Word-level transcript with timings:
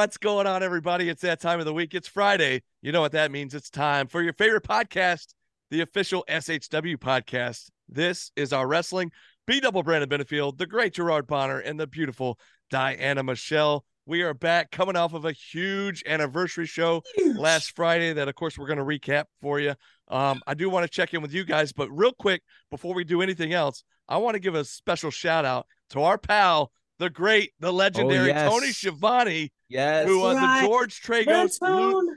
What's 0.00 0.16
going 0.16 0.46
on, 0.46 0.62
everybody? 0.62 1.10
It's 1.10 1.20
that 1.20 1.42
time 1.42 1.58
of 1.58 1.66
the 1.66 1.74
week. 1.74 1.94
It's 1.94 2.08
Friday. 2.08 2.62
You 2.80 2.90
know 2.90 3.02
what 3.02 3.12
that 3.12 3.30
means. 3.30 3.54
It's 3.54 3.68
time 3.68 4.06
for 4.06 4.22
your 4.22 4.32
favorite 4.32 4.62
podcast, 4.62 5.34
the 5.70 5.82
official 5.82 6.24
SHW 6.26 6.96
podcast. 6.96 7.68
This 7.86 8.32
is 8.34 8.54
our 8.54 8.66
wrestling. 8.66 9.12
B 9.46 9.60
double 9.60 9.82
Brandon 9.82 10.08
Benefield, 10.08 10.56
the 10.56 10.66
great 10.66 10.94
Gerard 10.94 11.26
Bonner, 11.26 11.58
and 11.58 11.78
the 11.78 11.86
beautiful 11.86 12.38
Diana 12.70 13.22
Michelle. 13.22 13.84
We 14.06 14.22
are 14.22 14.32
back 14.32 14.70
coming 14.70 14.96
off 14.96 15.12
of 15.12 15.26
a 15.26 15.32
huge 15.32 16.02
anniversary 16.06 16.64
show 16.64 17.02
last 17.34 17.76
Friday 17.76 18.14
that, 18.14 18.26
of 18.26 18.34
course, 18.34 18.56
we're 18.56 18.68
going 18.68 18.78
to 18.78 18.84
recap 18.86 19.26
for 19.42 19.60
you. 19.60 19.74
Um, 20.08 20.40
I 20.46 20.54
do 20.54 20.70
want 20.70 20.84
to 20.84 20.90
check 20.90 21.12
in 21.12 21.20
with 21.20 21.34
you 21.34 21.44
guys, 21.44 21.72
but 21.72 21.90
real 21.90 22.14
quick, 22.18 22.40
before 22.70 22.94
we 22.94 23.04
do 23.04 23.20
anything 23.20 23.52
else, 23.52 23.84
I 24.08 24.16
want 24.16 24.34
to 24.34 24.40
give 24.40 24.54
a 24.54 24.64
special 24.64 25.10
shout 25.10 25.44
out 25.44 25.66
to 25.90 26.00
our 26.00 26.16
pal, 26.16 26.72
the 27.00 27.10
great, 27.10 27.52
the 27.60 27.72
legendary 27.72 28.30
oh, 28.30 28.34
yes. 28.34 28.50
Tony 28.50 28.72
Schiavone. 28.72 29.50
Yes. 29.70 30.06
Who 30.06 30.20
was 30.20 30.36
right. 30.36 30.60
the 30.60 30.66
George 30.68 31.00
Tragos 31.00 31.58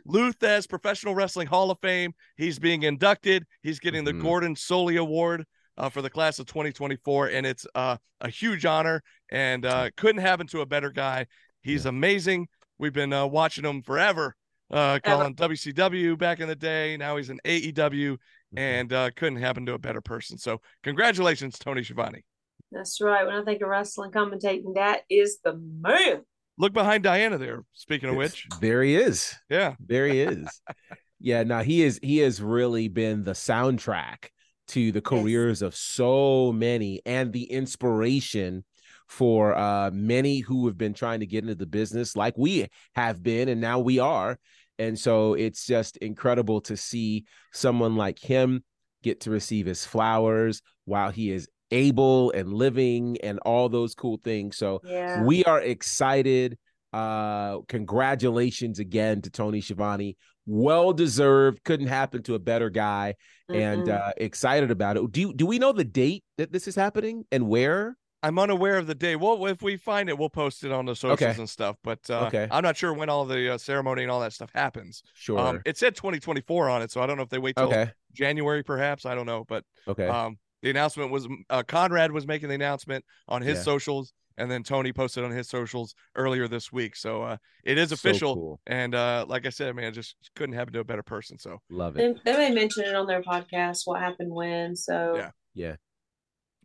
Lou 0.05 0.33
Thesz 0.33 0.67
Professional 0.67 1.15
Wrestling 1.15 1.47
Hall 1.47 1.71
of 1.71 1.79
Fame. 1.79 2.13
He's 2.35 2.59
being 2.59 2.83
inducted. 2.83 3.45
He's 3.61 3.79
getting 3.79 4.03
mm-hmm. 4.03 4.17
the 4.17 4.23
Gordon 4.23 4.55
Solie 4.55 4.99
Award 4.99 5.45
uh, 5.77 5.87
for 5.87 6.01
the 6.01 6.09
class 6.09 6.37
of 6.37 6.47
2024, 6.47 7.27
and 7.27 7.45
it's 7.45 7.65
uh, 7.73 7.95
a 8.19 8.29
huge 8.29 8.65
honor. 8.65 9.01
And 9.31 9.65
uh, 9.65 9.89
couldn't 9.95 10.21
happen 10.21 10.47
to 10.47 10.59
a 10.59 10.65
better 10.65 10.91
guy. 10.91 11.27
He's 11.61 11.85
yeah. 11.85 11.89
amazing. 11.89 12.49
We've 12.77 12.93
been 12.93 13.13
uh, 13.13 13.25
watching 13.25 13.63
him 13.63 13.83
forever 13.83 14.35
uh, 14.69 14.99
calling 15.01 15.33
WCW 15.35 16.17
back 16.17 16.41
in 16.41 16.49
the 16.49 16.55
day. 16.55 16.97
Now 16.97 17.15
he's 17.15 17.29
in 17.29 17.39
AEW 17.45 17.73
mm-hmm. 17.73 18.57
and 18.57 18.91
uh, 18.91 19.11
couldn't 19.15 19.39
happen 19.39 19.65
to 19.67 19.75
a 19.75 19.79
better 19.79 20.01
person. 20.01 20.37
So 20.37 20.59
congratulations, 20.83 21.57
Tony 21.57 21.83
Schiavone. 21.83 22.25
That's 22.73 22.99
right. 23.01 23.25
When 23.25 23.35
I 23.35 23.43
think 23.43 23.61
of 23.61 23.69
wrestling 23.69 24.11
commentating, 24.11 24.75
that 24.75 25.01
is 25.09 25.39
the 25.43 25.55
man. 25.55 26.21
Look 26.57 26.73
behind 26.73 27.03
Diana 27.03 27.37
there. 27.37 27.63
Speaking 27.73 28.09
of 28.09 28.15
which, 28.15 28.47
there 28.59 28.83
he 28.83 28.95
is. 28.95 29.33
Yeah, 29.49 29.75
there 29.79 30.07
he 30.07 30.21
is. 30.21 30.47
yeah, 31.19 31.43
now 31.43 31.63
he 31.63 31.81
is. 31.83 31.99
He 32.01 32.19
has 32.19 32.41
really 32.41 32.87
been 32.87 33.23
the 33.23 33.31
soundtrack 33.31 34.29
to 34.69 34.91
the 34.91 35.01
careers 35.01 35.61
yes. 35.61 35.67
of 35.67 35.75
so 35.75 36.51
many 36.51 37.01
and 37.05 37.33
the 37.33 37.43
inspiration 37.43 38.63
for 39.07 39.55
uh, 39.55 39.91
many 39.91 40.39
who 40.39 40.67
have 40.67 40.77
been 40.77 40.93
trying 40.93 41.19
to 41.19 41.25
get 41.25 41.43
into 41.43 41.55
the 41.55 41.65
business 41.65 42.15
like 42.15 42.33
we 42.37 42.67
have 42.95 43.21
been 43.21 43.49
and 43.49 43.59
now 43.59 43.77
we 43.77 43.99
are 43.99 44.39
and 44.79 44.97
so 44.97 45.33
it's 45.33 45.65
just 45.65 45.97
incredible 45.97 46.61
to 46.61 46.75
see 46.75 47.25
someone 47.51 47.95
like 47.95 48.17
him 48.17 48.63
get 49.03 49.19
to 49.21 49.29
receive 49.29 49.65
his 49.65 49.85
flowers 49.85 50.61
while 50.85 51.11
he 51.11 51.29
is 51.29 51.47
able 51.73 52.31
and 52.31 52.53
living 52.53 53.17
and 53.23 53.39
all 53.39 53.67
those 53.67 53.95
cool 53.95 54.17
things. 54.23 54.57
So 54.57 54.81
yeah. 54.83 55.23
we 55.23 55.43
are 55.45 55.61
excited. 55.61 56.57
Uh 56.93 57.59
congratulations 57.67 58.79
again 58.79 59.21
to 59.23 59.29
Tony 59.29 59.61
Schiavone. 59.61 60.15
Well 60.45 60.93
deserved. 60.93 61.63
Couldn't 61.63 61.87
happen 61.87 62.21
to 62.23 62.35
a 62.35 62.39
better 62.39 62.69
guy. 62.69 63.15
Mm-hmm. 63.49 63.61
And 63.61 63.89
uh 63.89 64.11
excited 64.17 64.71
about 64.71 64.97
it. 64.97 65.11
Do 65.11 65.21
you, 65.21 65.33
do 65.33 65.45
we 65.45 65.59
know 65.59 65.71
the 65.73 65.83
date 65.83 66.23
that 66.37 66.51
this 66.51 66.67
is 66.67 66.75
happening 66.75 67.25
and 67.31 67.47
where? 67.47 67.97
I'm 68.23 68.39
unaware 68.39 68.77
of 68.77 68.87
the 68.87 68.95
day. 68.95 69.17
Well, 69.17 69.45
if 69.47 69.61
we 69.61 69.75
find 69.75 70.07
it, 70.07 70.17
we'll 70.17 70.29
post 70.29 70.63
it 70.63 70.71
on 70.71 70.85
the 70.85 70.95
socials 70.95 71.21
okay. 71.21 71.35
and 71.37 71.49
stuff. 71.49 71.75
But 71.83 71.99
uh, 72.09 72.27
okay. 72.27 72.47
I'm 72.49 72.63
not 72.63 72.77
sure 72.77 72.93
when 72.93 73.09
all 73.09 73.25
the 73.25 73.55
uh, 73.55 73.57
ceremony 73.57 74.03
and 74.03 74.11
all 74.11 74.21
that 74.21 74.31
stuff 74.31 74.49
happens. 74.55 75.03
Sure. 75.13 75.37
Um, 75.37 75.61
it 75.65 75.77
said 75.77 75.93
2024 75.97 76.69
on 76.69 76.81
it, 76.81 76.89
so 76.89 77.01
I 77.01 77.05
don't 77.05 77.17
know 77.17 77.23
if 77.23 77.29
they 77.29 77.37
wait 77.37 77.57
till 77.57 77.67
okay. 77.67 77.91
January, 78.13 78.63
perhaps. 78.63 79.05
I 79.05 79.13
don't 79.13 79.25
know, 79.25 79.43
but 79.45 79.65
okay. 79.89 80.07
Um, 80.07 80.37
the 80.63 80.69
announcement 80.69 81.11
was 81.11 81.27
uh, 81.49 81.61
Conrad 81.61 82.11
was 82.11 82.25
making 82.25 82.47
the 82.47 82.55
announcement 82.55 83.05
on 83.27 83.41
his 83.41 83.57
yeah. 83.57 83.63
socials, 83.63 84.13
and 84.37 84.49
then 84.49 84.63
Tony 84.63 84.93
posted 84.93 85.23
on 85.23 85.29
his 85.29 85.49
socials 85.49 85.93
earlier 86.15 86.47
this 86.47 86.71
week. 86.71 86.95
So 86.95 87.21
uh, 87.21 87.37
it 87.63 87.77
is 87.77 87.91
official. 87.91 88.33
So 88.33 88.39
cool. 88.39 88.59
And 88.65 88.95
uh, 88.95 89.25
like 89.27 89.45
I 89.45 89.49
said, 89.49 89.75
man, 89.75 89.93
just 89.93 90.15
couldn't 90.35 90.55
happen 90.55 90.73
to 90.73 90.79
a 90.79 90.85
better 90.85 91.03
person. 91.03 91.37
So 91.37 91.59
love 91.69 91.97
it. 91.97 92.17
They, 92.23 92.31
they 92.31 92.37
may 92.37 92.55
mention 92.55 92.85
it 92.85 92.95
on 92.95 93.05
their 93.05 93.21
podcast, 93.21 93.81
what 93.83 93.99
happened 93.99 94.33
when. 94.33 94.75
So 94.75 95.15
yeah, 95.15 95.31
yeah, 95.53 95.75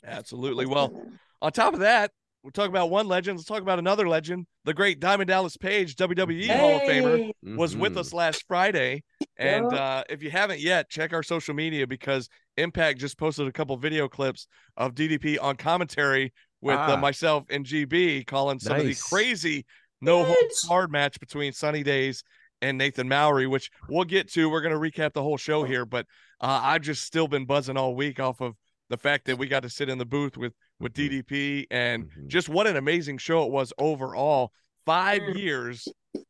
absolutely. 0.06 0.64
Well. 0.64 1.02
On 1.40 1.52
top 1.52 1.72
of 1.72 1.78
that, 1.78 2.10
we're 2.42 2.50
talking 2.50 2.70
about 2.70 2.90
one 2.90 3.08
legend. 3.08 3.38
Let's 3.38 3.46
talk 3.46 3.62
about 3.62 3.78
another 3.78 4.08
legend. 4.08 4.46
The 4.64 4.74
great 4.74 5.00
Diamond 5.00 5.28
Dallas 5.28 5.56
Page, 5.56 5.96
WWE 5.96 6.44
hey. 6.44 6.56
Hall 6.56 6.76
of 6.76 6.82
Famer, 6.82 7.30
was 7.56 7.72
mm-hmm. 7.72 7.80
with 7.80 7.96
us 7.96 8.12
last 8.12 8.44
Friday. 8.48 9.02
And 9.36 9.72
uh, 9.72 10.04
if 10.08 10.22
you 10.22 10.30
haven't 10.30 10.60
yet, 10.60 10.88
check 10.88 11.12
our 11.12 11.22
social 11.22 11.54
media 11.54 11.86
because 11.86 12.28
Impact 12.58 12.98
just 12.98 13.18
posted 13.18 13.46
a 13.46 13.52
couple 13.52 13.76
video 13.76 14.08
clips 14.08 14.46
of 14.76 14.94
DDP 14.94 15.38
on 15.40 15.56
commentary 15.56 16.32
with 16.60 16.76
uh, 16.76 16.78
ah. 16.80 16.92
uh, 16.94 16.96
myself 16.96 17.44
and 17.50 17.64
GB 17.64 18.26
calling 18.26 18.58
some 18.58 18.74
nice. 18.74 18.82
of 18.82 18.88
the 18.88 18.96
crazy 19.08 19.64
no 20.00 20.24
holds 20.24 20.62
hard 20.66 20.92
match 20.92 21.18
between 21.20 21.52
Sunny 21.52 21.82
Days 21.82 22.22
and 22.60 22.78
Nathan 22.78 23.08
Mowry, 23.08 23.46
which 23.46 23.70
we'll 23.88 24.04
get 24.04 24.30
to. 24.32 24.48
We're 24.48 24.60
going 24.60 24.74
to 24.74 24.80
recap 24.80 25.12
the 25.12 25.22
whole 25.22 25.36
show 25.36 25.64
here, 25.64 25.84
but 25.84 26.06
uh, 26.40 26.60
I've 26.62 26.82
just 26.82 27.04
still 27.04 27.28
been 27.28 27.46
buzzing 27.46 27.76
all 27.76 27.94
week 27.94 28.20
off 28.20 28.40
of 28.40 28.54
the 28.90 28.96
fact 28.96 29.26
that 29.26 29.38
we 29.38 29.48
got 29.48 29.62
to 29.62 29.70
sit 29.70 29.88
in 29.88 29.98
the 29.98 30.06
booth 30.06 30.36
with 30.36 30.52
with 30.80 30.94
mm-hmm. 30.94 31.34
DDP 31.34 31.66
and 31.70 32.04
mm-hmm. 32.04 32.28
just 32.28 32.48
what 32.48 32.66
an 32.66 32.76
amazing 32.76 33.18
show 33.18 33.44
it 33.44 33.50
was 33.50 33.72
overall. 33.78 34.52
Five 34.86 35.22
mm. 35.22 35.36
years 35.36 35.86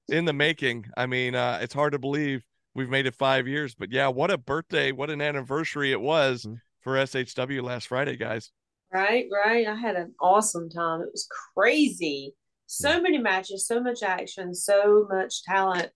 in 0.09 0.25
the 0.25 0.33
making. 0.33 0.87
I 0.97 1.07
mean, 1.07 1.35
uh, 1.35 1.61
it's 1.63 1.75
hard 1.75 1.93
to 1.93 1.99
believe 1.99 2.43
we've 2.79 2.89
made 2.89 3.07
it 3.07 3.15
five 3.15 3.49
years, 3.49 3.75
but 3.75 3.91
yeah, 3.91 4.07
what 4.07 4.31
a 4.31 4.39
birthday, 4.39 4.93
what 4.93 5.11
an 5.11 5.21
anniversary 5.21 5.91
it 5.91 6.01
was 6.01 6.45
mm-hmm. 6.45 6.55
for 6.81 6.95
SHW 6.95 7.61
last 7.63 7.89
Friday, 7.89 8.17
guys. 8.17 8.53
Right, 8.93 9.27
right. 9.31 9.67
I 9.67 9.75
had 9.75 9.97
an 9.97 10.15
awesome 10.21 10.71
time. 10.71 11.03
It 11.03 11.11
was 11.13 11.29
crazy. 11.55 12.35
So 12.67 13.03
many 13.03 13.19
matches, 13.19 13.67
so 13.67 13.83
much 13.83 14.03
action, 14.03 14.55
so 14.55 15.07
much 15.11 15.43
talent 15.43 15.91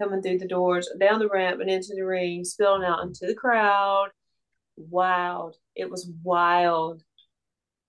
coming 0.00 0.22
through 0.22 0.38
the 0.38 0.48
doors, 0.48 0.88
down 0.98 1.18
the 1.18 1.28
ramp 1.28 1.60
and 1.60 1.70
into 1.70 1.94
the 1.94 2.02
ring, 2.02 2.44
spilling 2.44 2.82
out 2.82 3.04
into 3.04 3.26
the 3.26 3.34
crowd. 3.34 4.08
Wild. 4.76 5.56
It 5.76 5.90
was 5.90 6.10
wild 6.22 7.02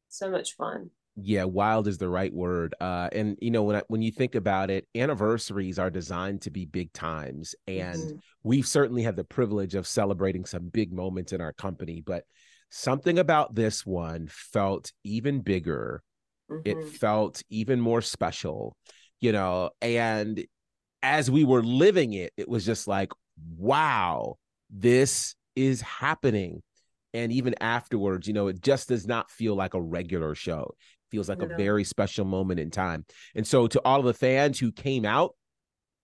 so 0.10 0.30
much 0.30 0.56
fun 0.56 0.90
yeah 1.16 1.44
wild 1.44 1.88
is 1.88 2.00
the 2.00 2.10
right 2.10 2.34
word 2.34 2.74
uh 2.82 3.08
and 3.12 3.38
you 3.40 3.52
know 3.52 3.64
when 3.64 3.76
I, 3.76 3.84
when 3.88 4.02
you 4.02 4.12
think 4.12 4.34
about 4.34 4.72
it 4.72 4.88
anniversaries 4.96 5.78
are 5.78 5.92
designed 5.92 6.42
to 6.42 6.50
be 6.50 6.66
big 6.66 6.92
times 6.92 7.54
and 7.68 8.00
mm-hmm. 8.00 8.18
we've 8.44 8.66
certainly 8.66 9.04
had 9.04 9.16
the 9.16 9.24
privilege 9.24 9.76
of 9.76 9.86
celebrating 9.86 10.46
some 10.46 10.70
big 10.70 10.92
moments 10.92 11.32
in 11.32 11.40
our 11.40 11.54
company 11.54 12.02
but 12.04 12.24
something 12.72 13.20
about 13.20 13.54
this 13.54 13.86
one 13.86 14.28
felt 14.28 14.92
even 15.04 15.42
bigger 15.42 16.02
mm-hmm. 16.50 16.62
it 16.66 16.90
felt 16.90 17.44
even 17.50 17.80
more 17.80 18.02
special 18.02 18.76
you 19.20 19.32
know 19.32 19.70
and 19.84 20.44
as 21.04 21.30
we 21.30 21.44
were 21.44 21.62
living 21.62 22.14
it 22.14 22.34
it 22.38 22.50
was 22.50 22.66
just 22.66 22.88
like 22.88 23.12
wow 23.58 24.36
this 24.72 25.36
is 25.56 25.82
happening 25.82 26.64
and 27.14 27.32
even 27.32 27.54
afterwards 27.62 28.28
you 28.28 28.34
know 28.34 28.48
it 28.48 28.62
just 28.62 28.90
does 28.90 29.06
not 29.06 29.30
feel 29.30 29.56
like 29.56 29.74
a 29.74 29.82
regular 29.82 30.34
show 30.34 30.74
feels 31.14 31.30
like 31.30 31.42
a 31.42 31.56
very 31.56 31.84
special 31.84 32.26
moment 32.26 32.60
in 32.60 32.72
time 32.72 33.06
and 33.36 33.46
so 33.46 33.68
to 33.68 33.80
all 33.86 34.00
of 34.00 34.06
the 34.06 34.14
fans 34.14 34.58
who 34.58 34.72
came 34.72 35.06
out 35.06 35.36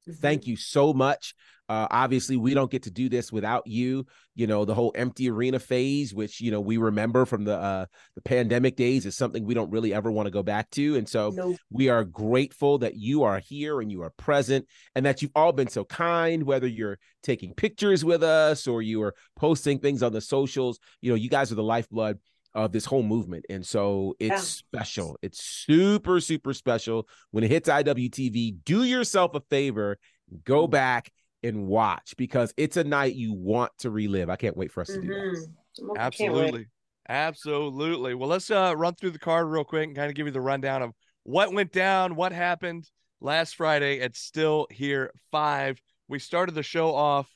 mm-hmm. 0.08 0.14
thank 0.22 0.46
you 0.46 0.56
so 0.56 0.94
much 0.94 1.34
uh, 1.70 1.88
obviously, 1.92 2.36
we 2.36 2.56
don't 2.56 2.72
get 2.72 2.84
to 2.84 2.92
do 2.92 3.10
this 3.10 3.32
without 3.32 3.68
you. 3.68 4.08
You 4.34 4.48
know, 4.48 4.66
the 4.66 4.74
whole 4.74 4.92
empty 4.96 5.30
arena 5.30 5.60
phase, 5.60 6.16
which 6.16 6.42
you 6.42 6.50
know 6.50 6.60
we 6.60 6.78
remember 6.78 7.26
from 7.26 7.44
the 7.44 7.56
uh, 7.56 7.86
the 8.16 8.22
pandemic 8.22 8.76
days, 8.76 9.06
is 9.06 9.16
something 9.16 9.46
we 9.46 9.54
don't 9.54 9.70
really 9.70 9.94
ever 9.94 10.12
want 10.12 10.26
to 10.26 10.32
go 10.32 10.42
back 10.42 10.72
to. 10.72 10.96
And 10.96 11.08
so 11.08 11.30
nope. 11.30 11.58
we 11.70 11.88
are 11.88 12.04
grateful 12.04 12.80
that 12.80 12.96
you 12.96 13.22
are 13.22 13.38
here 13.38 13.82
and 13.82 13.92
you 13.92 14.02
are 14.02 14.10
present, 14.10 14.66
and 14.96 15.06
that 15.06 15.22
you've 15.22 15.32
all 15.36 15.52
been 15.52 15.68
so 15.68 15.86
kind. 15.86 16.42
Whether 16.44 16.66
you're 16.66 16.98
taking 17.22 17.54
pictures 17.54 18.04
with 18.04 18.24
us 18.24 18.66
or 18.66 18.82
you 18.82 19.04
are 19.04 19.14
posting 19.36 19.78
things 19.78 20.02
on 20.02 20.12
the 20.12 20.22
socials, 20.22 20.80
you 21.02 21.12
know, 21.12 21.16
you 21.16 21.30
guys 21.30 21.52
are 21.52 21.56
the 21.56 21.64
lifeblood 21.64 22.18
of 22.54 22.72
this 22.72 22.86
whole 22.86 23.04
movement. 23.04 23.46
And 23.50 23.66
so 23.66 24.16
it's 24.20 24.30
yeah. 24.30 24.38
special. 24.38 25.18
It's 25.22 25.44
super, 25.44 26.20
super 26.20 26.54
special. 26.54 27.08
When 27.32 27.44
it 27.44 27.52
hits 27.52 27.70
IWTV, 27.70 28.64
do 28.64 28.84
yourself 28.84 29.36
a 29.36 29.42
favor, 29.42 29.98
go 30.44 30.68
mm. 30.68 30.72
back 30.72 31.12
and 31.44 31.68
watch 31.68 32.16
because 32.18 32.54
it's 32.58 32.78
a 32.78 32.84
night 32.84 33.16
you 33.16 33.34
want 33.34 33.72
to 33.80 33.90
relive. 33.90 34.30
I 34.30 34.36
can't 34.36 34.58
wait 34.58 34.72
for 34.72 34.82
us 34.82 34.90
mm-hmm. 34.90 35.02
to 35.02 35.08
do 35.08 35.14
that. 35.14 35.48
Mm-hmm. 35.82 35.98
Absolutely. 35.98 36.66
Absolutely. 37.08 38.14
Well, 38.14 38.30
let's 38.30 38.52
uh, 38.52 38.74
run 38.78 38.94
through 38.94 39.12
the 39.12 39.20
card 39.20 39.48
real 39.48 39.64
quick 39.64 39.88
and 39.88 39.96
kind 39.96 40.10
of 40.10 40.16
give 40.16 40.28
you 40.28 40.32
the 40.32 40.42
rundown 40.42 40.84
of 40.84 40.92
what 41.24 41.54
went 41.54 41.72
down, 41.72 42.16
what 42.16 42.32
happened 42.32 42.90
last 43.20 43.56
Friday 43.56 44.00
at 44.00 44.16
Still 44.16 44.68
Here 44.70 45.12
5. 45.32 45.82
We 46.08 46.20
started 46.20 46.54
the 46.54 46.64
show 46.64 46.94
off 46.94 47.28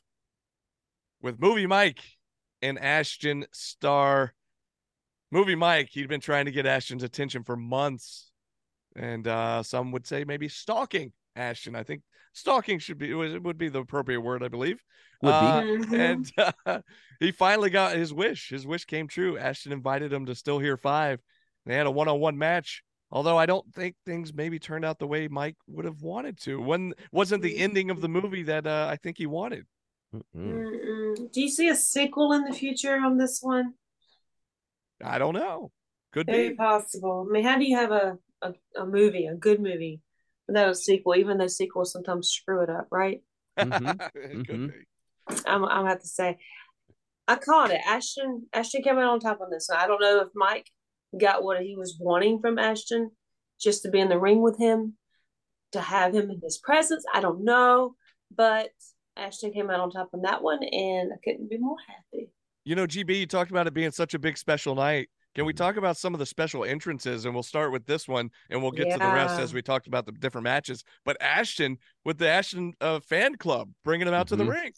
with 1.22 1.40
Movie 1.40 1.66
Mike 1.66 2.02
and 2.62 2.78
Ashton 2.80 3.46
Starr. 3.52 4.34
Movie 5.34 5.56
Mike, 5.56 5.90
he'd 5.92 6.08
been 6.08 6.22
trying 6.22 6.46
to 6.46 6.52
get 6.52 6.68
Ashton's 6.68 7.02
attention 7.02 7.44
for 7.44 7.58
months. 7.58 8.30
And 8.96 9.28
uh, 9.28 9.64
some 9.64 9.92
would 9.92 10.06
say 10.06 10.26
maybe 10.26 10.48
stalking 10.48 11.12
Ashton. 11.36 11.76
I 11.76 11.82
think 11.82 12.04
stalking 12.34 12.78
should 12.78 13.00
be 13.00 13.12
would 13.16 13.58
be 13.58 13.70
the 13.70 13.80
appropriate 13.80 14.22
word, 14.22 14.44
I 14.44 14.48
believe. 14.48 14.80
Would 15.24 15.32
be. 15.32 15.96
Uh, 15.96 15.98
and 15.98 16.32
uh, 16.68 16.82
he 17.20 17.32
finally 17.32 17.72
got 17.72 17.96
his 17.96 18.14
wish. 18.14 18.50
His 18.50 18.68
wish 18.68 18.86
came 18.86 19.08
true. 19.08 19.36
Ashton 19.36 19.72
invited 19.72 20.14
him 20.14 20.28
to 20.28 20.36
Still 20.36 20.60
Here 20.60 20.78
Five. 20.78 21.20
They 21.66 21.76
had 21.76 21.88
a 21.88 21.92
one-on-one 21.92 22.38
match. 22.38 22.84
Although 23.10 23.38
I 23.38 23.48
don't 23.48 23.74
think 23.74 23.96
things 24.06 24.36
maybe 24.36 24.60
turned 24.60 24.86
out 24.86 25.00
the 25.00 25.08
way 25.08 25.28
Mike 25.28 25.56
would 25.66 25.86
have 25.86 26.04
wanted 26.04 26.40
to. 26.42 26.62
When 26.62 26.94
wasn't 27.12 27.42
the 27.42 27.58
ending 27.58 27.90
of 27.90 28.02
the 28.02 28.10
movie 28.10 28.44
that 28.44 28.68
uh, 28.68 28.88
I 28.88 28.98
think 28.98 29.18
he 29.18 29.26
wanted. 29.26 29.66
Mm-mm. 30.16 30.24
Mm-mm. 30.36 31.32
Do 31.32 31.42
you 31.42 31.50
see 31.50 31.70
a 31.70 31.76
sequel 31.76 32.34
in 32.34 32.44
the 32.44 32.54
future 32.54 32.98
on 32.98 33.18
this 33.18 33.40
one? 33.42 33.74
I 35.04 35.18
don't 35.18 35.34
know. 35.34 35.72
Could 36.12 36.28
Very 36.28 36.50
be. 36.50 36.56
possible. 36.56 37.28
I 37.28 37.32
mean, 37.32 37.44
how 37.44 37.58
do 37.58 37.66
you 37.66 37.78
have 37.78 37.92
a, 37.92 38.18
a, 38.42 38.54
a 38.80 38.86
movie, 38.86 39.26
a 39.26 39.36
good 39.36 39.60
movie, 39.60 40.02
without 40.48 40.70
a 40.70 40.76
sequel? 40.76 41.16
Even 41.16 41.38
though 41.38 41.48
sequels 41.48 41.92
sometimes 41.92 42.30
screw 42.30 42.62
it 42.62 42.70
up, 42.70 42.88
right? 42.92 43.22
Mhm. 43.60 44.10
it 44.16 44.48
could 44.48 44.68
be. 44.72 44.86
I'm, 45.46 45.64
I'm 45.64 45.70
gonna 45.82 45.90
have 45.90 46.02
to 46.02 46.08
say, 46.08 46.38
I 47.28 47.36
caught 47.36 47.72
it. 47.72 47.82
Ashton, 47.86 48.48
Ashton 48.54 48.84
came 48.84 48.98
out 48.98 49.10
on 49.10 49.20
top 49.20 49.42
on 49.42 49.50
this 49.50 49.68
one. 49.70 49.80
I 49.80 49.88
don't 49.88 50.02
know 50.02 50.22
if 50.22 50.30
Mike 50.36 50.70
got 51.20 51.44
what 51.44 51.62
he 51.62 51.76
was 51.76 51.98
wanting 52.00 52.40
from 52.40 52.60
Ashton, 52.60 53.12
just 53.60 53.84
to 53.84 53.90
be 53.90 54.00
in 54.00 54.10
the 54.10 54.20
ring 54.20 54.42
with 54.42 54.58
him, 54.58 54.98
to 55.72 55.82
have 55.82 56.14
him 56.14 56.30
in 56.30 56.40
his 56.42 56.58
presence. 56.58 57.06
I 57.14 57.22
don't 57.22 57.44
know, 57.44 57.96
but 58.36 58.72
Ashton 59.16 59.54
came 59.54 59.70
out 59.70 59.80
on 59.80 59.92
top 59.92 60.10
on 60.14 60.22
that 60.24 60.44
one, 60.44 60.64
and 60.64 61.12
I 61.14 61.18
couldn't 61.24 61.50
be 61.50 61.58
more 61.58 61.78
happy. 61.88 62.30
You 62.66 62.76
know, 62.76 62.88
GB, 62.88 63.20
you 63.20 63.26
talked 63.26 63.52
about 63.52 63.68
it 63.68 63.74
being 63.74 63.92
such 63.92 64.14
a 64.14 64.20
big 64.20 64.38
special 64.38 64.76
night. 64.76 65.10
Can 65.36 65.46
we 65.46 65.54
Mhm. 65.54 65.58
talk 65.58 65.78
about 65.78 65.98
some 65.98 66.14
of 66.14 66.20
the 66.20 66.26
special 66.26 66.64
entrances? 66.64 67.26
And 67.26 67.34
we'll 67.34 67.44
start 67.44 67.72
with 67.72 67.86
this 67.86 68.08
one 68.08 68.30
and 68.50 68.62
we'll 68.62 68.72
get 68.72 68.92
to 68.92 68.98
the 69.00 69.06
rest 69.06 69.40
as 69.40 69.54
we 69.54 69.62
talked 69.62 69.88
about 69.88 70.06
the 70.06 70.12
different 70.12 70.44
matches. 70.44 70.84
But 71.04 71.20
Ashton 71.22 71.78
with 72.06 72.20
the 72.20 72.30
Ashton 72.30 72.74
uh, 72.80 73.00
fan 73.00 73.36
club 73.36 73.72
bringing 73.84 74.08
him 74.08 74.14
out 74.14 74.28
to 74.28 74.36
the 74.36 74.44
Mhm. 74.44 74.52
ring. 74.54 74.74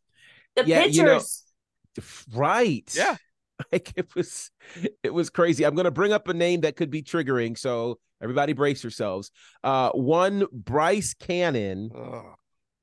The 0.55 0.65
Yeah, 0.65 0.85
you 0.85 1.03
know- 1.03 1.19
pictures. 1.19 1.43
Right. 2.33 2.89
Yeah. 2.95 3.17
Like 3.71 3.93
it 3.95 4.13
was 4.15 4.51
it 5.01 5.13
was 5.13 5.29
crazy. 5.29 5.63
I'm 5.65 5.75
gonna 5.75 5.89
bring 5.89 6.11
up 6.11 6.27
a 6.27 6.33
name 6.33 6.61
that 6.61 6.75
could 6.75 6.89
be 6.89 7.01
triggering. 7.01 7.57
So 7.57 7.99
everybody 8.21 8.51
brace 8.51 8.83
yourselves. 8.83 9.31
Uh 9.63 9.91
one 9.91 10.45
Bryce 10.51 11.13
Cannon 11.13 11.89
Ugh. 11.95 12.35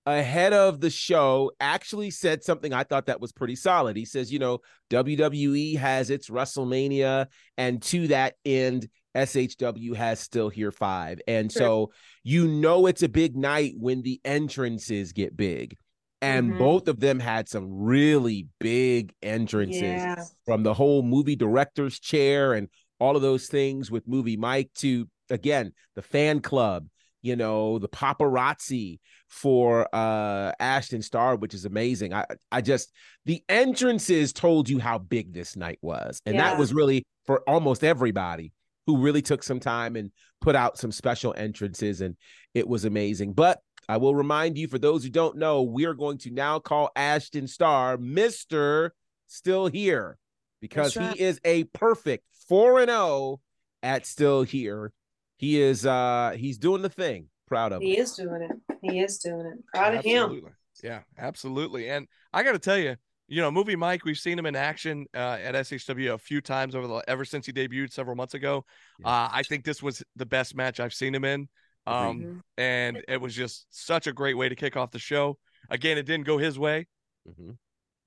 Ahead 0.07 0.53
of 0.53 0.81
the 0.81 0.91
show 0.91 1.53
actually 1.61 2.11
said 2.11 2.43
something 2.43 2.73
I 2.73 2.85
thought 2.85 3.07
that 3.07 3.21
was 3.21 3.33
pretty 3.33 3.57
solid. 3.57 3.97
He 3.97 4.05
says, 4.05 4.33
you 4.33 4.39
know, 4.39 4.59
WWE 4.91 5.77
has 5.77 6.11
its 6.11 6.29
WrestleMania, 6.29 7.27
and 7.57 7.81
to 7.83 8.09
that 8.09 8.35
end, 8.45 8.89
SHW 9.15 9.95
has 9.95 10.21
still 10.21 10.49
here 10.49 10.73
five. 10.73 11.21
And 11.29 11.53
Sure. 11.53 11.61
so 11.61 11.93
you 12.25 12.49
know 12.49 12.87
it's 12.87 13.03
a 13.03 13.09
big 13.09 13.37
night 13.37 13.75
when 13.79 14.03
the 14.03 14.21
entrances 14.25 15.13
get 15.13 15.37
big. 15.37 15.77
And 16.21 16.53
Mhm. 16.53 16.59
both 16.59 16.89
of 16.89 17.01
them 17.01 17.19
had 17.21 17.49
some 17.49 17.69
really 17.71 18.47
big 18.59 19.13
entrances 19.23 20.03
Yeah. 20.03 20.25
from 20.47 20.63
the 20.63 20.73
whole 20.75 21.03
movie 21.03 21.37
director's 21.37 21.99
chair 21.99 22.55
and 22.55 22.69
all 23.01 23.17
of 23.17 23.23
those 23.23 23.49
things 23.49 23.91
with 23.91 24.07
movie 24.07 24.37
Mike 24.37 24.71
to 24.77 25.09
again 25.31 25.73
the 25.95 26.03
fan 26.03 26.41
club, 26.41 26.87
you 27.23 27.37
know, 27.37 27.79
the 27.79 27.89
paparazzi 27.89 28.99
for 29.29 29.89
uh 29.95 30.53
Ashton 30.61 31.03
Starr, 31.03 31.37
which 31.37 31.55
is 31.55 31.65
amazing. 31.65 32.13
I 32.13 32.27
I 32.51 32.61
just 32.61 32.93
the 33.25 33.43
entrances 33.49 34.33
told 34.33 34.69
you 34.69 34.79
how 34.79 34.99
big 34.99 35.33
this 35.33 35.57
night 35.57 35.79
was. 35.81 36.21
And 36.27 36.39
that 36.39 36.59
was 36.59 36.75
really 36.75 37.05
for 37.25 37.43
almost 37.49 37.85
everybody 37.85 38.53
who 38.87 38.99
really 38.99 39.23
took 39.23 39.43
some 39.43 39.61
time 39.61 39.97
and 39.97 40.11
put 40.41 40.57
out 40.57 40.77
some 40.77 40.93
special 40.93 41.33
entrances 41.37 42.01
and 42.01 42.17
it 42.53 42.67
was 42.67 42.85
amazing. 42.85 43.33
But 43.33 43.61
I 43.89 43.97
will 43.97 44.15
remind 44.15 44.59
you 44.59 44.69
for 44.69 44.79
those 44.79 45.05
who 45.05 45.11
don't 45.11 45.37
know, 45.37 45.63
we 45.63 45.87
are 45.87 45.95
going 45.95 46.19
to 46.19 46.31
now 46.31 46.59
call 46.59 46.91
Ashton 46.97 47.47
Starr 47.47 47.97
Mr. 47.97 48.91
Still 49.27 49.67
Here 49.67 50.19
because 50.61 50.97
right. 50.97 51.15
he 51.15 51.23
is 51.23 51.41
a 51.45 51.65
perfect 51.65 52.25
4 52.49 52.81
and 52.81 52.91
0 52.91 53.41
at 53.83 54.07
Still 54.07 54.43
Here. 54.43 54.93
He 55.43 55.61
is 55.61 55.85
uh 55.85 56.35
he's 56.37 56.57
doing 56.57 56.83
the 56.83 56.89
thing. 56.89 57.27
Proud 57.49 57.73
of 57.73 57.83
him. 57.83 57.89
He 57.89 57.99
is 57.99 58.13
doing 58.15 58.43
it. 58.43 58.77
He 58.81 59.01
is 59.01 59.19
doing 59.19 59.45
it. 59.45 59.59
Proud 59.75 59.95
of 59.97 60.05
him. 60.05 60.41
Yeah, 60.85 61.01
absolutely. 61.19 61.91
And 61.91 62.07
I 62.33 62.45
got 62.45 62.53
to 62.53 62.61
tell 62.61 62.79
you, 62.79 62.95
you 63.27 63.41
know, 63.41 63.51
movie 63.51 63.75
Mike, 63.75 64.05
we've 64.05 64.17
seen 64.17 64.39
him 64.39 64.47
in 64.47 64.55
action 64.55 65.05
uh, 65.15 65.39
at 65.43 65.57
SHW 65.57 66.15
a 66.15 66.19
few 66.19 66.41
times 66.41 66.77
over 66.77 66.87
the 66.87 67.03
ever 67.09 67.25
since 67.25 67.45
he 67.45 67.53
debuted 67.53 67.93
several 67.93 68.15
months 68.15 68.35
ago. 68.35 68.65
Yeah. 69.01 69.09
Uh, 69.09 69.29
I 69.33 69.43
think 69.43 69.65
this 69.65 69.83
was 69.83 70.01
the 70.15 70.25
best 70.27 70.55
match 70.55 70.79
I've 70.79 70.95
seen 70.95 71.13
him 71.13 71.25
in. 71.25 71.49
Um, 71.89 72.21
Mhm. 72.21 72.41
and 72.59 73.03
it 73.09 73.21
was 73.21 73.35
just 73.35 73.67
such 73.71 74.07
a 74.07 74.13
great 74.13 74.35
way 74.35 74.49
to 74.49 74.55
kick 74.55 74.77
off 74.77 74.93
the 74.93 75.01
show. 75.01 75.39
Again, 75.71 75.99
it 75.99 76.07
didn't 76.07 76.25
go 76.27 76.39
his 76.39 76.57
way. 76.57 76.87
Mhm. 77.29 77.57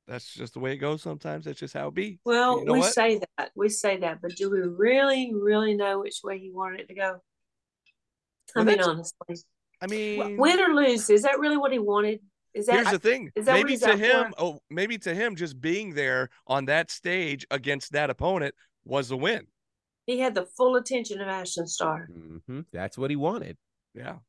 That's 0.08 0.34
just 0.34 0.54
the 0.54 0.60
way 0.60 0.74
it 0.74 0.78
goes 0.78 1.02
sometimes. 1.02 1.46
That's 1.46 1.60
just 1.60 1.74
how 1.74 1.88
it 1.88 1.94
be. 1.96 2.20
Well, 2.26 2.60
You 2.60 2.66
know 2.66 2.74
we 2.74 2.80
what? 2.80 2.94
say 2.94 3.20
that. 3.38 3.52
We 3.56 3.70
say 3.70 3.98
that, 3.98 4.22
but 4.22 4.36
do 4.36 4.52
we 4.52 4.60
really, 4.60 5.34
really 5.34 5.74
know 5.74 6.02
which 6.02 6.20
way 6.24 6.38
he 6.38 6.52
wanted 6.52 6.82
it 6.82 6.88
to 6.90 6.94
go? 6.96 7.18
I 8.56 8.60
Well, 8.60 8.66
mean, 8.66 8.82
honestly, 8.82 9.36
I 9.82 9.88
mean, 9.88 10.38
win 10.38 10.60
or 10.60 10.74
lose, 10.74 11.10
is 11.10 11.24
that 11.24 11.40
really 11.40 11.58
what 11.58 11.72
he 11.72 11.80
wanted? 11.80 12.20
Is 12.54 12.68
that 12.68 12.76
here's 12.76 12.92
the 12.92 13.00
thing. 13.00 13.32
is 13.36 13.46
that 13.48 13.54
maybe 13.54 13.76
to 13.78 13.98
him, 13.98 14.30
for? 14.30 14.36
oh, 14.38 14.60
maybe 14.70 14.98
to 15.00 15.14
him, 15.14 15.36
just 15.36 15.60
being 15.60 15.94
there 15.94 16.30
on 16.48 16.66
that 16.66 16.90
stage 16.92 17.46
against 17.52 17.92
that 17.94 18.10
opponent 18.10 18.56
was 18.86 19.10
the 19.10 19.18
win. 19.18 19.48
he 20.06 20.20
had 20.20 20.36
the 20.36 20.46
full 20.56 20.76
attention 20.76 21.20
of 21.20 21.28
Ashton 21.28 21.66
Starr? 21.68 22.08
Mhm. 22.10 22.66
That's 22.72 22.98
what 22.98 23.10
he 23.10 23.16
wanted. 23.16 23.58
Yeah. 23.96 24.20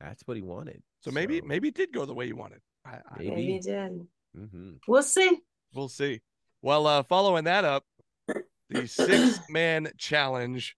That's 0.00 0.22
what 0.26 0.36
he 0.36 0.42
wanted. 0.42 0.82
So 1.00 1.10
maybe 1.10 1.40
maybe 1.42 1.68
it 1.68 1.74
did 1.74 1.92
go 1.92 2.06
the 2.06 2.14
way 2.14 2.26
he 2.26 2.32
wanted. 2.32 2.60
I, 2.86 2.96
I, 2.96 3.00
Maybe. 3.18 3.30
Maybe 3.30 3.52
he 3.54 3.58
did. 3.60 4.06
Mhm. 4.36 4.78
We'll 4.88 5.02
see. 5.02 5.38
we'll 5.72 5.88
see. 5.88 6.20
Well, 6.62 6.86
uh, 6.86 7.02
following 7.02 7.44
that 7.44 7.64
up, 7.64 7.84
the 8.70 8.86
six 8.86 9.38
man 9.48 9.90
challenge 9.98 10.76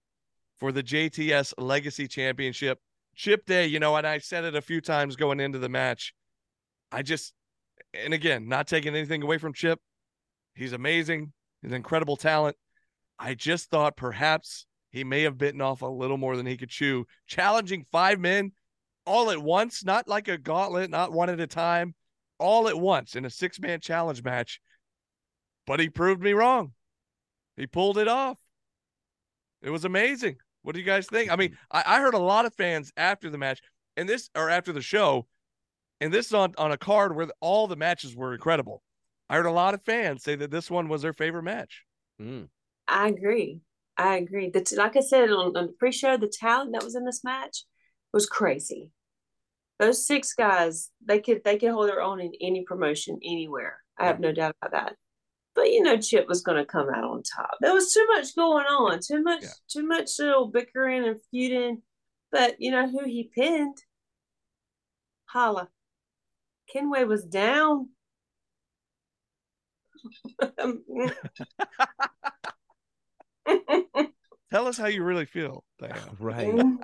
for 0.59 0.73
the 0.73 0.83
JTS 0.83 1.55
Legacy 1.59 2.09
Championship. 2.09 2.81
Chip 3.15 3.47
Day, 3.47 3.67
you 3.67 3.81
know, 3.81 3.97
and 3.97 4.07
I 4.07 4.19
said 4.19 4.45
it 4.45 4.55
a 4.55 4.61
few 4.61 4.81
times 4.81 5.17
going 5.17 5.41
into 5.41 5.59
the 5.59 5.69
match. 5.69 6.13
I 6.93 7.03
just, 7.03 7.33
and 7.95 8.13
again, 8.13 8.49
not 8.49 8.67
taking 8.67 8.95
anything 8.95 9.23
away 9.23 9.39
from 9.39 9.55
Chip. 9.55 9.81
He's 10.55 10.73
amazing. 10.73 11.33
He's 11.63 11.71
an 11.71 11.77
incredible 11.77 12.17
talent. 12.17 12.57
I 13.19 13.35
just 13.35 13.71
thought 13.71 13.97
perhaps 13.97 14.67
he 14.91 15.05
may 15.05 15.23
have 15.23 15.39
bitten 15.39 15.61
off 15.61 15.83
a 15.83 15.87
little 15.87 16.19
more 16.19 16.37
than 16.37 16.47
he 16.47 16.57
could 16.57 16.69
chew, 16.69 17.07
challenging 17.27 17.85
five 17.91 18.19
men 18.21 18.53
all 19.07 19.31
at 19.31 19.43
once, 19.43 19.85
not 19.85 20.09
like 20.09 20.29
a 20.29 20.37
gauntlet, 20.37 20.91
not 20.91 21.13
one 21.13 21.31
at 21.31 21.41
a 21.41 21.47
time, 21.47 21.95
all 22.39 22.69
at 22.69 22.79
once 22.79 23.17
in 23.17 23.25
a 23.25 23.31
six 23.31 23.61
man 23.61 23.81
challenge 23.81 24.23
match. 24.23 24.61
But 25.67 25.81
he 25.81 25.89
proved 25.89 26.23
me 26.23 26.33
wrong. 26.33 26.73
He 27.57 27.67
pulled 27.67 27.99
it 27.99 28.09
off. 28.09 28.39
It 29.63 29.71
was 29.71 29.85
amazing. 29.85 30.37
What 30.63 30.75
do 30.75 30.81
you 30.81 30.87
guys 30.87 31.07
think? 31.07 31.31
I 31.31 31.37
mean, 31.37 31.57
I, 31.71 31.83
I 31.87 32.01
heard 32.01 32.15
a 32.15 32.19
lot 32.19 32.45
of 32.45 32.55
fans 32.55 32.93
after 32.97 33.31
the 33.31 33.39
match 33.39 33.61
and 33.97 34.09
this 34.09 34.31
or 34.37 34.51
after 34.51 34.73
the 34.73 34.83
show, 34.83 35.27
and 36.01 36.13
this 36.13 36.27
is 36.27 36.35
on, 36.35 36.55
on 36.59 36.73
a 36.73 36.77
card 36.77 37.17
where 37.17 37.29
all 37.41 37.67
the 37.67 37.77
matches 37.77 38.15
were 38.15 38.35
incredible. 38.35 38.83
I 39.29 39.37
heard 39.37 39.47
a 39.47 39.51
lot 39.51 39.75
of 39.75 39.83
fans 39.83 40.23
say 40.23 40.37
that 40.37 40.51
this 40.51 40.71
one 40.71 40.89
was 40.89 41.03
their 41.03 41.13
favorite 41.13 41.43
match. 41.43 41.85
Mm. 42.21 42.49
I 42.87 43.09
agree. 43.09 43.61
I 43.97 44.17
agree. 44.17 44.51
The 44.51 44.61
t- 44.61 44.77
like 44.77 44.97
I 44.97 45.01
said 45.01 45.31
on, 45.31 45.57
on 45.57 45.67
the 45.67 45.75
pre-show, 45.79 46.17
the 46.17 46.29
talent 46.29 46.73
that 46.73 46.85
was 46.85 46.95
in 46.95 47.05
this 47.05 47.25
match 47.25 47.65
was 48.13 48.27
crazy. 48.27 48.91
Those 49.79 50.07
six 50.07 50.33
guys, 50.33 50.91
they 51.05 51.21
could 51.21 51.43
they 51.45 51.59
could 51.59 51.71
hold 51.71 51.89
their 51.89 52.01
own 52.01 52.21
in 52.21 52.33
any 52.41 52.63
promotion 52.65 53.19
anywhere. 53.23 53.79
I 53.99 54.07
have 54.07 54.21
no 54.21 54.33
doubt 54.33 54.57
about 54.63 54.73
that. 54.73 54.97
But 55.55 55.71
you 55.71 55.83
know, 55.83 55.97
Chip 55.97 56.29
was 56.29 56.43
going 56.43 56.59
to 56.59 56.65
come 56.67 56.89
out 56.89 57.05
on 57.05 57.23
top. 57.23 57.51
There 57.61 57.73
was 57.75 57.93
too 57.93 58.07
much 58.15 58.35
going 58.37 58.67
on, 58.67 59.01
too 59.07 59.23
much, 59.23 59.43
Yeah. 59.43 59.49
too 59.69 59.87
much 59.87 60.11
little 60.19 60.49
bickering 60.49 61.07
and 61.07 61.21
feuding. 61.31 61.83
But 62.33 62.57
you 62.59 62.71
know 62.71 62.89
who 62.89 63.05
he 63.05 63.31
pinned? 63.35 63.77
Holla. 65.27 65.69
Kenway 66.73 67.05
was 67.05 67.25
down. 67.25 67.89
Tell 74.51 74.67
us 74.69 74.79
how 74.79 74.87
you 74.87 75.03
really 75.03 75.27
feel, 75.27 75.65
Diana. 75.79 76.01
Right. 76.19 76.49
Mm-hmm. 76.49 76.77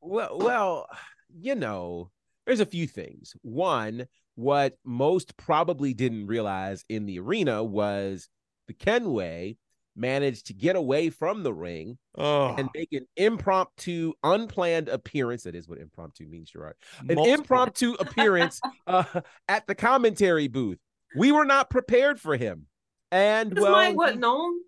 Well, 0.00 0.38
well, 0.38 0.86
you 1.34 1.54
know, 1.54 2.10
there's 2.46 2.60
a 2.60 2.66
few 2.66 2.86
things. 2.86 3.34
One, 3.42 4.06
what 4.34 4.76
most 4.84 5.36
probably 5.36 5.94
didn't 5.94 6.26
realize 6.26 6.84
in 6.88 7.06
the 7.06 7.18
arena 7.20 7.62
was 7.64 8.28
the 8.68 8.74
Kenway 8.74 9.56
managed 9.96 10.46
to 10.48 10.52
get 10.54 10.74
away 10.74 11.08
from 11.08 11.42
the 11.44 11.52
ring 11.52 11.96
Oh, 12.16 12.54
and 12.58 12.68
make 12.74 12.92
an 12.92 13.06
impromptu, 13.16 14.12
unplanned 14.24 14.88
appearance. 14.88 15.44
That 15.44 15.54
is 15.54 15.68
what 15.68 15.78
impromptu 15.78 16.26
means, 16.26 16.50
Gerard. 16.50 16.74
An 17.00 17.14
multiple- 17.14 17.32
impromptu 17.34 17.92
appearance 18.00 18.60
uh, 18.88 19.04
at 19.48 19.66
the 19.68 19.74
commentary 19.74 20.48
booth. 20.48 20.78
We 21.16 21.30
were 21.30 21.44
not 21.44 21.70
prepared 21.70 22.18
for 22.20 22.36
him, 22.36 22.66
and 23.12 23.50
Because 23.50 23.62
well, 23.62 23.72
Mike 23.72 23.90
he- 23.90 23.96
wasn't 23.96 24.24
on. 24.24 24.60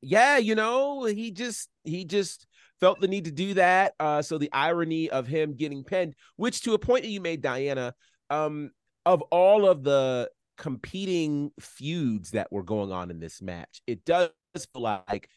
yeah, 0.00 0.38
you 0.38 0.56
know, 0.56 1.04
he 1.04 1.30
just 1.30 1.68
he 1.84 2.04
just 2.04 2.46
felt 2.82 3.00
the 3.00 3.06
need 3.06 3.26
to 3.26 3.30
do 3.30 3.54
that. 3.54 3.94
Uh, 4.00 4.20
so 4.20 4.38
the 4.38 4.50
irony 4.52 5.08
of 5.08 5.28
him 5.28 5.54
getting 5.54 5.84
pinned, 5.84 6.16
which 6.34 6.62
to 6.62 6.74
a 6.74 6.78
point 6.78 7.04
that 7.04 7.10
you 7.10 7.20
made, 7.20 7.40
Diana, 7.40 7.94
um 8.28 8.70
of 9.06 9.22
all 9.30 9.68
of 9.68 9.84
the 9.84 10.28
competing 10.58 11.50
feuds 11.60 12.32
that 12.32 12.50
were 12.52 12.62
going 12.64 12.90
on 12.90 13.10
in 13.10 13.20
this 13.20 13.40
match, 13.40 13.82
it 13.86 14.04
does 14.04 14.30
feel 14.72 14.82
like 14.82 15.28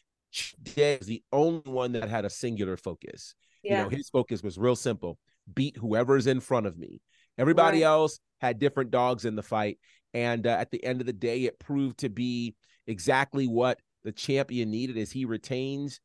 Day 0.74 0.98
is 1.00 1.06
the 1.06 1.22
only 1.32 1.62
one 1.64 1.92
that 1.92 2.08
had 2.08 2.24
a 2.24 2.30
singular 2.30 2.76
focus. 2.76 3.34
Yeah. 3.62 3.78
You 3.78 3.82
know, 3.84 3.88
his 3.90 4.08
focus 4.10 4.42
was 4.42 4.58
real 4.58 4.76
simple: 4.76 5.18
beat 5.54 5.76
whoever's 5.76 6.26
in 6.26 6.40
front 6.40 6.66
of 6.66 6.76
me. 6.76 7.00
Everybody 7.38 7.78
Right. 7.78 7.86
else 7.86 8.18
had 8.40 8.58
different 8.58 8.90
dogs 8.90 9.24
in 9.24 9.36
the 9.36 9.42
fight, 9.42 9.78
and 10.12 10.46
uh, 10.46 10.50
at 10.50 10.70
the 10.72 10.82
end 10.84 11.00
of 11.00 11.06
the 11.06 11.12
day, 11.12 11.44
it 11.44 11.58
proved 11.60 11.98
to 11.98 12.08
be 12.08 12.54
exactly 12.86 13.46
what 13.46 13.78
the 14.04 14.12
champion 14.12 14.70
needed 14.70 14.98
as 14.98 15.12
he 15.12 15.24
retains. 15.24 16.00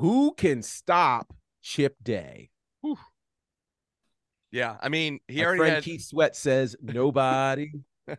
Who 0.00 0.32
can 0.34 0.62
stop 0.62 1.32
Chip 1.62 1.94
Day? 2.02 2.50
Yeah, 4.52 4.76
I 4.80 4.88
mean, 4.88 5.20
he 5.28 5.38
My 5.40 5.44
already 5.44 5.58
friend 5.58 5.74
had. 5.76 5.84
Keith 5.84 6.02
Sweat 6.02 6.34
says 6.34 6.74
nobody. 6.82 7.70
oh, 8.08 8.14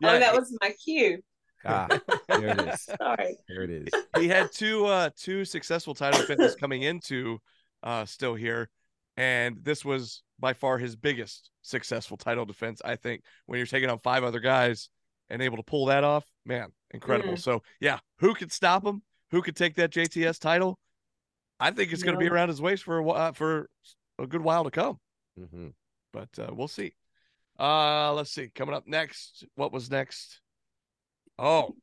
that 0.00 0.32
was 0.34 0.56
my 0.60 0.72
cue. 0.84 1.20
ah, 1.66 1.86
there 2.28 2.46
it 2.48 2.60
is. 2.60 2.82
Sorry. 2.98 3.36
There 3.48 3.62
it 3.62 3.70
is. 3.70 3.88
he 4.18 4.28
had 4.28 4.50
two 4.52 4.86
uh 4.86 5.10
two 5.16 5.44
successful 5.44 5.94
title 5.94 6.20
defenses 6.20 6.54
coming 6.56 6.82
into 6.82 7.38
uh 7.82 8.04
still 8.04 8.34
here 8.34 8.68
and 9.16 9.58
this 9.62 9.84
was 9.84 10.22
by 10.40 10.54
far 10.54 10.78
his 10.78 10.96
biggest 10.96 11.50
successful 11.60 12.16
title 12.16 12.44
defense 12.46 12.80
i 12.84 12.96
think 12.96 13.22
when 13.46 13.58
you're 13.58 13.66
taking 13.66 13.90
on 13.90 13.98
five 13.98 14.24
other 14.24 14.40
guys 14.40 14.88
and 15.30 15.42
able 15.42 15.56
to 15.56 15.62
pull 15.62 15.86
that 15.86 16.02
off 16.02 16.24
man 16.46 16.68
incredible 16.92 17.34
Mm. 17.34 17.38
so 17.38 17.62
yeah 17.80 17.98
who 18.18 18.34
could 18.34 18.50
stop 18.50 18.84
him 18.86 19.02
who 19.32 19.42
could 19.42 19.56
take 19.56 19.74
that 19.74 19.90
jts 19.90 20.38
title? 20.38 20.78
I 21.58 21.70
think 21.72 21.92
it's 21.92 22.02
going 22.04 22.14
to 22.14 22.18
be 22.20 22.28
around 22.28 22.48
his 22.48 22.60
waist 22.62 22.84
for 22.84 22.98
a 22.98 23.02
while 23.02 23.32
for 23.32 23.68
a 24.18 24.26
good 24.26 24.42
while 24.42 24.62
to 24.64 24.70
come. 24.70 24.98
Hmm 25.36 25.68
but 26.12 26.28
uh, 26.38 26.50
we'll 26.52 26.68
see. 26.68 26.92
Uh 27.58 28.12
let's 28.12 28.30
see. 28.30 28.50
Coming 28.54 28.74
up 28.74 28.86
next 28.86 29.44
what 29.56 29.72
was 29.72 29.90
next? 29.90 30.40
Oh 31.38 31.74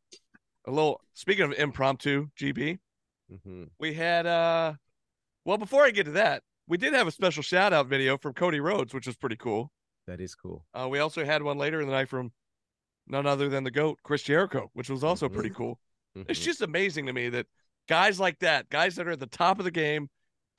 a 0.65 0.71
little 0.71 1.01
speaking 1.13 1.45
of 1.45 1.53
impromptu 1.53 2.27
gb 2.39 2.77
hmm 3.43 3.63
we 3.79 3.93
had 3.93 4.25
uh 4.25 4.73
well 5.45 5.57
before 5.57 5.83
i 5.83 5.89
get 5.89 6.03
to 6.03 6.11
that 6.11 6.43
we 6.67 6.77
did 6.77 6.93
have 6.93 7.07
a 7.07 7.11
special 7.11 7.41
shout 7.41 7.71
out 7.73 7.87
video 7.87 8.17
from 8.17 8.33
cody 8.33 8.59
rhodes 8.59 8.93
which 8.93 9.07
was 9.07 9.15
pretty 9.15 9.37
cool. 9.37 9.71
That 10.05 10.19
is 10.21 10.35
cool. 10.35 10.65
uh 10.73 10.87
we 10.89 10.99
also 10.99 11.23
had 11.25 11.41
one 11.41 11.57
later 11.57 11.79
in 11.81 11.87
the 11.87 11.93
night 11.93 12.09
from 12.09 12.31
none 13.07 13.25
other 13.25 13.47
than 13.49 13.63
the 13.63 13.71
goat 13.71 13.99
chris 14.03 14.21
jericho 14.23 14.69
which 14.73 14.89
was 14.89 15.03
also 15.03 15.27
Mhm. 15.29 15.33
pretty 15.33 15.49
cool 15.49 15.79
it's 16.27 16.39
Mhm. 16.39 16.43
just 16.43 16.61
amazing 16.61 17.05
to 17.05 17.13
me 17.13 17.29
that 17.29 17.45
guys 17.87 18.19
like 18.19 18.39
that 18.39 18.69
guys 18.69 18.95
that 18.95 19.07
are 19.07 19.11
at 19.11 19.19
the 19.19 19.27
top 19.27 19.59
of 19.59 19.65
the 19.65 19.71
game 19.71 20.09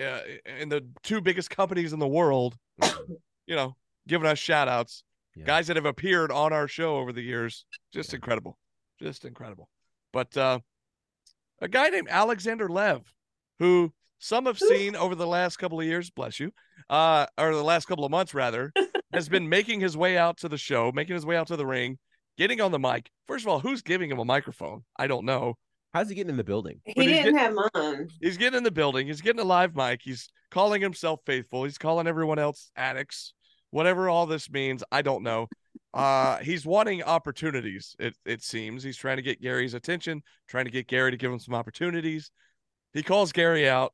uh, 0.03 0.21
in 0.59 0.69
the 0.69 0.87
two 1.03 1.21
biggest 1.21 1.51
companies 1.51 1.93
in 1.93 1.99
the 1.99 2.09
world 2.09 2.57
Mhm. 2.81 3.17
you 3.47 3.55
know 3.57 3.77
giving 4.09 4.27
us 4.27 4.39
shout 4.39 4.69
outs 4.69 5.05
Yeah. 5.37 5.45
guys 5.45 5.67
that 5.69 5.77
have 5.77 5.85
appeared 5.87 6.33
on 6.33 6.53
our 6.53 6.67
show 6.67 6.97
over 6.97 7.13
the 7.13 7.23
years 7.23 7.67
just 7.93 8.11
Yeah. 8.13 8.17
incredible 8.17 8.59
just 9.01 9.25
incredible 9.25 9.69
but 10.13 10.37
uh 10.37 10.61
a 11.61 11.69
guy 11.69 11.89
named 11.91 12.09
alexander 12.09 12.69
lev 12.69 13.13
who 13.59 13.93
some 14.19 14.47
have 14.47 14.59
seen 14.59 14.97
over 14.97 15.15
the 15.15 15.27
last 15.27 15.57
couple 15.59 15.79
of 15.81 15.87
years 15.87 16.11
bless 16.11 16.41
you 16.41 16.53
uh 16.89 17.27
or 17.39 17.55
the 17.55 17.63
last 17.63 17.87
couple 17.87 18.05
of 18.05 18.11
months 18.11 18.35
rather 18.35 18.73
has 19.13 19.29
been 19.29 19.49
making 19.49 19.81
his 19.81 19.97
way 19.97 20.17
out 20.19 20.37
to 20.39 20.49
the 20.49 20.59
show 20.59 20.91
making 20.93 21.15
his 21.15 21.27
way 21.27 21.37
out 21.37 21.47
to 21.49 21.57
the 21.57 21.67
ring 21.67 21.99
getting 22.37 22.61
on 22.61 22.73
the 22.73 22.79
mic. 22.79 23.11
First 23.27 23.45
of 23.45 23.49
all 23.49 23.61
who's 23.61 23.83
giving 23.83 24.11
him 24.11 24.19
a 24.19 24.25
microphone? 24.25 24.85
I 24.97 25.07
don't 25.07 25.25
know. 25.25 25.57
How's 25.93 26.09
he 26.09 26.15
getting 26.15 26.31
in 26.31 26.37
the 26.37 26.45
building? 26.45 26.81
He 26.85 26.93
he's 26.97 27.07
didn't 27.07 27.37
have 27.37 27.55
mine. 27.75 28.09
he's 28.21 28.37
getting 28.37 28.59
in 28.59 28.65
the 28.65 28.71
building. 28.71 29.09
He's 29.09 29.21
getting 29.21 29.41
a 29.41 29.45
live 29.45 29.75
mic. 29.75 30.01
He's 30.03 30.29
calling 30.51 30.81
himself 30.81 31.21
faithful. 31.27 31.65
He's 31.65 31.79
calling 31.79 32.07
everyone 32.07 32.39
else 32.39 32.71
addicts. 32.77 33.35
Whatever 33.71 34.09
all 34.09 34.27
this 34.27 34.51
means 34.51 34.83
i 34.91 35.03
don't 35.03 35.23
know. 35.23 35.49
Uh 35.93 36.39
he's 36.43 36.65
wanting 36.65 37.03
opportunities 37.03 37.97
it, 37.99 38.15
it 38.25 38.43
seems. 38.43 38.83
He's 38.83 38.97
trying 38.97 39.17
to 39.17 39.23
get 39.23 39.41
gary's 39.41 39.75
attention 39.75 40.23
trying 40.49 40.65
to 40.65 40.71
get 40.71 40.87
gary 40.87 41.11
to 41.11 41.17
give 41.17 41.33
him 41.33 41.41
some 41.41 41.55
opportunities. 41.55 42.31
He 42.93 43.03
calls 43.03 43.33
gary 43.33 43.69
out 43.69 43.93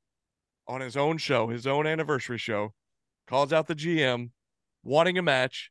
on 0.69 0.81
his 0.81 0.97
own 0.97 1.17
show 1.17 1.49
his 1.49 1.67
own 1.67 1.87
anniversary 1.87 2.39
show 2.39 2.73
calls 3.29 3.53
out 3.53 3.67
the 3.69 3.75
gm 3.75 4.31
wanting 4.83 5.17
a 5.17 5.23
match. 5.23 5.71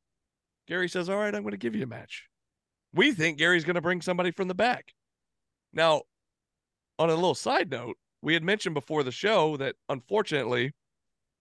Gary 0.67 0.89
says 0.89 1.10
all 1.10 1.17
right 1.17 1.36
i'm 1.36 1.43
going 1.43 1.51
to 1.51 1.57
give 1.57 1.75
you 1.75 1.84
a 1.84 1.88
match 1.88 2.27
we 2.95 3.11
think 3.11 3.37
gary's 3.37 3.63
going 3.63 3.75
to 3.75 3.81
bring 3.81 4.01
somebody 4.01 4.31
from 4.31 4.47
the 4.47 4.55
back. 4.55 4.93
Now 5.73 6.03
on 6.97 7.09
a 7.09 7.15
little 7.15 7.35
side 7.35 7.69
note 7.69 7.97
we 8.21 8.33
had 8.33 8.43
mentioned 8.43 8.73
before 8.73 9.03
the 9.03 9.11
show 9.11 9.57
that 9.57 9.75
unfortunately 9.89 10.71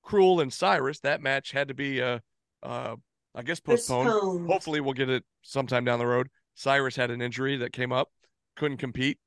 cruel 0.02 0.40
and 0.40 0.52
cyrus 0.52 1.00
that 1.00 1.22
match 1.22 1.52
had 1.52 1.68
to 1.68 1.74
be 1.74 2.02
uh 2.02 2.18
uh 2.62 2.96
i 3.34 3.42
guess 3.42 3.60
postponed. 3.60 4.08
Postponed. 4.10 4.50
hopefully 4.50 4.80
we'll 4.80 4.92
get 4.92 5.08
it 5.08 5.24
sometime 5.42 5.84
down 5.84 5.98
the 5.98 6.06
road. 6.06 6.28
Cyrus 6.54 6.94
had 6.96 7.10
an 7.10 7.22
injury 7.22 7.56
that 7.56 7.72
came 7.72 7.92
up 7.92 8.10
couldn't 8.56 8.78
compete. 8.78 9.18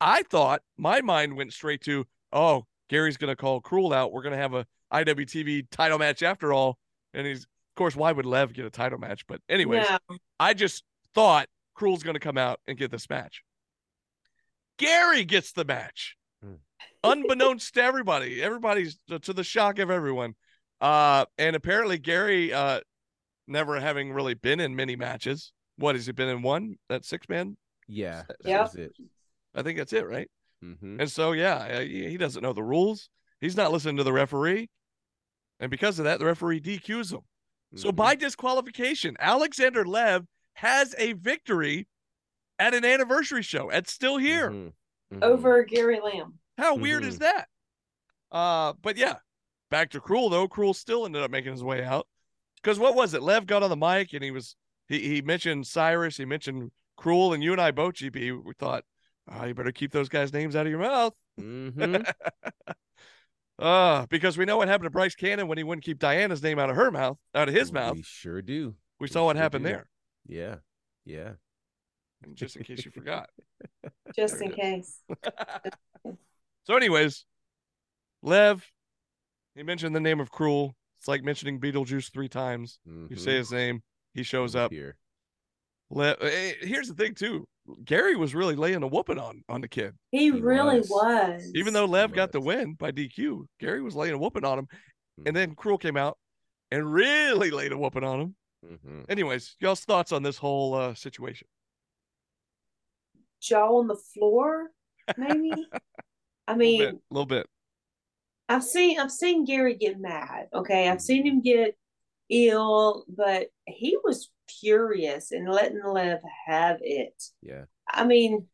I 0.00 0.22
thought 0.22 0.62
my 0.76 1.00
mind 1.00 1.36
went 1.36 1.52
straight 1.52 1.82
to 1.82 2.06
oh 2.32 2.64
gary's 2.88 3.16
gonna 3.16 3.36
call 3.36 3.60
cruel 3.60 3.92
out. 3.92 4.12
We're 4.12 4.22
gonna 4.22 4.36
have 4.36 4.54
a 4.54 4.66
iwtv 4.92 5.66
title 5.70 5.98
match 5.98 6.22
after 6.22 6.52
all. 6.52 6.78
And 7.12 7.26
he's 7.26 7.44
of 7.44 7.76
course 7.76 7.94
why 7.94 8.12
would 8.12 8.26
lev 8.26 8.54
get 8.54 8.64
a 8.64 8.70
title 8.70 8.98
match? 8.98 9.26
But 9.26 9.40
anyways 9.48 9.86
No. 9.88 10.16
I 10.40 10.54
just 10.54 10.82
thought 11.14 11.48
Cruel's 11.74 12.02
going 12.02 12.14
to 12.14 12.20
come 12.20 12.38
out 12.38 12.60
and 12.66 12.78
get 12.78 12.90
this 12.90 13.08
match. 13.10 13.42
Gary 14.78 15.24
gets 15.24 15.52
the 15.52 15.64
match, 15.64 16.16
Hmm. 16.42 16.54
unbeknownst 17.02 17.74
to 17.74 17.82
everybody. 17.82 18.42
Everybody's 18.42 18.98
to 19.08 19.32
the 19.32 19.44
shock 19.44 19.78
of 19.78 19.90
everyone. 19.90 20.34
Uh, 20.80 21.26
and 21.38 21.54
apparently 21.54 21.98
Gary, 21.98 22.52
uh, 22.52 22.80
never 23.46 23.78
having 23.80 24.12
really 24.12 24.34
been 24.34 24.60
in 24.60 24.74
many 24.74 24.96
matches. 24.96 25.52
What 25.76 25.94
has 25.94 26.06
he 26.06 26.12
been 26.12 26.28
in 26.28 26.42
one? 26.42 26.76
That 26.88 27.04
six 27.04 27.28
man? 27.28 27.56
Yeah, 27.86 28.24
that 28.28 28.48
Yep. 28.48 28.60
was 28.62 28.74
it. 28.74 28.92
I 29.54 29.62
think 29.62 29.78
that's 29.78 29.92
it, 29.92 30.06
right? 30.06 30.28
hmm 30.60 30.98
And 31.00 31.10
so, 31.10 31.32
yeah, 31.32 31.56
uh, 31.56 31.80
he 31.80 32.08
he 32.10 32.16
doesn't 32.16 32.42
know 32.42 32.52
the 32.52 32.62
rules. 32.62 33.08
He's 33.40 33.56
not 33.56 33.70
listening 33.72 33.96
to 33.98 34.04
the 34.04 34.12
referee, 34.12 34.70
and 35.60 35.70
because 35.70 35.98
of 35.98 36.04
that, 36.06 36.18
the 36.18 36.24
referee 36.26 36.60
DQs 36.60 37.12
him. 37.12 37.20
So 37.76 37.88
Mm-hmm. 37.88 37.96
by 37.96 38.14
disqualification, 38.14 39.16
Alexander 39.20 39.84
Lev 39.84 40.26
has 40.54 40.94
a 40.98 41.12
victory 41.12 41.86
at 42.58 42.74
an 42.74 42.84
anniversary 42.84 43.42
show 43.42 43.70
at 43.70 43.88
Still 43.88 44.16
Here. 44.18 44.50
Mm-hmm. 44.50 45.22
Over 45.22 45.62
Gary 45.64 46.00
Lamb. 46.00 46.34
How 46.58 46.76
weird 46.76 47.04
is 47.04 47.18
that? 47.18 47.48
Uh, 48.32 48.72
but 48.82 48.96
yeah, 48.96 49.16
back 49.70 49.90
to 49.90 50.00
Cruel 50.00 50.28
though. 50.28 50.48
Cruel 50.48 50.74
still 50.74 51.04
ended 51.04 51.22
up 51.22 51.30
making 51.30 51.52
his 51.52 51.62
way 51.62 51.84
out 51.84 52.06
because 52.62 52.78
what 52.78 52.94
was 52.94 53.14
it? 53.14 53.22
Lev 53.22 53.46
got 53.46 53.62
on 53.62 53.70
the 53.70 53.76
mic 53.76 54.12
and 54.12 54.24
he 54.24 54.30
was 54.30 54.56
he 54.88 55.00
he 55.00 55.22
mentioned 55.22 55.66
Cyrus, 55.66 56.16
he 56.16 56.24
mentioned 56.24 56.70
Cruel, 56.96 57.32
and 57.32 57.42
you 57.42 57.52
and 57.52 57.60
I 57.60 57.70
both, 57.70 57.94
GB, 57.94 58.42
we 58.44 58.54
thought, 58.54 58.84
oh, 59.30 59.44
you 59.44 59.54
better 59.54 59.72
keep 59.72 59.92
those 59.92 60.08
guys' 60.08 60.32
names 60.32 60.56
out 60.56 60.66
of 60.66 60.70
your 60.70 60.80
mouth. 60.80 61.12
Uh, 63.58 64.06
because 64.10 64.36
we 64.38 64.44
know 64.44 64.56
what 64.56 64.68
happened 64.68 64.86
to 64.86 64.90
Bryce 64.90 65.14
Cannon 65.14 65.48
when 65.48 65.58
he 65.58 65.64
wouldn't 65.64 65.84
keep 65.84 65.98
Diana's 65.98 66.42
name 66.42 66.58
out 66.58 66.70
of 66.70 66.76
her 66.76 66.90
mouth, 66.90 67.18
out 67.34 67.48
of 67.48 67.54
his 67.54 67.72
mouth. 67.72 67.96
We 67.96 68.02
sure 68.02 68.42
do. 68.42 68.74
We 68.98 69.04
we 69.04 69.08
saw 69.08 69.24
what 69.24 69.36
happened 69.36 69.64
do. 69.64 69.70
there. 69.70 69.86
Yeah, 70.26 70.56
yeah. 71.04 71.32
Just 72.34 72.56
in 72.56 72.64
case 72.64 72.84
you 72.84 72.90
forgot. 72.90 73.28
Just 74.16 74.40
in 74.40 74.52
case. 74.52 75.00
So, 76.66 76.74
anyways, 76.76 77.26
Lev, 78.22 78.64
he 79.54 79.62
mentioned 79.62 79.94
the 79.94 80.00
name 80.00 80.18
of 80.18 80.30
Cruel. 80.30 80.74
It's 80.98 81.06
like 81.06 81.22
mentioning 81.22 81.60
Beetlejuice 81.60 82.10
three 82.10 82.30
times. 82.30 82.78
You 82.86 83.08
Mhm. 83.10 83.18
say 83.18 83.36
his 83.36 83.52
name, 83.52 83.82
he 84.14 84.22
shows 84.22 84.56
up. 84.56 84.72
here. 84.72 84.96
Le- 85.90 86.16
eh, 86.22 86.54
here's 86.62 86.88
the 86.88 86.94
thing, 86.94 87.14
too. 87.14 87.46
Gary 87.84 88.16
was 88.16 88.34
really 88.34 88.56
laying 88.56 88.82
a 88.82 88.86
whooping 88.86 89.18
on 89.18 89.42
on 89.50 89.60
the 89.60 89.68
kid. 89.68 89.94
He, 90.10 90.24
He 90.24 90.30
really 90.30 90.78
was. 90.78 90.88
was. 90.88 91.52
Even 91.54 91.74
though 91.74 91.84
Lev 91.84 92.14
got 92.14 92.32
the 92.32 92.40
win 92.40 92.72
by 92.74 92.90
DQ, 92.90 93.44
Gary 93.60 93.82
was 93.82 93.94
laying 93.94 94.14
a 94.14 94.18
whooping 94.18 94.46
on 94.46 94.60
him. 94.60 94.68
And 95.18 95.26
Mhm. 95.28 95.34
then 95.34 95.54
Cruel 95.54 95.76
came 95.76 95.98
out 95.98 96.18
and 96.70 96.90
really 96.90 97.50
laid 97.50 97.72
a 97.72 97.76
whooping 97.78 98.04
on 98.04 98.20
him. 98.20 98.36
Mhm. 98.64 99.04
Anyways, 99.08 99.56
y'all's 99.60 99.84
thoughts 99.84 100.12
on 100.12 100.22
this 100.22 100.38
whole 100.38 100.74
uh, 100.74 100.94
situation? 100.94 101.46
jaw 103.44 103.78
on 103.78 103.86
the 103.86 103.96
floor, 103.96 104.70
maybe. 105.16 105.54
I 106.48 106.56
mean, 106.56 106.78
little 106.78 107.02
little 107.10 107.26
bit. 107.26 107.46
I've 108.48 108.64
seen 108.64 108.98
I've 108.98 109.12
seen 109.12 109.44
Gary 109.44 109.74
get 109.74 110.00
mad. 110.00 110.48
Okay, 110.52 110.88
I've 110.88 111.00
seen 111.00 111.26
him 111.26 111.40
get 111.40 111.76
ill, 112.28 113.04
but 113.08 113.48
he 113.66 113.98
was 114.02 114.30
furious 114.48 115.32
and 115.32 115.48
letting 115.48 115.82
Lev 115.84 116.20
have 116.46 116.78
it. 116.80 117.22
Yeah. 117.42 117.64
I 117.88 118.04
mean, 118.04 118.46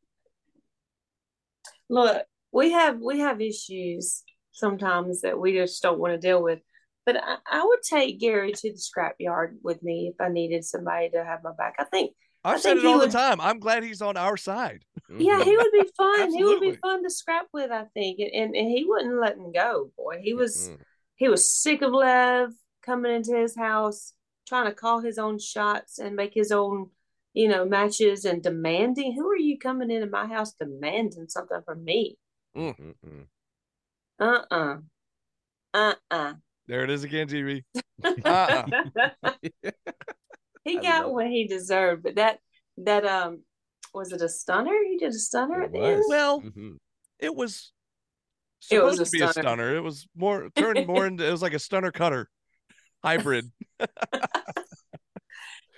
look, 1.89 2.25
we 2.53 2.73
have 2.73 3.01
we 3.01 3.21
have 3.21 3.41
issues 3.41 4.23
sometimes 4.53 5.23
that 5.23 5.39
we 5.39 5.55
just 5.55 5.83
don't 5.83 5.99
want 5.99 6.13
to 6.13 6.19
deal 6.19 6.43
with. 6.43 6.61
But 7.13 7.25
I, 7.25 7.37
I 7.51 7.65
would 7.65 7.83
take 7.83 8.21
Gary 8.21 8.53
to 8.53 8.73
the 8.73 8.79
scrapyard 8.79 9.57
with 9.65 9.83
me 9.83 10.13
if 10.15 10.21
I 10.21 10.29
needed 10.29 10.65
somebody 10.65 11.11
to 11.11 11.25
have 11.25 11.43
my 11.43 11.51
back. 11.59 11.75
I 11.81 11.85
think, 11.85 12.13
I've 12.45 12.55
I 12.55 12.59
said 12.61 12.75
think 12.75 12.85
it 12.85 12.87
all 12.87 12.99
would- 12.99 13.09
the 13.11 13.13
time. 13.19 13.41
I'm 13.41 13.59
glad 13.59 13.83
he's 13.83 14.01
on 14.01 14.17
our 14.17 14.37
side. 14.37 14.85
yeah, 15.19 15.43
he 15.43 15.57
would 15.57 15.73
be 15.73 15.91
fun. 15.97 16.33
He 16.33 16.45
would 16.45 16.61
be 16.61 16.73
fun 16.77 17.03
to 17.03 17.11
scrap 17.11 17.47
with. 17.53 17.73
I 17.73 17.87
think, 17.95 18.21
and 18.21 18.55
and 18.55 18.69
he 18.71 18.85
wouldn't 18.87 19.21
let 19.21 19.37
him 19.37 19.51
go. 19.51 19.91
Boy, 19.97 20.21
he 20.23 20.35
was 20.35 20.71
Mhm. 20.71 20.79
he 21.17 21.29
was 21.29 21.51
sick 21.51 21.83
of 21.83 21.93
Lev 21.93 22.53
coming 22.83 23.13
into 23.13 23.37
his 23.37 23.57
house 23.57 24.13
trying 24.47 24.67
to 24.67 24.75
call 24.75 25.01
his 25.01 25.19
own 25.19 25.39
shots 25.41 25.99
and 25.99 26.15
make 26.17 26.33
his 26.35 26.53
own, 26.53 26.91
you 27.35 27.49
know, 27.49 27.65
matches 27.65 28.25
and 28.25 28.41
demanding. 28.43 29.15
Who 29.15 29.29
are 29.31 29.37
you 29.37 29.59
coming 29.59 29.91
into 29.91 30.07
my 30.07 30.27
house 30.27 30.53
demanding 30.55 31.29
something 31.29 31.61
from 31.65 31.85
me? 31.85 32.19
Mm-mm. 32.57 33.27
Uh 34.21 34.77
uh-uh. 35.75 36.35
There 36.71 36.85
it 36.85 36.91
is 36.91 37.03
again, 37.03 37.27
GB. 37.27 37.65
Uh-uh. 38.05 38.67
He 40.65 40.79
got 40.79 41.11
what 41.11 41.27
he 41.27 41.49
deserved, 41.49 42.03
but 42.05 42.15
that 42.17 42.39
that 42.77 43.05
um 43.05 43.43
was 43.93 44.13
it 44.13 44.21
a 44.23 44.29
stunner? 44.29 44.77
He 44.89 44.99
did 44.99 45.09
a 45.11 45.19
stunner 45.19 45.63
It 45.63 45.65
at 45.65 45.73
the 45.73 45.79
was. 45.81 45.89
end. 45.97 46.05
Well, 46.09 46.41
Mhm. 46.43 46.77
it 47.19 47.35
was 47.35 47.73
It 48.71 48.81
was 48.85 48.99
supposed 48.99 49.01
a 49.01 49.05
to 49.07 49.11
be 49.11 49.25
a 49.25 49.33
stunner. 49.33 49.49
stunner. 49.49 49.77
It 49.77 49.81
was 49.81 50.07
more 50.15 50.49
turned 50.55 50.87
more 50.87 51.07
into 51.07 51.27
it 51.27 51.31
was 51.33 51.43
like 51.43 51.55
a 51.55 51.59
stunner 51.59 51.91
cutter 51.91 52.29
hybrid. 53.03 53.51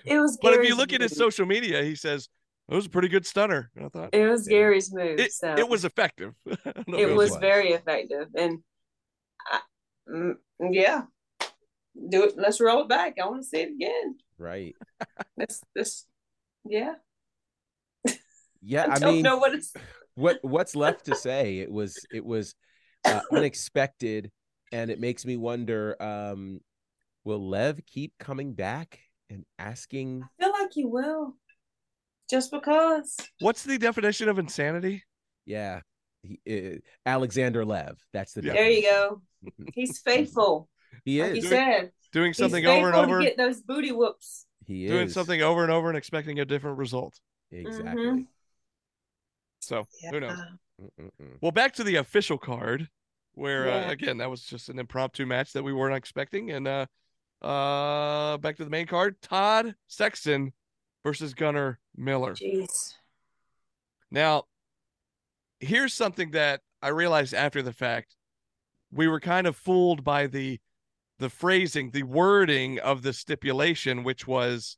It 0.05 0.19
was. 0.19 0.37
But 0.41 0.53
if 0.55 0.67
you 0.67 0.75
look 0.75 0.91
at 0.93 1.01
his 1.01 1.15
social 1.15 1.45
media, 1.47 1.81
he 1.81 1.95
says 1.95 2.27
it 2.69 2.75
was 2.75 2.85
a 2.85 2.89
pretty 2.89 3.07
good 3.07 3.25
stunner. 3.25 3.71
I 3.81 3.87
thought 3.89 4.09
it 4.13 4.27
was 4.27 4.45
Yeah. 4.47 4.57
Gary's 4.59 4.93
move. 4.93 5.17
it, 5.19 5.31
so 5.31 5.55
it 5.57 5.67
was 5.67 5.85
effective. 5.85 6.33
I 6.47 6.55
don't 6.71 6.87
know 6.89 6.97
if 6.99 7.09
it 7.09 7.15
was 7.15 7.31
was. 7.31 7.39
very 7.39 7.69
effective, 7.71 8.27
and 8.35 8.59
I, 9.47 9.61
yeah, 10.71 11.03
do 12.09 12.23
it. 12.23 12.33
Let's 12.37 12.61
roll 12.61 12.81
it 12.81 12.89
back. 12.89 13.17
I 13.21 13.27
want 13.27 13.43
to 13.43 13.47
see 13.47 13.61
it 13.61 13.71
again. 13.71 14.17
Right. 14.37 14.75
This 15.35 15.61
this 15.75 16.05
yeah. 16.63 16.93
Yeah. 18.61 18.85
I, 18.87 18.93
I, 18.93 18.99
don't 18.99 19.15
mean, 19.15 19.23
know 19.23 19.37
what 19.37 19.55
it's. 19.55 19.73
what 20.15 20.37
what's 20.41 20.75
left 20.75 21.05
to 21.05 21.15
say? 21.15 21.57
It 21.57 21.71
was 21.71 21.97
it 22.13 22.23
was 22.23 22.55
uh, 23.03 23.21
unexpected, 23.31 24.31
and 24.71 24.91
it 24.91 24.99
makes 24.99 25.25
me 25.25 25.37
wonder: 25.37 26.01
um, 26.01 26.61
Will 27.23 27.49
Lev 27.49 27.79
keep 27.85 28.13
coming 28.19 28.53
back 28.53 28.99
and 29.29 29.43
asking? 29.57 30.23
I 30.23 30.43
feel 30.43 30.53
like 30.53 30.75
you 30.75 30.87
will, 30.87 31.35
just 32.29 32.51
because. 32.51 33.17
What's 33.39 33.63
the 33.63 33.77
definition 33.77 34.29
of 34.29 34.39
insanity? 34.39 35.03
Yeah, 35.45 35.81
he, 36.23 36.39
uh, 36.75 36.77
Alexander 37.05 37.63
Lev. 37.65 37.99
That's 38.13 38.33
the 38.33 38.43
Yeah. 38.43 38.53
There 38.53 38.69
you 38.69 38.81
go. 38.83 39.21
He's 39.73 39.99
faithful, 40.05 40.69
He 41.05 41.21
like 41.21 41.33
you 41.35 41.37
is. 41.41 41.49
said. 41.49 41.91
Doing 42.11 42.33
something 42.33 42.63
faithful 42.63 42.77
over 42.79 42.87
and 42.87 42.95
over, 42.95 43.19
to 43.19 43.25
get 43.25 43.37
those 43.37 43.61
booty 43.61 43.91
whoops. 43.91 44.45
He 44.65 44.85
is 44.85 44.91
doing 44.91 45.09
something 45.09 45.41
over 45.41 45.63
and 45.63 45.71
over 45.71 45.89
and 45.89 45.97
expecting 45.97 46.39
a 46.39 46.45
different 46.45 46.77
result. 46.77 47.19
exactly. 47.51 48.25
So 49.59 49.85
who 50.11 50.19
knows? 50.19 50.37
Mm-mm-mm. 50.81 51.37
Well, 51.41 51.51
back 51.51 51.73
to 51.75 51.83
the 51.83 51.95
official 51.95 52.37
card, 52.37 52.89
where 53.33 53.69
uh, 53.69 53.89
again 53.89 54.17
that 54.17 54.29
was 54.29 54.43
just 54.43 54.69
an 54.69 54.79
impromptu 54.79 55.25
match 55.25 55.53
that 55.53 55.63
we 55.63 55.73
weren't 55.73 55.95
expecting, 55.95 56.51
and 56.51 56.67
uh, 56.67 56.85
uh, 57.41 58.37
back 58.37 58.57
to 58.57 58.63
the 58.63 58.69
main 58.69 58.87
card: 58.87 59.21
Todd 59.21 59.75
Sexton 59.87 60.53
versus 61.03 61.33
Gunnar 61.33 61.79
Miller. 61.95 62.33
Jeez. 62.35 62.93
Now, 64.11 64.43
here's 65.63 65.93
something 65.93 66.31
that 66.31 66.61
I 66.81 66.89
realized 66.89 67.33
after 67.33 67.61
the 67.61 67.73
fact. 67.73 68.15
We 68.91 69.07
were 69.07 69.19
kind 69.19 69.47
of 69.47 69.55
fooled 69.55 70.03
by 70.03 70.27
the 70.27 70.59
the 71.19 71.29
phrasing, 71.29 71.91
the 71.91 72.03
wording 72.03 72.79
of 72.79 73.01
the 73.01 73.13
stipulation, 73.13 74.03
which 74.03 74.27
was 74.27 74.77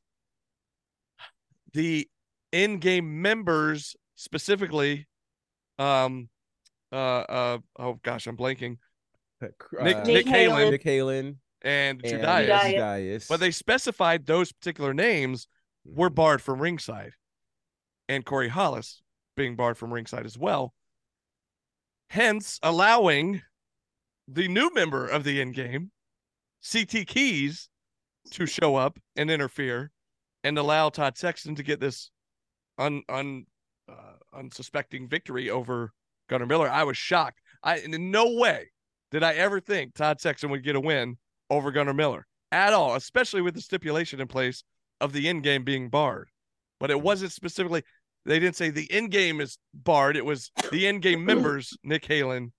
the 1.72 2.08
end-game 2.52 3.20
members 3.20 3.96
specifically 4.14 5.06
um 5.78 6.28
uh 6.92 6.96
uh 6.96 7.58
oh 7.78 7.98
gosh, 8.02 8.26
I'm 8.26 8.36
blanking. 8.36 8.78
Uh, 9.42 9.48
Nick- 9.82 10.04
Nick 10.06 10.06
Nick 10.06 10.26
Halen 10.26 10.70
Nick 10.70 10.84
Halen, 10.84 11.36
And 11.62 12.00
and 12.02 12.04
Judias. 12.04 12.46
Judias. 12.46 12.72
Judias. 12.72 13.28
But 13.28 13.40
they 13.40 13.50
specified 13.50 14.24
those 14.24 14.52
particular 14.52 14.94
names 14.94 15.48
were 15.84 16.08
Mhm. 16.10 16.14
barred 16.14 16.42
from 16.42 16.60
ringside. 16.62 17.12
And 18.08 18.24
Corey 18.24 18.48
Hollis 18.48 19.02
being 19.36 19.56
barred 19.56 19.76
from 19.76 19.92
ringside 19.92 20.24
as 20.24 20.38
well. 20.38 20.72
Hence 22.10 22.58
allowing 22.62 23.42
the 24.28 24.48
new 24.48 24.72
member 24.74 25.06
of 25.06 25.24
the 25.24 25.40
end 25.40 25.54
game, 25.54 25.90
CT 26.70 27.06
Keys, 27.06 27.68
to 28.32 28.46
show 28.46 28.76
up 28.76 28.98
and 29.16 29.30
interfere 29.30 29.90
and 30.44 30.58
allow 30.58 30.88
Todd 30.88 31.16
Sexton 31.16 31.54
to 31.56 31.62
get 31.62 31.80
this 31.80 32.10
un 32.78 33.02
un 33.08 33.46
uh, 33.88 34.38
unsuspecting 34.38 35.08
victory 35.08 35.50
over 35.50 35.92
Gunnar 36.28 36.46
Miller. 36.46 36.70
I 36.70 36.84
was 36.84 36.96
shocked. 36.96 37.40
I 37.62 37.78
in 37.78 38.10
no 38.10 38.32
way 38.32 38.70
did 39.10 39.22
I 39.22 39.34
ever 39.34 39.60
think 39.60 39.94
Todd 39.94 40.20
Sexton 40.20 40.50
would 40.50 40.64
get 40.64 40.76
a 40.76 40.80
win 40.80 41.18
over 41.50 41.70
Gunnar 41.70 41.94
Miller 41.94 42.26
at 42.52 42.72
all, 42.72 42.94
especially 42.94 43.42
with 43.42 43.54
the 43.54 43.60
stipulation 43.60 44.20
in 44.20 44.26
place 44.26 44.64
of 45.00 45.12
the 45.12 45.28
end 45.28 45.42
game 45.42 45.64
being 45.64 45.88
barred. 45.88 46.28
But 46.78 46.90
it 46.90 47.00
wasn't 47.00 47.32
specifically, 47.32 47.82
they 48.26 48.38
didn't 48.38 48.56
say 48.56 48.70
the 48.70 48.90
end 48.90 49.10
game 49.10 49.40
is 49.40 49.58
barred. 49.72 50.16
It 50.16 50.24
was 50.24 50.50
the 50.70 50.86
end 50.86 51.02
game 51.02 51.24
members, 51.24 51.76
Nick 51.84 52.04
Halen 52.06 52.50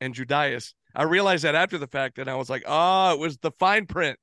and 0.00 0.14
Judias. 0.14 0.74
I 0.94 1.04
realized 1.04 1.44
that 1.44 1.54
after 1.54 1.78
the 1.78 1.86
fact, 1.86 2.18
and 2.18 2.30
I 2.30 2.36
was 2.36 2.50
like, 2.50 2.62
oh, 2.66 3.12
it 3.12 3.18
was 3.18 3.38
the 3.38 3.50
fine 3.52 3.86
print. 3.86 4.18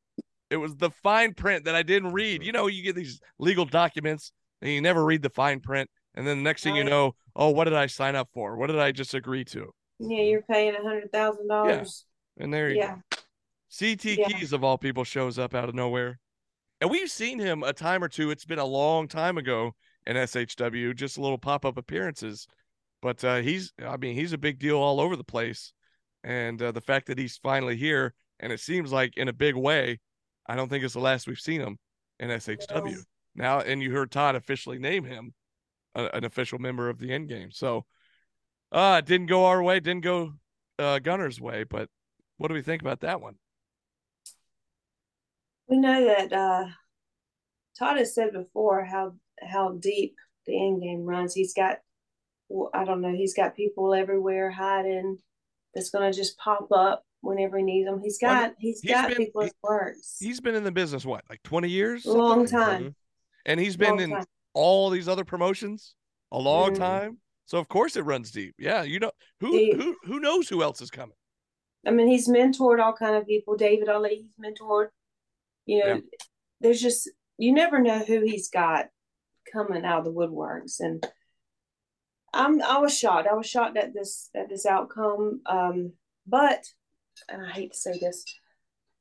It 0.49 0.57
was 0.57 0.75
the 0.75 0.91
fine 0.91 1.33
print 1.33 1.65
that 1.65 1.75
I 1.75 1.83
didn't 1.83 2.09
mm-hmm. 2.09 2.15
read. 2.15 2.43
You 2.43 2.51
know, 2.51 2.67
you 2.67 2.83
get 2.83 2.95
these 2.95 3.19
legal 3.39 3.65
documents 3.65 4.31
and 4.61 4.71
you 4.71 4.81
never 4.81 5.03
read 5.03 5.21
the 5.21 5.29
fine 5.29 5.59
print. 5.59 5.89
And 6.13 6.27
then 6.27 6.37
the 6.37 6.43
next 6.43 6.63
thing 6.63 6.75
you 6.75 6.83
know, 6.83 7.15
oh, 7.35 7.49
what 7.49 7.65
did 7.65 7.73
I 7.73 7.87
sign 7.87 8.15
up 8.15 8.29
for? 8.33 8.57
What 8.57 8.67
did 8.67 8.79
I 8.79 8.91
just 8.91 9.13
agree 9.13 9.45
to? 9.45 9.71
Yeah, 9.99 10.21
you're 10.21 10.41
paying 10.41 10.75
a 10.75 10.81
hundred 10.81 11.11
thousand 11.11 11.47
dollars. 11.47 12.05
And 12.37 12.53
there 12.53 12.69
you 12.69 12.77
Yeah. 12.77 12.95
go. 13.09 13.17
CT 13.79 14.17
Yeah. 14.17 14.27
Keys 14.27 14.51
of 14.51 14.63
all 14.63 14.77
people 14.77 15.03
shows 15.03 15.39
up 15.39 15.55
out 15.55 15.69
of 15.69 15.75
nowhere. 15.75 16.19
And 16.81 16.89
we've 16.89 17.09
seen 17.09 17.39
him 17.39 17.63
a 17.63 17.73
time 17.73 18.03
or 18.03 18.09
two. 18.09 18.31
It's 18.31 18.45
been 18.45 18.59
a 18.59 18.65
long 18.65 19.07
time 19.07 19.37
ago 19.37 19.75
in 20.05 20.15
SHW, 20.15 20.95
just 20.95 21.17
a 21.17 21.21
little 21.21 21.37
pop-up 21.37 21.77
appearances. 21.77 22.47
But 23.01 23.23
uh, 23.23 23.37
he's 23.37 23.73
I 23.85 23.97
mean, 23.97 24.15
he's 24.15 24.33
a 24.33 24.37
big 24.37 24.59
deal 24.59 24.77
all 24.77 24.99
over 24.99 25.15
the 25.15 25.23
place. 25.23 25.73
And 26.23 26.61
uh, 26.61 26.71
the 26.71 26.81
fact 26.81 27.07
that 27.07 27.17
he's 27.17 27.37
finally 27.37 27.75
here 27.75 28.13
and 28.39 28.51
it 28.51 28.59
seems 28.59 28.91
like 28.91 29.17
in 29.17 29.27
a 29.27 29.33
big 29.33 29.55
way, 29.55 29.99
I 30.47 30.55
don't 30.55 30.69
think 30.69 30.83
it's 30.83 30.93
the 30.93 30.99
last 30.99 31.27
we've 31.27 31.39
seen 31.39 31.61
him 31.61 31.77
in 32.19 32.29
SHW. 32.29 32.85
No. 32.85 32.97
Now 33.35 33.59
and 33.59 33.81
you 33.81 33.91
heard 33.91 34.11
Todd 34.11 34.35
officially 34.35 34.77
name 34.77 35.03
him 35.03 35.33
a, 35.95 36.05
an 36.13 36.25
official 36.25 36.59
member 36.59 36.89
of 36.89 36.99
the 36.99 37.11
end 37.11 37.27
game. 37.27 37.51
So 37.51 37.85
uh 38.71 39.01
didn't 39.01 39.27
go 39.27 39.45
our 39.45 39.63
way, 39.63 39.79
didn't 39.79 40.03
go 40.03 40.33
uh 40.77 40.99
Gunner's 40.99 41.41
way, 41.41 41.63
but 41.63 41.89
what 42.37 42.47
do 42.47 42.53
we 42.53 42.61
think 42.61 42.81
about 42.81 43.01
that 43.01 43.21
one? 43.21 43.35
We 45.71 45.77
know 45.77 46.03
that 46.03 46.33
uh, 46.33 46.65
Todd 47.79 47.97
has 47.97 48.13
said 48.13 48.33
before 48.33 48.83
how 48.83 49.13
how 49.41 49.73
deep 49.73 50.15
the 50.45 50.55
end 50.57 50.81
game 50.81 51.03
runs. 51.03 51.33
He's 51.33 51.53
got, 51.53 51.77
I 52.73 52.83
don't 52.83 53.01
know, 53.01 53.13
he's 53.13 53.33
got 53.33 53.55
people 53.55 53.93
everywhere 53.93 54.49
hiding 54.51 55.17
that's 55.73 55.89
going 55.89 56.11
to 56.11 56.17
just 56.17 56.37
pop 56.37 56.67
up 56.71 57.03
whenever 57.21 57.57
he 57.57 57.63
needs 57.63 57.87
them. 57.87 58.01
He's 58.03 58.17
got 58.19 58.53
he's 58.59 58.81
he's 58.81 58.91
got 58.91 59.09
been- 59.09 59.17
people 59.17 59.43
he, 59.43 59.51
works. 59.63 60.17
He's 60.19 60.39
been 60.39 60.55
in 60.55 60.63
the 60.63 60.71
business 60.71 61.05
what, 61.05 61.23
like 61.29 61.41
20 61.43 61.69
years? 61.69 62.05
a 62.05 62.11
long 62.11 62.45
time. 62.45 62.95
And 63.45 63.59
he's 63.59 63.77
been 63.77 63.91
long 63.91 64.01
in 64.01 64.09
time. 64.11 64.25
all 64.53 64.89
these 64.89 65.07
other 65.07 65.23
promotions 65.23 65.95
a 66.31 66.37
long 66.39 66.71
Mhm. 66.71 66.77
time. 66.77 67.17
So 67.45 67.57
of 67.57 67.67
course 67.67 67.95
it 67.97 68.03
runs 68.03 68.31
deep. 68.31 68.55
Yeah, 68.57 68.83
you 68.83 68.99
know 68.99 69.11
who 69.39 69.75
who 69.75 69.95
who 70.03 70.19
knows 70.19 70.47
who 70.47 70.61
else 70.63 70.81
is 70.81 70.89
coming. 70.91 71.15
I 71.85 71.89
mean, 71.91 72.07
he's 72.07 72.27
mentored 72.29 72.79
all 72.81 72.93
kind 72.93 73.15
of 73.15 73.25
people. 73.25 73.55
David 73.57 73.89
Ali, 73.89 74.15
he's 74.15 74.35
mentored. 74.37 74.89
You 75.65 75.79
know, 75.79 75.87
Yeah. 75.95 75.99
there's 76.59 76.81
just 76.81 77.09
you 77.37 77.51
never 77.53 77.79
know 77.79 77.99
who 77.99 78.21
he's 78.21 78.49
got 78.49 78.87
coming 79.51 79.85
out 79.85 79.99
of 79.99 80.05
the 80.05 80.13
woodworks, 80.13 80.79
and 80.79 81.05
I'm 82.33 82.61
I 82.61 82.79
was 82.79 82.97
shocked. 82.97 83.27
I 83.29 83.33
was 83.35 83.47
shocked 83.47 83.77
at 83.77 83.93
this 83.93 84.29
at 84.35 84.49
this 84.49 84.65
outcome. 84.65 85.41
Um, 85.45 85.93
but 86.27 86.65
and 87.29 87.45
I 87.45 87.51
hate 87.51 87.73
to 87.73 87.77
say 87.77 87.97
this, 87.99 88.23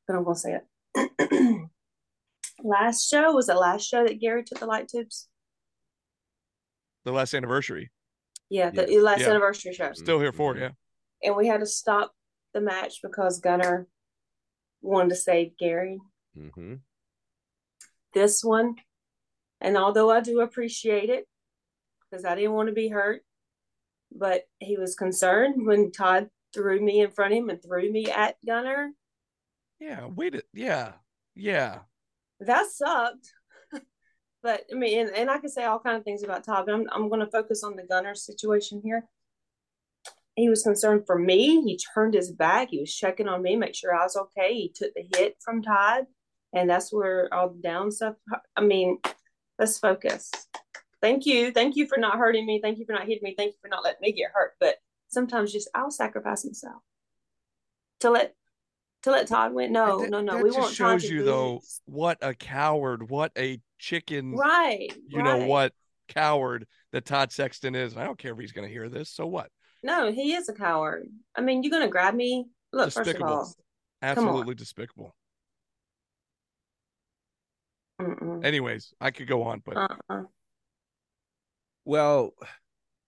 but 0.07 0.17
I'm 0.17 0.25
gonna 0.25 0.37
say 0.37 0.59
it. 0.97 1.63
last 2.63 3.09
show 3.09 3.33
was 3.33 3.47
the 3.47 3.55
last 3.55 3.87
show 3.87 4.05
that 4.07 4.21
Gary 4.21 4.45
took 4.45 4.59
the 4.59 4.67
light 4.67 4.89
tubes. 4.89 5.29
The 7.05 7.13
last 7.13 7.35
anniversary. 7.35 7.91
Yeah, 8.51 8.71
the 8.71 8.87
Yes. 8.91 9.03
last 9.03 9.21
Yeah. 9.21 9.31
anniversary 9.31 9.73
show, 9.73 9.93
Still 9.93 10.19
here 10.21 10.33
for 10.33 10.53
it, 10.53 10.59
Mhm. 10.59 10.61
yeah. 10.61 10.71
and 11.29 11.37
we 11.37 11.47
had 11.47 11.61
to 11.61 11.67
stop 11.67 12.13
the 12.53 12.61
match 12.61 13.01
because 13.03 13.39
Gunner 13.41 13.87
wanted 14.83 15.11
to 15.11 15.17
save 15.17 15.57
Gary. 15.57 15.99
mm-hmm. 16.37 16.75
this 18.13 18.43
one. 18.45 18.77
And 19.61 19.77
although 19.77 20.11
I 20.11 20.21
do 20.21 20.41
appreciate 20.41 21.11
it, 21.11 21.27
because 22.11 22.25
I 22.25 22.35
didn't 22.35 22.53
want 22.53 22.69
to 22.69 22.75
be 22.75 22.89
hurt, 22.89 23.23
but 24.13 24.43
he 24.59 24.77
was 24.77 24.95
concerned 24.95 25.67
when 25.67 25.93
Todd 25.93 26.29
threw 26.53 26.81
me 26.81 27.01
in 27.01 27.11
front 27.11 27.33
of 27.33 27.39
him 27.39 27.51
and 27.51 27.63
threw 27.63 27.91
me 27.91 28.07
at 28.11 28.37
Gunner. 28.45 28.93
Yeah, 29.79 30.07
wait 30.07 30.35
it. 30.35 30.47
Yeah. 30.53 30.93
Yeah. 31.35 31.81
That 32.41 32.67
sucked. 32.71 33.33
but 34.43 34.65
I 34.71 34.75
mean, 34.75 35.07
and, 35.07 35.17
and 35.17 35.31
I 35.31 35.39
could 35.39 35.51
say 35.51 35.65
all 35.65 35.79
kind 35.79 35.97
of 35.97 36.05
things 36.05 36.23
about 36.23 36.45
Todd, 36.45 36.67
but 36.67 36.75
I'm 36.75 36.87
I'm 36.93 37.09
going 37.09 37.21
to 37.21 37.31
focus 37.31 37.63
on 37.63 37.77
the 37.77 37.85
Gunner 37.85 38.15
situation 38.15 38.81
here. 38.83 39.05
He 40.37 40.49
was 40.49 40.63
concerned 40.63 41.05
for 41.07 41.19
me. 41.19 41.63
He 41.63 41.79
turned 41.95 42.15
his 42.15 42.33
back. 42.33 42.69
He 42.71 42.81
was 42.81 42.95
checking 42.95 43.29
on 43.29 43.43
me, 43.43 43.57
make 43.57 43.75
sure 43.75 43.95
I 43.95 44.05
was 44.05 44.17
okay. 44.17 44.55
He 44.55 44.73
took 44.75 44.93
the 44.95 45.05
hit 45.17 45.37
from 45.45 45.63
Todd. 45.63 46.07
and 46.53 46.69
that's 46.69 46.93
where 46.93 47.33
all 47.33 47.51
the 47.51 47.61
down 47.61 47.91
stuff. 47.91 48.17
I 48.57 48.63
mean, 48.63 48.99
let's 49.61 49.79
focus. 49.79 50.33
Thank 51.01 51.27
you, 51.27 51.53
thank 51.53 51.77
you 51.77 51.87
for 51.87 51.99
not 51.99 52.19
hurting 52.19 52.45
me. 52.47 52.61
Thank 52.61 52.79
you 52.79 52.85
for 52.85 52.93
not 52.93 53.07
hitting 53.07 53.23
me. 53.23 53.35
Thank 53.37 53.53
you 53.53 53.59
for 53.63 53.69
not 53.69 53.85
letting 53.85 54.01
me 54.01 54.13
get 54.13 54.33
hurt. 54.35 54.55
But 54.59 54.77
sometimes, 55.09 55.53
just 55.53 55.71
I'll 55.75 55.91
sacrifice 55.91 56.45
myself 56.45 56.83
to 58.01 58.11
let 58.11 58.35
to 59.05 59.11
let 59.11 59.29
Todd 59.29 59.55
win. 59.55 59.73
No, 59.73 60.01
that, 60.01 60.11
no, 60.11 60.21
no. 60.21 60.35
That 60.35 60.45
we 60.45 60.51
just 60.51 60.75
shows 60.75 61.05
you 61.05 61.19
to 61.19 61.25
though 61.25 61.61
what 61.85 62.19
a 62.21 62.35
coward, 62.35 63.09
what 63.09 63.33
a 63.39 63.61
chicken, 63.79 64.33
Right. 64.35 64.93
you 65.07 65.23
know 65.23 65.47
what 65.47 65.73
coward 66.09 66.67
that 66.93 67.05
Todd 67.05 67.33
Sexton 67.33 67.75
is. 67.75 67.97
I 67.97 68.05
don't 68.05 68.19
care 68.19 68.33
if 68.33 68.39
he's 68.39 68.53
going 68.53 68.67
to 68.67 68.73
hear 68.73 68.89
this. 68.89 69.11
So 69.11 69.27
what? 69.27 69.49
No, 69.83 70.13
he 70.13 70.35
is 70.35 70.49
a 70.49 70.53
coward. 70.53 71.07
I 71.35 71.41
mean, 71.41 71.63
you're 71.63 71.71
gonna 71.71 71.89
grab 71.89 72.15
me. 72.15 72.47
Look, 72.73 72.93
first 72.93 73.15
of 73.15 73.23
all, 73.23 73.51
Absolutely 74.03 74.55
despicable. 74.55 75.15
Mm-mm. 78.01 78.45
Anyways, 78.45 78.93
I 79.01 79.11
could 79.11 79.29
go 79.29 79.43
on, 79.45 79.63
but 79.65 79.77
uh-uh. 79.77 80.23
Well, 81.85 82.35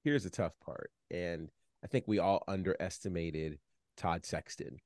here's 0.04 0.24
the 0.24 0.30
tough 0.30 0.52
part, 0.64 0.90
and 1.10 1.48
I 1.84 1.86
think 1.88 2.04
we 2.06 2.18
all 2.18 2.42
underestimated 2.48 3.58
Todd 3.96 4.24
Sexton. 4.24 4.78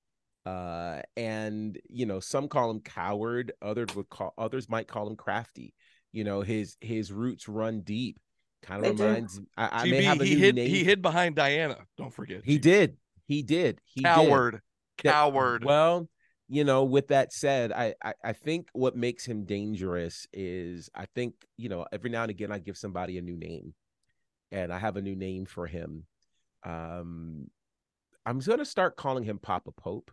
Uh, 0.45 1.03
and 1.17 1.79
you 1.89 2.07
know, 2.07 2.21
some 2.21 2.49
call 2.49 2.71
him 2.71 2.81
coward, 2.81 3.53
others 3.63 3.95
would 3.97 4.09
call 4.09 4.35
others 4.39 4.69
might 4.69 4.89
call 4.89 5.09
him 5.09 5.17
crafty. 5.17 5.75
You 6.13 6.25
know, 6.25 6.41
his 6.43 6.77
his 6.81 7.13
roots 7.13 7.49
run 7.49 7.81
deep. 7.81 8.19
Kind 8.63 8.85
They 8.85 8.91
of 8.91 8.97
do. 8.97 9.05
reminds. 9.05 9.41
I, 9.57 9.83
I 9.83 9.85
may 9.91 10.03
have 10.05 10.21
a 10.21 10.25
he 10.25 10.35
new 10.35 10.41
hid 10.41 10.55
name. 10.57 10.69
he 10.71 10.85
hid 10.85 11.03
behind 11.03 11.37
Diana. 11.37 11.77
Don't 11.97 12.13
forget. 12.13 12.43
He 12.45 12.59
TB. 12.59 12.63
did. 12.63 12.97
He 13.27 13.43
did. 13.43 13.81
He 13.85 14.01
did. 14.03 14.05
Coward. 14.09 14.61
That- 15.03 15.13
Coward. 15.13 15.65
Well, 15.65 16.09
you 16.49 16.65
know, 16.65 16.85
with 16.85 17.09
that 17.09 17.33
said, 17.33 17.73
I, 17.73 17.95
I 18.05 18.15
I 18.23 18.33
think 18.33 18.69
what 18.73 18.97
makes 18.97 19.25
him 19.27 19.45
dangerous 19.45 20.27
is 20.33 20.89
I 20.95 21.07
think 21.07 21.35
you 21.57 21.69
know 21.69 21.87
every 21.93 22.11
now 22.11 22.23
and 22.23 22.31
again 22.31 22.53
I 22.53 22.59
give 22.59 22.77
somebody 22.77 23.19
a 23.19 23.23
new 23.23 23.37
name, 23.37 23.75
and 24.53 24.73
I 24.73 24.79
have 24.79 24.97
a 24.97 25.03
new 25.03 25.17
name 25.17 25.47
for 25.47 25.67
him. 25.67 26.05
Um, 26.65 27.51
I'm 28.25 28.39
going 28.41 28.59
to 28.59 28.65
start 28.65 28.97
calling 28.97 29.25
him 29.25 29.39
Papa 29.39 29.71
Pope 29.73 30.11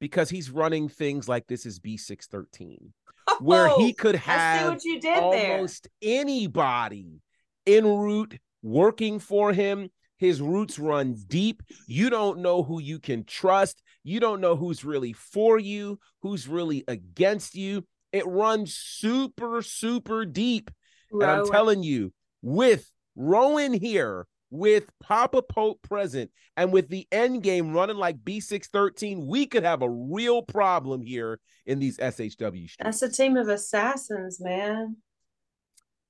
because 0.00 0.30
he's 0.30 0.50
running 0.50 0.88
things 0.88 1.28
like 1.28 1.46
this 1.46 1.66
is 1.66 1.78
B613, 1.80 2.92
where 3.40 3.68
he 3.68 3.90
Oh, 3.90 3.94
could 3.96 4.16
have 4.16 4.80
did 4.80 5.02
there. 5.02 5.22
almost 5.22 5.88
anybody 6.02 7.20
en 7.66 7.84
route 7.86 8.38
working 8.62 9.18
for 9.18 9.52
him. 9.52 9.90
His 10.20 10.40
roots 10.42 10.78
run 10.78 11.16
deep. 11.26 11.62
You 11.86 12.10
don't 12.10 12.40
know 12.40 12.62
who 12.62 12.80
you 12.80 12.98
can 12.98 13.24
trust. 13.24 13.82
You 14.04 14.20
don't 14.20 14.42
know 14.42 14.54
who's 14.54 14.84
really 14.84 15.14
for 15.14 15.58
you, 15.58 15.98
who's 16.20 16.46
really 16.46 16.84
against 16.86 17.54
you. 17.54 17.86
It 18.12 18.26
runs 18.26 18.74
super, 18.74 19.62
super 19.62 20.26
deep. 20.26 20.70
And 21.10 21.24
I'm 21.24 21.50
telling 21.50 21.82
you, 21.82 22.12
with 22.42 22.88
Rowan 23.16 23.72
here, 23.72 24.26
with 24.50 24.84
Papa 25.02 25.42
Pope 25.42 25.80
present, 25.82 26.30
and 26.56 26.70
with 26.72 26.88
the 26.88 27.06
end 27.10 27.42
game 27.42 27.72
running 27.72 27.96
like 27.96 28.18
B613, 28.18 29.24
we 29.24 29.46
could 29.46 29.62
have 29.62 29.80
a 29.80 29.88
real 29.88 30.42
problem 30.42 31.00
here 31.00 31.40
in 31.64 31.78
these 31.78 31.96
SHW 31.96 32.68
streets. 32.68 32.76
That's 32.78 33.02
a 33.02 33.10
team 33.10 33.36
of 33.38 33.48
assassins, 33.48 34.38
man. 34.38 34.96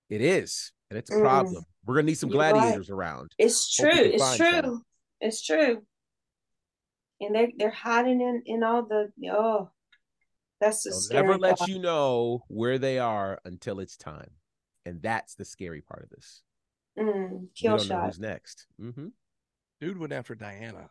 It 0.09 0.21
is, 0.21 0.73
and 0.91 0.99
it's 0.99 1.11
a 1.11 1.15
Mm. 1.15 1.21
problem. 1.23 1.65
We're 1.87 1.95
gonna 1.95 2.07
need 2.07 2.15
some 2.19 2.31
You're 2.31 2.41
right. 2.41 2.53
gladiators 2.53 2.91
around. 2.91 3.33
It's 3.39 3.75
true. 3.75 3.91
It's 3.93 4.37
true. 4.37 4.51
some. 4.63 4.85
It's 5.21 5.43
true. 5.45 5.87
And 7.21 7.35
they're 7.35 7.49
they're 7.57 7.71
hiding 7.71 8.21
in 8.21 8.43
in 8.47 8.63
all 8.63 8.83
the 8.83 9.13
oh, 9.31 9.71
that's 10.61 10.83
the 10.83 10.91
They'll 10.91 11.01
scary 11.01 11.27
never 11.27 11.39
let 11.39 11.59
thought. 11.59 11.69
you 11.69 11.79
know 11.79 12.45
where 12.49 12.79
they 12.79 12.99
are 12.99 13.41
until 13.45 13.81
it's 13.81 13.97
time, 13.97 14.31
and 14.85 15.01
that's 15.03 15.35
the 15.35 15.45
scary 15.45 15.81
part 15.81 16.03
of 16.05 16.11
this. 16.11 16.43
Mm, 16.99 17.41
We 17.43 17.49
kill 17.55 17.77
don't 17.77 17.89
know 17.89 17.95
shot. 17.97 18.07
who's 18.07 18.19
next. 18.21 18.67
hmm 18.79 19.09
Dude 19.81 19.97
went 19.99 20.13
after 20.13 20.35
Diana. 20.35 20.91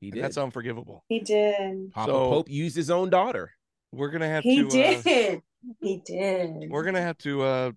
He 0.00 0.10
did. 0.10 0.22
That's 0.24 0.36
unforgivable. 0.36 1.04
He 1.08 1.20
did. 1.20 1.92
Papa 1.92 2.10
So- 2.10 2.28
Pope 2.30 2.50
used 2.50 2.74
his 2.76 2.90
own 2.90 3.10
daughter. 3.10 3.52
We're 3.92 4.10
gonna 4.10 4.28
have 4.28 4.42
He 4.42 4.56
to. 4.56 4.62
He 4.64 4.68
did. 5.02 5.42
he 5.80 5.96
did. 6.04 6.70
we're 6.70 6.82
gonna 6.84 7.00
have 7.02 7.18
to. 7.18 7.42
uh 7.42 7.72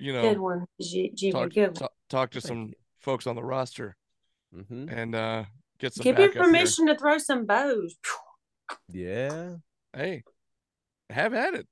You 0.00 0.14
know, 0.14 0.22
good 0.22 0.36
know, 0.38 0.42
one, 0.42 0.66
G. 0.80 1.12
G 1.14 1.30
talk, 1.30 1.50
good 1.52 1.66
one. 1.66 1.74
talk 1.74 1.92
talk 2.08 2.30
to 2.30 2.40
Thank 2.40 2.48
some 2.48 2.66
you. 2.68 2.74
folks 3.00 3.26
on 3.26 3.36
the 3.36 3.44
roster 3.44 3.96
hmm 4.52 4.88
and 4.88 5.14
uh 5.14 5.44
get 5.78 5.92
some 5.92 6.04
Give 6.04 6.18
you 6.18 6.28
backup 6.28 6.34
here. 6.34 6.44
permission 6.44 6.86
to 6.86 6.96
throw 6.96 7.18
some 7.18 7.44
bows. 7.44 7.96
Yeah. 8.92 9.56
Hey, 9.94 10.24
have 11.10 11.34
at 11.34 11.54
it. 11.54 11.66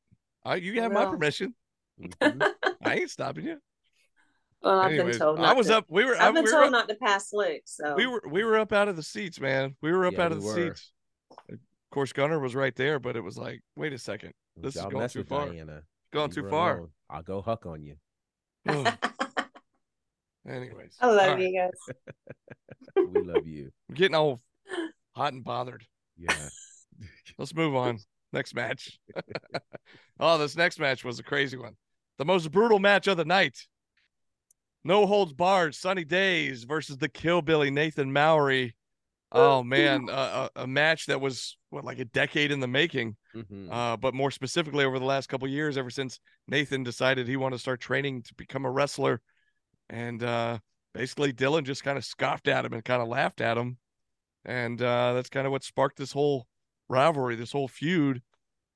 I, 0.45 0.57
you 0.57 0.81
have 0.81 0.93
my 0.93 1.01
Well. 1.05 1.13
permission. 1.13 1.55
Mhm. 2.01 2.47
I 2.85 2.95
ain't 2.97 3.11
stopping 3.11 3.47
you. 3.47 3.59
Well, 4.63 4.79
I've 4.81 4.91
Anyways, 4.91 5.19
been 5.19 5.27
told. 5.27 5.41
I 5.41 5.53
was 5.55 5.67
to, 5.69 5.79
up. 5.79 5.87
We 5.89 6.05
were. 6.05 6.17
I, 6.17 6.29
I've 6.29 6.35
been 6.35 6.45
we 6.45 6.51
told 6.51 6.65
were, 6.67 6.71
not 6.71 6.89
to 6.89 6.95
pass 6.97 7.33
Luke. 7.33 7.63
So 7.65 7.95
we 7.97 8.07
were. 8.07 8.23
We 8.29 8.45
were 8.45 8.59
up 8.59 8.73
out 8.73 8.89
of 8.89 8.97
the 8.97 9.03
seats, 9.03 9.41
man. 9.41 9.77
We 9.81 9.93
were 9.93 10.07
up 10.07 10.15
Yeah, 10.15 10.27
out 10.27 10.33
of 10.33 10.39
we 10.39 10.45
the 10.45 10.51
were. 10.51 10.75
seats. 10.75 10.93
Of 11.51 11.59
course, 11.95 12.13
Gunner 12.13 12.39
was 12.39 12.55
right 12.55 12.75
there, 12.77 12.99
but 12.99 13.17
it 13.17 13.23
was 13.23 13.39
like, 13.39 13.63
wait 13.75 13.93
a 13.95 13.99
second, 13.99 14.33
this 14.57 14.77
is 14.77 14.83
Y'all 14.83 14.91
going 14.91 15.09
too 15.09 15.25
far. 15.25 15.47
Diana. 15.47 15.83
Going 16.13 16.29
Leave 16.29 16.35
too 16.35 16.51
far. 16.51 16.77
alone. 16.77 16.89
I'll 17.09 17.23
go 17.23 17.41
huck 17.41 17.65
on 17.67 17.83
you. 17.83 17.97
Ugh. 18.67 18.99
Anyways, 20.49 20.97
I 21.01 21.07
love 21.09 21.19
all 21.19 21.35
right. 21.35 21.41
you 21.41 21.59
guys. 21.59 21.97
We 23.13 23.23
love 23.23 23.47
you. 23.47 23.71
I'm 23.89 23.95
getting 23.95 24.17
all 24.17 24.41
hot 25.15 25.33
and 25.33 25.45
bothered. 25.45 25.85
Yeah. 26.17 26.35
Let's 27.39 27.55
move 27.55 27.77
on. 27.77 27.99
Next 28.33 28.55
match. 28.55 28.99
oh, 30.19 30.37
this 30.39 30.57
next 30.57 30.81
match 30.81 31.05
was 31.05 31.21
a 31.21 31.23
crazy 31.23 31.57
one. 31.57 31.77
The 32.19 32.25
most 32.25 32.51
brutal 32.51 32.81
match 32.81 33.07
of 33.07 33.17
the 33.17 33.25
night. 33.25 33.57
No 34.83 35.07
holds 35.07 35.33
barred. 35.33 35.77
Sunny 35.77 36.05
Days 36.05 36.65
versus 36.65 36.97
the 36.97 37.09
Killbilly 37.09 37.71
Nathan 37.71 38.13
Mowry. 38.13 38.75
Oh 39.31 39.63
man, 39.63 40.09
a, 40.11 40.13
a, 40.13 40.51
a 40.63 40.67
match 40.67 41.07
that 41.07 41.21
was 41.21 41.57
what 41.71 41.85
like 41.85 41.99
a 41.99 42.05
decade 42.07 42.51
in 42.51 42.61
the 42.61 42.67
making. 42.67 43.17
Mhm. 43.35 43.71
Uh, 43.71 43.97
but 43.97 44.15
more 44.15 44.31
specifically, 44.31 44.85
over 44.85 44.99
the 44.99 45.05
last 45.05 45.29
couple 45.29 45.47
years, 45.49 45.77
ever 45.77 45.91
since 45.91 46.19
Nathan 46.47 46.83
decided 46.83 47.29
he 47.29 47.37
wanted 47.37 47.57
to 47.57 47.61
start 47.61 47.81
training 47.81 48.23
to 48.23 48.35
become 48.35 48.65
a 48.65 48.71
wrestler, 48.71 49.21
and 49.89 50.23
uh, 50.23 50.59
basically 50.95 51.33
Dylan 51.33 51.65
just 51.65 51.85
kind 51.85 51.99
of 51.99 52.05
scoffed 52.05 52.49
at 52.49 52.65
him 52.65 52.73
and 52.73 52.85
kind 52.85 53.03
of 53.03 53.09
laughed 53.09 53.41
at 53.41 53.59
him, 53.59 53.79
and 54.45 54.81
uh, 54.81 55.13
that's 55.13 55.29
kind 55.29 55.47
of 55.47 55.53
what 55.53 55.65
sparked 55.65 55.99
this 55.99 56.13
whole 56.13 56.47
rivalry, 56.89 57.37
this 57.37 57.53
whole 57.53 57.69
feud. 57.69 58.23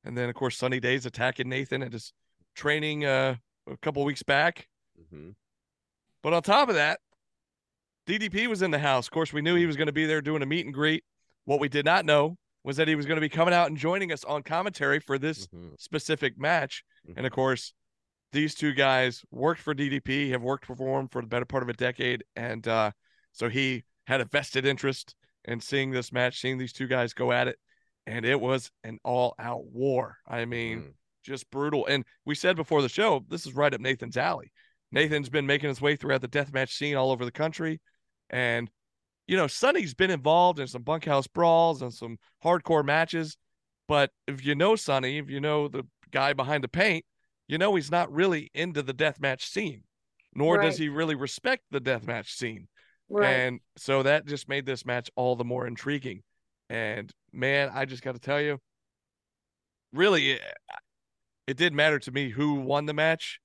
And 0.05 0.19
then, 0.19 0.29
of 0.29 0.35
course, 0.35 0.59
Sunny 0.59 0.81
Days 0.81 1.07
attacking 1.07 1.49
Nathan 1.49 1.83
at 1.83 1.93
his 1.93 2.13
training 2.55 3.05
uh, 3.05 3.37
a 3.69 3.77
couple 3.79 4.05
weeks 4.05 4.23
back. 4.23 4.69
Mhm. 5.01 5.35
But 6.23 6.33
on 6.33 6.43
top 6.43 6.69
of 6.69 6.75
that, 6.75 7.01
DDP 8.07 8.49
was 8.49 8.63
in 8.63 8.73
the 8.73 8.79
house. 8.79 9.07
Of 9.07 9.13
course, 9.13 9.33
we 9.33 9.43
knew 9.43 9.55
he 9.55 9.67
was 9.67 9.77
going 9.77 9.87
to 9.87 9.93
be 9.93 10.07
there 10.07 10.21
doing 10.21 10.43
a 10.43 10.47
meet 10.47 10.67
and 10.67 10.75
greet. 10.75 11.05
What 11.45 11.61
we 11.61 11.69
did 11.69 11.85
not 11.85 12.05
know 12.05 12.37
was 12.65 12.77
that 12.77 12.89
he 12.89 12.95
was 12.95 13.07
going 13.07 13.17
to 13.17 13.21
be 13.21 13.29
coming 13.29 13.55
out 13.55 13.69
and 13.69 13.77
joining 13.77 14.13
us 14.13 14.25
on 14.25 14.43
commentary 14.43 15.01
for 15.01 15.19
this 15.19 15.47
Mhm. 15.49 15.81
specific 15.81 16.39
match. 16.39 16.85
And 17.17 17.27
of 17.27 17.33
course, 17.33 17.75
these 18.33 18.55
two 18.55 18.73
guys 18.73 19.25
worked 19.31 19.61
for 19.61 19.75
DDP, 19.75 20.31
have 20.31 20.43
worked 20.43 20.65
for 20.67 21.01
him 21.01 21.09
for 21.09 21.21
the 21.23 21.29
better 21.29 21.45
part 21.45 21.63
of 21.63 21.69
a 21.69 21.75
decade. 21.75 22.25
And 22.37 22.67
uh, 22.67 22.93
so 23.33 23.49
he 23.49 23.85
had 24.07 24.21
a 24.21 24.25
vested 24.25 24.65
interest 24.65 25.15
in 25.45 25.61
seeing 25.61 25.91
this 25.91 26.13
match, 26.13 26.41
seeing 26.41 26.59
these 26.59 26.73
two 26.73 26.87
guys 26.87 27.13
go 27.13 27.33
at 27.33 27.49
it. 27.49 27.59
And 28.07 28.25
it 28.25 28.41
was 28.41 28.71
an 28.85 28.99
all 29.05 29.35
out 29.39 29.65
war. 29.67 30.19
I 30.27 30.45
mean, 30.45 30.81
Mhm. 30.81 30.95
just 31.23 31.51
brutal. 31.51 31.87
And 31.87 32.05
we 32.25 32.35
said 32.35 32.57
before 32.57 32.83
the 32.83 32.89
show, 32.89 33.25
this 33.29 33.47
is 33.47 33.55
right 33.55 33.73
up 33.75 33.81
Nathan's 33.81 34.17
alley. 34.17 34.53
Nathan's 34.91 35.29
been 35.29 35.47
making 35.47 35.69
his 35.69 35.81
way 35.81 35.97
throughout 35.97 36.21
the 36.21 36.29
deathmatch 36.29 36.71
scene 36.71 36.97
all 36.97 37.11
over 37.11 37.25
the 37.25 37.33
country. 37.33 37.81
And, 38.31 38.71
you 39.27 39.37
know, 39.37 39.47
Sonny's 39.47 39.95
been 39.95 40.11
involved 40.11 40.59
in 40.59 40.67
some 40.67 40.83
bunkhouse 40.83 41.27
brawls 41.27 41.83
and 41.83 41.93
some 41.93 42.19
hardcore 42.45 42.85
matches. 42.85 43.37
But 43.89 44.11
if 44.27 44.45
you 44.45 44.55
know 44.55 44.77
Sonny, 44.77 45.19
if 45.19 45.31
you 45.31 45.41
know 45.41 45.69
the 45.69 45.85
guy 46.11 46.33
behind 46.33 46.65
the 46.65 46.69
paint, 46.69 47.05
you 47.49 47.59
know 47.59 47.75
he's 47.75 47.91
not 47.91 48.13
really 48.13 48.51
into 48.55 48.83
the 48.83 48.95
deathmatch 48.95 49.43
scene, 49.43 49.83
nor 50.35 50.59
does 50.59 50.79
he 50.79 50.89
really 50.89 51.15
respect 51.15 51.65
the 51.71 51.81
deathmatch 51.81 52.31
scene. 52.31 52.69
Right. 53.09 53.29
And 53.29 53.61
so 53.77 54.03
that 54.05 54.27
just 54.27 54.49
made 54.49 54.65
this 54.65 54.87
match 54.87 55.11
all 55.17 55.37
the 55.37 55.45
more 55.45 55.67
intriguing. 55.67 56.23
And 56.71 57.13
man, 57.33 57.71
I 57.75 57.85
just 57.85 58.03
got 58.03 58.15
to 58.15 58.21
tell 58.21 58.41
you, 58.41 58.59
really, 59.93 60.33
it, 60.33 60.41
it 61.47 61.57
didn't 61.57 61.77
matter 61.77 61.99
to 61.99 62.11
me 62.11 62.31
who 62.31 62.55
won 62.55 62.87
the 62.87 62.95
match. 62.95 63.41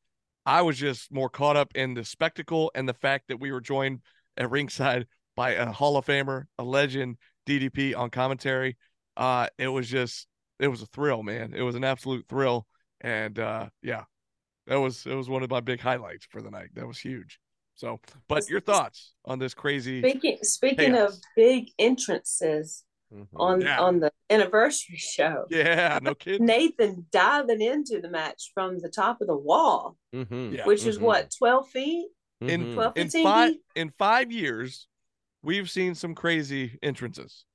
I 0.46 0.62
was 0.62 0.78
just 0.78 1.12
more 1.12 1.30
caught 1.30 1.58
up 1.58 1.72
in 1.76 1.94
the 1.94 2.06
spectacle 2.06 2.72
and 2.74 2.88
the 2.88 2.94
fact 2.94 3.26
that 3.28 3.42
we 3.42 3.52
were 3.52 3.60
joined 3.60 4.00
at 4.38 4.50
ringside 4.50 5.08
by 5.38 5.52
a 5.52 5.72
Hall 5.72 5.96
of 5.96 6.06
Famer, 6.06 6.46
a 6.58 6.64
legend, 6.64 7.16
DDP 7.46 7.96
on 7.96 8.10
commentary. 8.10 8.76
Uh, 9.16 9.48
it 9.58 9.68
was 9.70 9.88
just, 9.88 10.28
it 10.60 10.68
was 10.68 10.82
a 10.82 10.86
thrill, 10.88 11.24
man. 11.24 11.54
It 11.56 11.62
was 11.62 11.76
an 11.76 11.86
absolute 11.86 12.26
thrill. 12.28 12.68
And 13.00 13.38
uh, 13.40 13.68
yeah, 13.84 14.04
that 14.66 14.78
was 14.78 15.06
it 15.06 15.14
was 15.14 15.30
one 15.30 15.44
of 15.44 15.52
my 15.52 15.60
big 15.62 15.80
highlights 15.80 16.26
for 16.30 16.42
the 16.42 16.50
night. 16.50 16.70
That 16.74 16.88
was 16.88 16.98
huge. 16.98 17.40
So, 17.76 18.00
but 18.28 18.50
your 18.50 18.60
thoughts 18.60 19.14
on 19.24 19.38
this 19.38 19.54
crazy? 19.54 20.02
Speaking 20.02 20.40
speaking 20.42 20.96
of 20.96 21.14
big 21.36 21.68
entrances, 21.80 22.84
Mhm. 23.14 23.28
on 23.36 23.62
Yeah. 23.62 23.80
on 23.80 24.00
the 24.00 24.12
anniversary 24.32 24.98
show. 24.98 25.46
Yeah, 25.52 26.00
no 26.02 26.16
kidding. 26.16 26.46
Nathan 26.46 27.06
diving 27.12 27.62
into 27.62 28.02
the 28.02 28.10
match 28.10 28.52
from 28.56 28.80
the 28.80 28.90
top 28.90 29.22
of 29.22 29.28
the 29.28 29.38
wall, 29.38 29.96
Mhm. 30.14 30.56
Yeah. 30.58 30.66
which 30.66 30.86
is 30.86 30.98
Mhm. 30.98 31.02
what, 31.04 31.32
12 31.38 31.70
feet? 31.70 32.08
In- 32.42 32.66
Mhm. 32.66 32.74
12, 32.74 32.98
in 32.98 33.04
15 33.06 33.24
five 33.24 33.50
feet? 33.52 33.62
in 33.76 33.92
five 33.92 34.32
years, 34.32 34.88
we've 35.48 35.70
seen 35.70 35.96
some 35.96 36.14
crazy 36.14 36.78
entrances. 36.84 37.46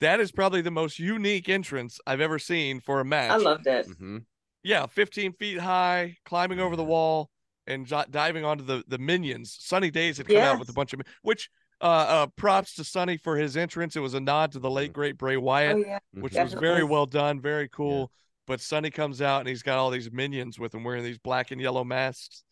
That 0.00 0.20
is 0.20 0.30
probably 0.30 0.60
the 0.60 0.70
most 0.70 0.98
unique 0.98 1.48
entrance 1.48 1.98
I've 2.06 2.20
ever 2.20 2.38
seen 2.38 2.78
for 2.80 3.00
a 3.00 3.04
match. 3.04 3.30
I 3.32 3.36
loved 3.36 3.66
it. 3.66 3.88
Mhm. 3.88 4.24
yeah, 4.62 4.84
15 4.86 5.32
feet 5.32 5.58
high, 5.58 6.18
climbing 6.24 6.60
over 6.60 6.76
the 6.76 6.84
wall 6.84 7.30
and 7.66 7.86
j- 7.86 8.04
diving 8.10 8.44
onto 8.44 8.64
the 8.64 8.84
the 8.86 8.98
minions. 8.98 9.56
Sunny 9.58 9.90
Days 9.90 10.18
had 10.18 10.28
come 10.28 10.36
out 10.36 10.58
with 10.60 10.68
a 10.68 10.72
bunch 10.74 10.92
of 10.92 11.00
which 11.22 11.48
uh 11.80 11.84
uh 11.84 12.26
props 12.36 12.74
to 12.74 12.84
Sunny 12.84 13.16
for 13.16 13.36
his 13.36 13.56
entrance. 13.56 13.96
It 13.96 14.00
was 14.00 14.14
a 14.14 14.20
nod 14.20 14.52
to 14.52 14.58
the 14.58 14.70
late 14.70 14.92
great 14.92 15.16
Bray 15.16 15.36
Wyatt, 15.38 15.76
Oh, 15.76 15.78
yeah. 15.80 15.98
which 16.12 16.34
Mhm. 16.34 16.44
was 16.44 16.52
very 16.54 16.84
well 16.84 17.06
done, 17.06 17.40
very 17.40 17.68
cool. 17.68 18.12
But 18.46 18.60
Sunny 18.60 18.90
comes 18.90 19.20
out 19.22 19.40
and 19.40 19.48
he's 19.48 19.62
got 19.62 19.78
all 19.78 19.90
these 19.90 20.10
minions 20.12 20.58
with 20.58 20.74
him 20.74 20.84
wearing 20.84 21.04
these 21.04 21.18
black 21.18 21.50
and 21.50 21.60
yellow 21.60 21.84
masks, 21.84 22.44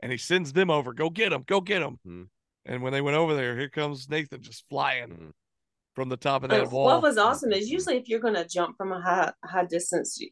and 0.00 0.10
he 0.12 0.18
sends 0.18 0.52
them 0.52 0.70
over. 0.70 0.92
Go 0.92 1.10
get 1.10 1.30
them, 1.30 1.42
go 1.46 1.60
get 1.60 1.80
them. 1.80 1.98
Mhm. 2.06 2.28
And 2.66 2.82
when 2.82 2.92
they 2.92 3.00
went 3.00 3.16
over 3.16 3.34
there, 3.34 3.56
here 3.56 3.68
comes 3.68 4.08
Nathan 4.08 4.42
just 4.42 4.68
flying 4.68 5.08
Mhm. 5.08 5.32
from 5.94 6.08
the 6.08 6.16
top 6.16 6.44
of 6.44 6.50
But 6.50 6.64
that 6.64 6.72
wall. 6.72 6.86
what 6.86 7.02
was 7.02 7.18
awesome 7.18 7.52
is 7.52 7.68
usually 7.70 7.96
if 7.96 8.08
you're 8.08 8.20
going 8.20 8.34
to 8.34 8.46
jump 8.46 8.76
from 8.76 8.92
a 8.92 9.00
high 9.00 9.32
high 9.44 9.64
distance, 9.64 10.18
you, 10.20 10.30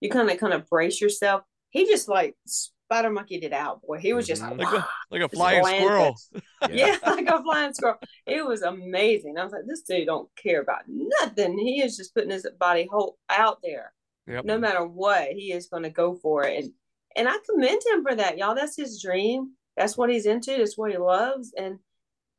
you 0.00 0.08
kind 0.10 0.30
of 0.30 0.38
kind 0.38 0.52
of 0.54 0.68
brace 0.68 1.00
yourself. 1.00 1.42
He 1.70 1.84
just 1.86 2.08
like 2.08 2.36
spider 2.46 3.10
monkeyed 3.10 3.44
it 3.44 3.52
out, 3.52 3.82
boy. 3.82 3.98
He 3.98 4.14
was 4.14 4.26
just 4.26 4.40
Mhm. 4.42 4.58
like 4.58 4.72
a, 4.72 4.88
like 5.10 5.20
a 5.22 5.28
flying 5.28 5.62
landed. 5.62 5.82
squirrel. 5.84 6.16
Yeah, 6.70 6.96
like 7.06 7.28
a 7.28 7.42
flying 7.42 7.74
squirrel. 7.74 7.98
It 8.26 8.44
was 8.44 8.62
amazing. 8.62 9.38
I 9.38 9.44
was 9.44 9.52
like, 9.52 9.66
this 9.66 9.82
dude 9.82 10.06
don't 10.06 10.28
care 10.36 10.60
about 10.62 10.82
nothing. 10.88 11.58
He 11.58 11.82
is 11.82 11.96
just 11.96 12.14
putting 12.14 12.30
his 12.30 12.46
body 12.58 12.88
whole 12.90 13.18
out 13.28 13.58
there. 13.62 13.92
Yep. 14.26 14.44
No 14.44 14.58
matter 14.58 14.84
what, 14.86 15.28
he 15.32 15.52
is 15.52 15.68
going 15.68 15.84
to 15.84 15.90
go 15.90 16.14
for 16.14 16.44
it. 16.44 16.64
And 16.64 16.72
and 17.16 17.28
I 17.28 17.36
commend 17.48 17.82
him 17.86 18.02
for 18.04 18.14
that, 18.14 18.38
y'all. 18.38 18.54
That's 18.54 18.76
his 18.76 19.00
dream. 19.02 19.52
That's 19.78 19.96
what 19.96 20.10
he's 20.10 20.26
into. 20.26 20.56
That's 20.58 20.76
what 20.76 20.90
he 20.90 20.98
loves. 20.98 21.52
And 21.56 21.78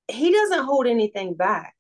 he 0.08 0.32
doesn't 0.32 0.66
hold 0.66 0.86
anything 0.88 1.34
back. 1.36 1.74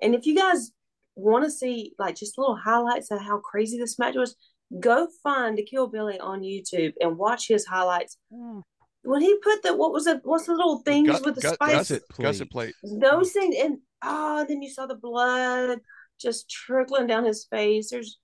And 0.00 0.14
if 0.14 0.26
you 0.26 0.34
guys 0.34 0.70
want 1.14 1.44
to 1.44 1.50
see 1.50 1.92
like 1.98 2.16
just 2.16 2.38
little 2.38 2.56
highlights 2.56 3.10
of 3.10 3.20
how 3.20 3.38
crazy 3.38 3.78
this 3.78 3.98
match 3.98 4.14
was, 4.16 4.36
go 4.80 5.08
find 5.22 5.58
the 5.58 5.62
Kill 5.64 5.88
Billy 5.88 6.18
on 6.18 6.40
YouTube 6.42 6.94
and 7.00 7.18
watch 7.18 7.48
his 7.48 7.66
highlights. 7.66 8.16
Mm. 8.32 8.62
When 9.02 9.20
he 9.20 9.36
put 9.42 9.62
the 9.62 9.76
what 9.76 9.92
was 9.92 10.06
it? 10.06 10.20
What's 10.24 10.46
the 10.46 10.52
little 10.54 10.78
things 10.80 11.08
Gut- 11.10 11.24
with 11.24 11.34
the 11.36 11.40
gut- 11.40 11.54
spice? 11.54 11.72
Gusset 11.72 12.02
Gusset 12.20 12.50
plate. 12.50 12.74
plate. 12.82 13.00
those 13.00 13.32
things 13.32 13.54
and 13.58 13.78
oh 14.04 14.44
then 14.48 14.60
you 14.62 14.70
saw 14.70 14.86
the 14.86 14.94
blood 14.94 15.80
just 16.20 16.50
trickling 16.50 17.06
down 17.06 17.24
his 17.24 17.46
face 17.50 17.90
there's 17.90 18.18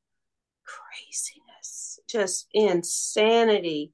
craziness 0.65 1.99
just 2.09 2.47
insanity 2.53 3.93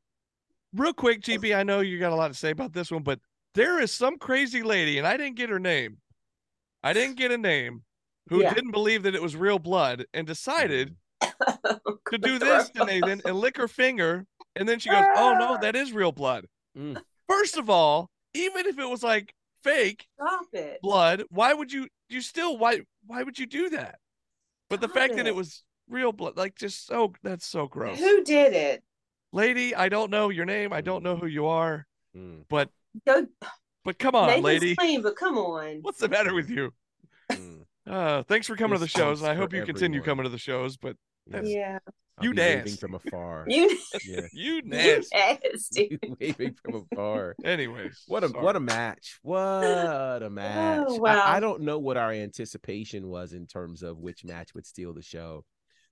real 0.75 0.93
quick, 0.93 1.21
GB, 1.23 1.55
I 1.57 1.63
know 1.63 1.81
you 1.81 1.99
got 1.99 2.13
a 2.13 2.17
lot 2.17 2.29
to 2.29 2.35
say 2.35 2.51
about 2.51 2.73
this 2.73 2.91
one, 2.91 3.03
but 3.03 3.21
there 3.55 3.81
is 3.81 3.93
some 3.93 4.19
crazy 4.19 4.63
lady, 4.63 4.99
and 4.99 5.07
I 5.07 5.17
didn't 5.17 5.37
get 5.37 5.51
her 5.51 5.59
name. 5.59 5.99
I 6.83 6.93
didn't 6.93 7.17
get 7.17 7.31
a 7.31 7.39
name 7.39 7.83
who 8.29 8.41
Yeah. 8.43 8.55
didn't 8.55 8.71
believe 8.71 9.03
that 9.03 9.15
it 9.15 9.23
was 9.23 9.37
real 9.37 9.59
blood 9.59 10.07
and 10.15 10.27
decided 10.27 10.97
to 11.21 12.19
do 12.19 12.39
this 12.39 12.71
to 12.71 12.85
Nathan 12.87 13.21
and 13.25 13.37
lick 13.37 13.57
her 13.57 13.69
finger. 13.69 14.25
And 14.57 14.69
then 14.69 14.79
she 14.79 14.89
goes, 14.89 15.05
Oh 15.17 15.35
no, 15.39 15.57
that 15.61 15.77
is 15.77 15.93
real 15.93 16.13
blood. 16.13 16.47
Mm. 16.77 17.01
First 17.29 17.57
of 17.57 17.69
all, 17.69 18.11
even 18.35 18.67
if 18.67 18.79
it 18.79 18.89
was 18.89 19.03
like 19.03 19.35
fake 19.63 20.07
stop 20.15 20.47
it 20.53 20.81
blood, 20.83 21.25
why 21.31 21.53
would 21.53 21.73
you 21.73 21.89
you 22.09 22.21
still 22.21 22.57
why 22.57 22.81
why 23.07 23.23
would 23.23 23.39
you 23.39 23.47
do 23.47 23.71
that? 23.71 23.99
But 24.69 24.81
the 24.81 24.89
Stop 24.89 24.99
fact 24.99 25.17
that 25.17 25.27
it. 25.27 25.31
it 25.31 25.35
was 25.35 25.63
real 25.89 26.13
blood, 26.13 26.37
like 26.37 26.55
just 26.57 26.87
so 26.87 27.13
that's 27.23 27.47
so 27.47 27.67
gross. 27.67 27.99
who 27.99 28.23
did 28.25 28.53
it 28.53 28.83
Lady, 29.33 29.75
I 29.75 29.89
don't 29.89 30.11
know 30.11 30.29
your 30.29 30.45
name. 30.45 30.73
I 30.73 30.81
don't 30.81 31.03
know 31.05 31.17
who 31.17 31.27
you 31.27 31.47
are, 31.47 31.87
Mm. 32.17 32.45
but 32.49 32.69
go 33.07 33.27
but 33.85 33.99
come 33.99 34.15
on, 34.17 34.27
Nathan's 34.27 34.45
lady. 34.45 34.75
clean 34.77 35.01
but 35.03 35.15
come 35.17 35.39
on 35.39 35.79
What's 35.83 35.99
the 35.99 36.09
matter 36.09 36.35
with 36.35 36.51
you? 36.51 36.73
Mm. 37.31 37.65
Uh, 37.87 38.23
thanks 38.25 38.47
for 38.49 38.57
coming 38.57 38.77
to 38.77 38.81
the 38.81 38.89
shows, 38.89 39.23
and 39.23 39.31
I 39.31 39.35
hope 39.35 39.53
you 39.53 39.65
continue 39.65 40.01
everyone. 40.01 40.05
coming 40.19 40.25
to 40.25 40.31
the 40.31 40.39
shows. 40.39 40.77
But 40.77 40.97
Yeah. 41.27 41.43
yeah 41.43 41.79
You 42.21 42.33
be 42.35 42.39
waving 42.41 42.65
dance. 42.65 42.77
from 42.81 42.95
afar. 42.95 43.45
you 43.49 43.79
yeah. 44.05 44.21
you 44.33 44.55
you 44.57 44.63
nasty. 44.63 45.17
nasty 45.17 45.99
waving 46.21 46.55
from 46.63 46.87
afar. 46.93 47.37
Anyways, 47.45 48.03
What 48.09 48.25
a 48.25 48.29
sorry. 48.29 48.45
what 48.45 48.57
a 48.57 48.61
match! 48.61 49.21
What 49.23 50.23
a 50.23 50.29
match! 50.33 50.85
Oh, 50.89 50.97
wow. 50.97 51.21
I, 51.25 51.37
I 51.37 51.41
don't 51.41 51.63
know 51.63 51.79
what 51.79 51.97
our 51.97 52.11
anticipation 52.13 53.07
was 53.09 53.33
in 53.33 53.47
terms 53.47 53.83
of 53.85 53.99
which 53.99 54.25
match 54.25 54.53
would 54.55 54.67
steal 54.67 54.93
the 54.93 55.03
show, 55.03 55.45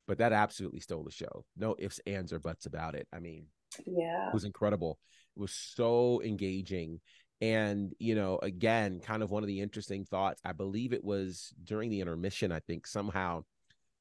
but 0.09 0.19
that 0.19 0.33
absolutely 0.33 0.81
stole 0.81 1.05
the 1.05 1.11
show. 1.11 1.45
No 1.57 1.77
ifs, 1.79 2.01
ands, 2.07 2.33
or 2.33 2.41
buts 2.41 2.67
about 2.67 2.95
it. 2.95 3.07
I 3.13 3.21
mean, 3.21 3.47
yeah 3.87 4.27
it 4.27 4.35
was 4.35 4.45
incredible. 4.45 4.99
It 5.37 5.41
was 5.41 5.53
so 5.53 6.21
engaging. 6.23 7.01
And, 7.41 7.93
you 8.01 8.17
know, 8.17 8.41
again, 8.43 9.01
kind 9.01 9.23
of 9.23 9.31
one 9.31 9.45
of 9.45 9.47
the 9.47 9.61
interesting 9.61 10.05
thoughts. 10.05 10.41
I 10.45 10.53
believe 10.53 10.93
it 10.93 11.05
was 11.05 11.53
during 11.63 11.91
the 11.91 12.01
intermission, 12.01 12.51
I 12.51 12.61
think 12.61 12.87
somehow 12.87 13.45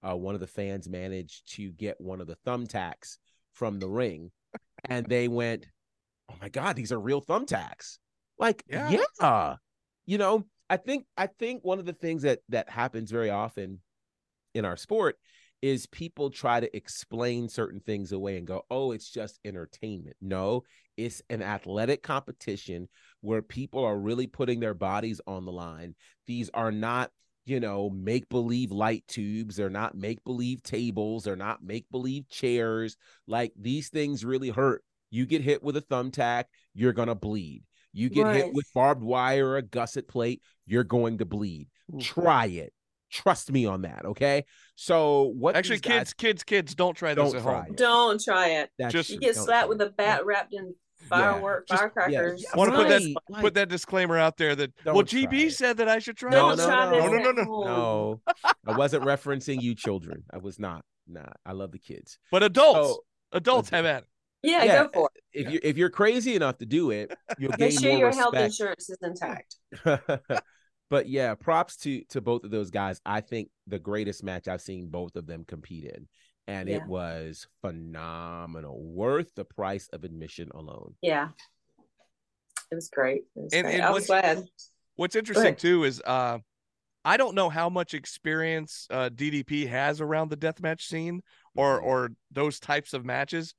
uh, 0.01 0.15
one 0.15 0.33
of 0.33 0.41
the 0.41 0.47
fans 0.47 0.89
managed 0.89 1.53
to 1.55 1.71
get 1.71 2.01
one 2.01 2.21
of 2.21 2.27
the 2.27 2.37
thumbtacks 2.47 3.17
from 3.53 3.77
the 3.77 3.89
ring. 3.89 4.31
And 4.85 5.05
they 5.05 5.27
went, 5.27 5.67
Oh 6.29 6.35
my 6.41 6.49
God, 6.49 6.75
these 6.75 6.91
are 6.91 6.99
real 6.99 7.21
thumbtacks. 7.21 7.97
Like, 8.39 8.63
Yeah. 8.67 8.97
yeah. 9.19 9.55
You 10.05 10.17
know, 10.17 10.45
I 10.69 10.77
think 10.77 11.05
I 11.17 11.27
think 11.27 11.63
one 11.63 11.79
of 11.79 11.85
the 11.85 11.93
things 11.93 12.23
that 12.23 12.39
that 12.49 12.69
happens 12.69 13.11
very 13.11 13.29
often 13.29 13.81
in 14.53 14.65
our 14.65 14.77
sport 14.77 15.17
is 15.61 15.87
people 15.87 16.29
try 16.29 16.59
to 16.59 16.77
explain 16.77 17.49
certain 17.49 17.79
things 17.79 18.11
away 18.11 18.37
and 18.37 18.45
go, 18.45 18.63
oh, 18.69 18.91
it's 18.91 19.09
just 19.09 19.39
entertainment. 19.43 20.15
No, 20.21 20.63
it's 20.97 21.21
an 21.29 21.41
athletic 21.41 22.03
competition 22.03 22.87
where 23.21 23.41
people 23.41 23.83
are 23.83 23.97
really 23.97 24.27
putting 24.27 24.59
their 24.59 24.73
bodies 24.73 25.19
on 25.25 25.45
the 25.45 25.51
line. 25.51 25.95
These 26.27 26.49
are 26.53 26.71
not, 26.71 27.11
you 27.45 27.59
know, 27.59 27.89
make 27.89 28.29
believe 28.29 28.71
light 28.71 29.03
tubes. 29.07 29.55
They're 29.55 29.69
not 29.69 29.95
make 29.95 30.23
believe 30.23 30.61
tables. 30.61 31.23
They're 31.23 31.35
not 31.35 31.63
make 31.63 31.89
believe 31.89 32.29
chairs. 32.29 32.97
Like 33.27 33.53
these 33.59 33.89
things 33.89 34.25
really 34.25 34.49
hurt. 34.49 34.83
You 35.09 35.25
get 35.25 35.41
hit 35.41 35.63
with 35.63 35.77
a 35.77 35.81
thumbtack, 35.81 36.45
you're 36.73 36.93
going 36.93 37.07
to 37.07 37.15
bleed. 37.15 37.63
You 37.93 38.09
get 38.09 38.27
hit 38.35 38.53
with 38.53 38.65
barbed 38.75 39.03
wire 39.03 39.47
or 39.47 39.57
a 39.57 39.61
gusset 39.63 40.07
plate, 40.07 40.41
you're 40.67 40.83
going 40.83 41.17
to 41.19 41.25
bleed. 41.25 41.69
Ooh. 41.95 41.99
Try 41.99 42.45
it. 42.47 42.73
Trust 43.11 43.51
me 43.51 43.65
on 43.65 43.83
that. 43.83 44.03
Okay. 44.05 44.45
So 44.75 45.33
what 45.37 45.55
Actually, 45.55 45.75
these 45.77 45.81
guys- 45.81 45.97
kids, 45.99 46.13
kids, 46.13 46.43
kids, 46.43 46.75
don't 46.75 46.95
try 46.95 47.13
this 47.13 47.31
Don't 47.31 47.35
at 47.37 47.41
try 47.43 47.53
home. 47.63 47.65
it. 47.71 47.77
don't 47.77 48.21
try 48.23 48.49
it 48.49 48.69
That's 48.77 48.91
Just- 48.93 49.09
you 49.09 49.19
get 49.19 49.35
slapped 49.35 49.69
with 49.69 49.81
a 49.81 49.89
bat 49.91 50.25
wrapped 50.25 50.53
in 50.53 50.75
firework 51.07 51.67
Just- 51.67 51.79
firecrackers 51.79 52.43
yeah. 52.43 52.57
Want 52.57 52.71
to 52.71 52.75
put 52.77 52.89
that 52.89 53.01
like- 53.29 53.41
put 53.41 53.53
that 53.53 53.69
disclaimer 53.69 54.17
out 54.17 54.35
there 54.37 54.55
that 54.55 54.71
well, 54.85 55.03
GB 55.03 55.45
it. 55.45 55.53
said 55.53 55.77
that 55.77 55.87
I 55.87 55.99
should 55.99 56.17
try 56.17 56.31
No, 56.31 56.55
this. 56.55 56.67
No, 56.67 56.89
no. 56.91 56.99
No, 56.99 57.07
no, 57.17 57.31
no, 57.31 57.43
no. 57.43 57.63
No, 57.63 58.21
I 58.65 58.75
wasn't 58.77 59.03
referencing 59.05 59.61
you 59.61 59.73
children. 59.73 60.23
I 60.31 60.37
was 60.39 60.59
not. 60.59 60.83
Nah, 61.07 61.21
I 61.45 61.53
love 61.53 61.71
the 61.71 61.79
kids. 61.79 62.19
But 62.31 62.43
adults, 62.43 62.89
So 62.89 63.03
adults 63.31 63.71
uh, 63.71 63.77
have 63.77 63.85
at 63.85 64.03
it. 64.03 64.09
yeah, 64.43 64.63
Yeah, 64.65 64.83
go 64.83 64.89
for 64.93 65.09
it 65.15 65.21
if 65.31 65.45
Yeah. 65.45 65.51
you 65.53 65.59
if 65.63 65.77
you're 65.77 65.89
crazy 65.89 66.35
enough 66.35 66.57
to 66.57 66.65
do 66.65 66.91
it, 66.91 67.13
you'll 67.39 67.51
gain 67.51 67.69
make 67.69 67.79
sure 67.79 67.89
more 67.91 67.99
your 67.99 68.11
health 68.13 68.35
insurance 68.35 68.89
is 68.89 68.97
intact 69.01 69.55
but 70.89 71.07
yeah, 71.09 71.35
props 71.35 71.75
to 71.77 72.03
to 72.09 72.21
both 72.21 72.43
of 72.43 72.51
those 72.51 72.71
guys. 72.71 73.01
I 73.05 73.21
think 73.21 73.49
the 73.67 73.79
greatest 73.79 74.23
match 74.23 74.47
I've 74.47 74.61
seen 74.61 74.87
both 74.87 75.15
of 75.15 75.27
them 75.27 75.43
compete 75.45 75.85
in, 75.85 76.07
and 76.47 76.69
Yeah. 76.69 76.77
it 76.77 76.87
was 76.87 77.47
phenomenal, 77.61 78.81
worth 78.81 79.33
the 79.35 79.45
price 79.45 79.87
of 79.93 80.03
admission 80.03 80.49
alone. 80.53 80.95
Yeah. 81.01 81.29
It 82.71 82.75
was 82.75 82.89
great. 82.89 83.23
It 83.35 83.43
was 83.43 83.53
And- 83.53 83.63
great. 83.63 83.75
and 83.75 83.83
I 83.83 83.91
was 83.91 84.07
what's- 84.09 84.21
glad. 84.35 84.49
What's 84.95 85.15
interesting 85.15 85.55
too 85.55 85.83
is 85.83 86.01
uh 86.05 86.39
I 87.05 87.15
don't 87.15 87.35
know 87.35 87.47
how 87.49 87.69
much 87.69 87.93
experience 87.93 88.87
uh 88.89 89.09
DDP 89.09 89.65
has 89.67 90.01
around 90.01 90.29
the 90.29 90.37
deathmatch 90.37 90.81
scene 90.81 91.21
or 91.55 91.79
Mhm. 91.81 91.85
or 91.85 92.09
those 92.31 92.59
types 92.59 92.93
of 92.93 93.05
matches. 93.05 93.53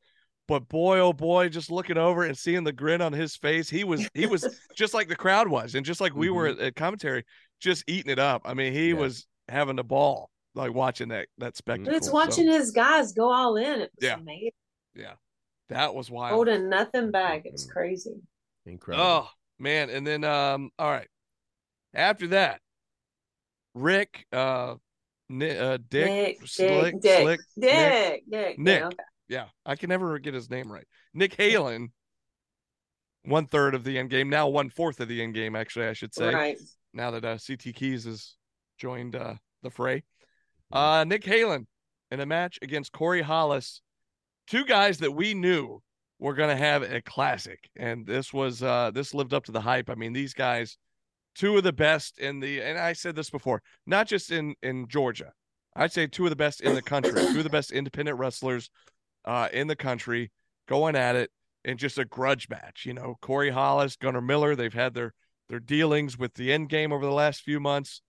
But 0.48 0.68
boy, 0.68 0.98
oh 0.98 1.12
boy, 1.12 1.48
just 1.50 1.70
looking 1.70 1.98
over 1.98 2.24
and 2.24 2.36
seeing 2.36 2.64
the 2.64 2.72
grin 2.72 3.00
on 3.02 3.12
his 3.12 3.36
face, 3.36 3.68
he 3.70 3.84
was 3.84 4.08
he 4.14 4.26
was 4.26 4.48
just 4.74 4.94
like 4.94 5.08
the 5.08 5.14
crowd 5.16 5.46
was, 5.46 5.74
and 5.74 5.86
just 5.86 6.00
like 6.00 6.14
we 6.16 6.30
were 6.30 6.48
at, 6.48 6.58
at 6.58 6.74
commentary, 6.74 7.24
just 7.60 7.84
eating 7.86 8.10
it 8.10 8.18
up. 8.18 8.42
I 8.44 8.54
mean, 8.54 8.72
he 8.72 8.88
Yeah. 8.88 8.94
was 8.96 9.26
having 9.48 9.78
a 9.78 9.84
ball, 9.84 10.30
like 10.54 10.72
watching 10.72 11.08
that 11.08 11.28
that 11.38 11.56
spectacle. 11.56 11.94
It's 11.94 12.06
So, 12.06 12.12
watching 12.14 12.48
his 12.48 12.70
guys 12.72 13.12
go 13.12 13.30
all 13.30 13.56
in. 13.56 13.82
It 13.82 13.92
was 13.94 14.04
Yeah. 14.04 14.14
amazing. 14.14 14.50
Yeah 14.94 15.12
that 15.68 15.94
was 15.94 16.10
wild. 16.10 16.32
Holding 16.34 16.68
nothing 16.68 17.10
back. 17.10 17.44
It 17.44 17.52
was 17.52 17.66
Mhm. 17.66 17.70
crazy. 17.72 18.22
Incredible. 18.66 19.04
Oh 19.06 19.30
man, 19.58 19.90
and 19.90 20.06
then 20.06 20.24
um, 20.24 20.70
all 20.78 20.90
right. 20.90 21.08
After 21.94 22.28
that, 22.28 22.60
Rick, 23.74 24.26
uh, 24.32 24.76
Ni- 25.28 25.56
uh 25.58 25.76
Dick, 25.88 26.06
Nick, 26.06 26.46
Slick, 26.46 26.94
Dick, 26.94 27.02
Dick, 27.02 27.20
Slick, 27.22 27.40
Dick, 27.58 27.72
Nick, 27.74 28.28
Nick, 28.28 28.58
Nick. 28.58 28.80
Yeah, 28.80 28.86
okay. 28.86 28.96
Yeah, 29.28 29.46
I 29.66 29.76
can 29.76 29.88
never 29.88 30.18
get 30.18 30.34
his 30.34 30.50
name 30.50 30.70
right. 30.70 30.86
Nick 31.14 31.36
Halen, 31.36 31.88
one 33.24 33.46
third 33.46 33.74
of 33.74 33.84
the 33.84 33.98
end 33.98 34.10
game, 34.10 34.30
now 34.30 34.48
one 34.48 34.70
fourth 34.70 35.00
of 35.00 35.08
the 35.08 35.22
end 35.22 35.34
game. 35.34 35.54
Actually, 35.54 35.86
I 35.86 35.92
should 35.92 36.14
say. 36.14 36.32
Right. 36.32 36.58
Now 36.94 37.10
that 37.10 37.24
uh, 37.24 37.38
CT 37.44 37.74
Keys 37.74 38.04
has 38.04 38.34
joined 38.78 39.14
uh, 39.14 39.34
the 39.62 39.70
fray, 39.70 40.04
Uh, 40.72 41.04
Nick 41.06 41.24
Halen 41.24 41.66
in 42.10 42.20
a 42.20 42.26
match 42.26 42.58
against 42.62 42.92
Corey 42.92 43.22
Hollis, 43.22 43.82
two 44.46 44.64
guys 44.64 44.98
that 44.98 45.12
we 45.12 45.34
knew 45.34 45.82
were 46.18 46.34
going 46.34 46.48
to 46.48 46.56
have 46.56 46.82
a 46.82 47.02
classic, 47.02 47.68
and 47.76 48.06
this 48.06 48.32
was 48.32 48.62
uh, 48.62 48.90
this 48.92 49.14
lived 49.14 49.34
up 49.34 49.44
to 49.44 49.52
the 49.52 49.60
hype. 49.60 49.90
I 49.90 49.94
mean, 49.94 50.12
these 50.12 50.32
guys, 50.34 50.78
two 51.34 51.56
of 51.56 51.62
the 51.62 51.72
best 51.72 52.18
in 52.18 52.40
the, 52.40 52.62
and 52.62 52.78
I 52.78 52.92
said 52.94 53.14
this 53.14 53.30
before, 53.30 53.62
not 53.86 54.08
just 54.08 54.32
in 54.32 54.54
in 54.62 54.88
Georgia, 54.88 55.32
I'd 55.76 55.92
say 55.92 56.06
two 56.06 56.24
of 56.24 56.30
the 56.30 56.36
best 56.36 56.60
in 56.60 56.74
the 56.74 56.82
country, 56.82 57.12
two 57.12 57.38
of 57.38 57.44
the 57.44 57.50
best 57.50 57.70
independent 57.70 58.18
wrestlers 58.18 58.70
uh, 59.28 59.48
in 59.52 59.66
the 59.66 59.76
country, 59.76 60.32
going 60.66 60.96
at 60.96 61.14
it 61.14 61.30
in 61.62 61.76
just 61.76 61.98
a 61.98 62.04
grudge 62.06 62.48
match. 62.48 62.86
You 62.86 62.94
know, 62.94 63.16
Corey 63.20 63.50
Hollis, 63.50 63.96
Gunnar 63.96 64.22
Miller, 64.22 64.56
they've 64.56 64.72
had 64.72 64.94
their 64.94 65.12
their 65.50 65.60
dealings 65.60 66.18
with 66.18 66.34
the 66.34 66.52
end 66.52 66.70
game 66.70 66.92
over 66.92 67.04
the 67.04 67.12
last 67.12 67.42
few 67.42 67.60
months, 67.60 68.00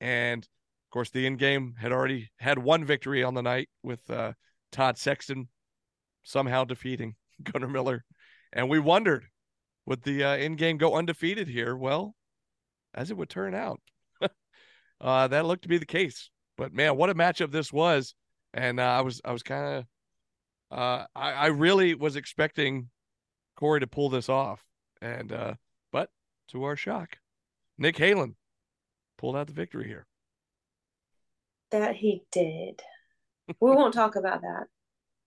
and 0.00 0.44
of 0.44 0.90
course, 0.92 1.10
the 1.10 1.26
end 1.26 1.38
game 1.38 1.74
had 1.78 1.92
already 1.92 2.30
had 2.38 2.58
one 2.58 2.84
victory 2.84 3.24
on 3.24 3.34
the 3.34 3.42
night 3.42 3.70
with 3.82 4.08
uh, 4.10 4.32
Todd 4.70 4.98
Sexton 4.98 5.48
somehow 6.24 6.64
defeating 6.64 7.14
Gunnar 7.42 7.68
Miller, 7.68 8.04
and 8.52 8.68
we 8.68 8.78
wondered 8.78 9.24
would 9.86 10.02
the 10.02 10.24
uh, 10.24 10.36
end 10.36 10.58
game 10.58 10.76
go 10.76 10.94
undefeated 10.94 11.48
here? 11.48 11.74
Well, 11.74 12.14
as 12.92 13.10
it 13.10 13.16
would 13.16 13.30
turn 13.30 13.54
out, 13.54 13.80
uh, 15.00 15.28
that 15.28 15.46
looked 15.46 15.62
to 15.62 15.68
be 15.68 15.78
the 15.78 15.86
case. 15.86 16.28
But 16.58 16.74
man, 16.74 16.98
what 16.98 17.08
a 17.08 17.14
matchup 17.14 17.50
this 17.50 17.72
was, 17.72 18.14
and 18.52 18.78
uh, 18.78 18.82
I 18.82 19.00
was 19.00 19.22
I 19.24 19.32
was 19.32 19.42
kind 19.42 19.78
of 19.78 19.84
uh, 20.70 21.04
I, 21.14 21.32
I 21.32 21.46
really 21.46 21.94
was 21.94 22.16
expecting 22.16 22.90
Corey 23.56 23.80
to 23.80 23.86
pull 23.86 24.08
this 24.08 24.28
off, 24.28 24.64
and 25.00 25.32
uh, 25.32 25.54
but 25.92 26.10
to 26.48 26.64
our 26.64 26.76
shock, 26.76 27.18
Nick 27.78 27.96
Halen 27.96 28.34
pulled 29.18 29.36
out 29.36 29.46
the 29.46 29.52
victory 29.52 29.86
here. 29.86 30.06
That 31.70 31.96
he 31.96 32.22
did. 32.32 32.80
we 33.60 33.70
won't 33.70 33.94
talk 33.94 34.16
about 34.16 34.42
that. 34.42 34.64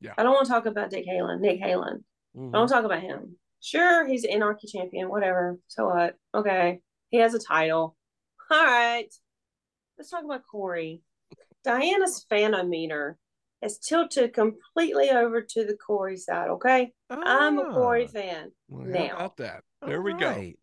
Yeah. 0.01 0.13
I 0.17 0.23
don't 0.23 0.31
want 0.33 0.45
to 0.47 0.53
talk 0.53 0.65
about 0.65 0.91
Dick 0.91 1.05
Halen, 1.05 1.41
Nick 1.41 1.61
Halen. 1.61 2.03
Mhm. 2.33 2.49
I 2.55 2.57
don't 2.57 2.69
talk 2.69 2.85
about 2.85 3.01
him. 3.01 3.35
Sure, 3.59 4.07
he's 4.07 4.23
an 4.23 4.29
Anarchy 4.31 4.65
champion, 4.67 5.09
whatever. 5.09 5.59
So 5.67 5.87
what? 5.89 6.15
Okay. 6.33 6.79
He 7.09 7.17
has 7.17 7.33
a 7.33 7.39
title. 7.39 7.97
All 8.49 8.63
right. 8.63 9.13
Let's 9.97 10.09
talk 10.09 10.23
about 10.23 10.43
Corey. 10.49 11.01
Diana's 11.65 12.25
fanometer 12.31 13.15
has 13.61 13.77
tilted 13.77 14.33
completely 14.33 15.09
over 15.09 15.41
to 15.41 15.65
the 15.65 15.75
Corey 15.75 16.17
side, 16.17 16.49
okay? 16.49 16.91
I'm 17.09 17.59
a 17.59 17.73
Corey 17.73 18.05
Ah, 18.07 18.11
fan. 18.11 18.51
Well, 18.67 18.85
how 18.85 18.91
now. 19.07 19.15
about 19.15 19.37
that? 19.37 19.63
There 19.85 20.01
we 20.01 20.13
go. 20.13 20.29
I, 20.29 20.53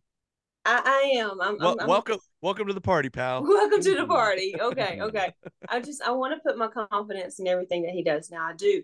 I 1.15 1.19
am. 1.19 1.41
I'm, 1.41 1.59
Well, 1.59 1.73
I'm, 1.73 1.81
I'm- 1.81 1.89
welcome, 1.89 2.19
welcome 2.43 2.67
to 2.69 2.73
the 2.75 2.81
party, 2.81 3.09
pal. 3.11 3.43
Welcome 3.47 3.81
to 3.83 3.95
the 3.95 4.07
party. 4.09 4.55
Okay, 4.59 4.99
okay. 5.01 5.33
I 5.69 5.81
just 5.81 6.03
I 6.03 6.11
want 6.13 6.35
to 6.35 6.41
put 6.49 6.59
my 6.59 6.69
confidence 6.69 7.39
in 7.39 7.47
everything 7.47 7.83
that 7.83 7.93
he 7.93 8.03
does 8.03 8.31
now. 8.31 8.45
I 8.47 8.55
do 8.55 8.83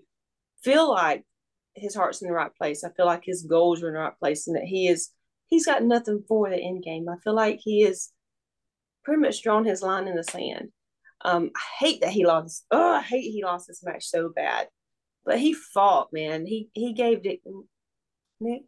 feel 0.63 0.89
like 0.91 1.25
his 1.75 1.95
heart's 1.95 2.21
in 2.23 2.29
the 2.29 2.35
right 2.35 2.55
place. 2.55 2.85
I 2.85 2.91
feel 2.91 3.07
like 3.07 3.25
his 3.25 3.43
goals 3.45 3.83
are 3.83 3.89
in 3.89 3.95
the 3.95 4.01
right 4.01 4.19
place, 4.19 4.47
and 4.47 4.55
that 4.57 4.65
he 4.65 4.87
is 4.89 5.11
he's 5.49 5.67
got 5.67 5.83
nothing 5.83 6.23
for 6.29 6.49
the 6.51 6.57
end 6.57 6.85
game. 6.85 7.09
I 7.09 7.17
feel 7.25 7.35
like 7.35 7.61
he 7.63 7.83
is 7.83 8.13
pretty 9.05 9.21
much 9.23 9.43
drawn 9.43 9.65
his 9.65 9.83
line 9.83 10.07
in 10.07 10.15
the 10.15 10.23
sand. 10.23 10.69
Um, 11.25 11.51
I 11.55 11.85
hate 11.85 12.01
that 12.01 12.11
he 12.11 12.27
lost. 12.27 12.65
Oh, 12.71 12.95
I 12.95 13.03
hate 13.03 13.31
he 13.31 13.45
lost 13.45 13.69
this 13.69 13.83
match 13.85 14.07
so 14.07 14.29
bad, 14.29 14.69
but 15.25 15.39
he 15.39 15.55
fought, 15.55 16.09
man. 16.13 16.47
He 16.47 16.69
he 16.73 16.93
gave 16.93 17.23
Dick 17.23 17.41
Nick 18.41 18.63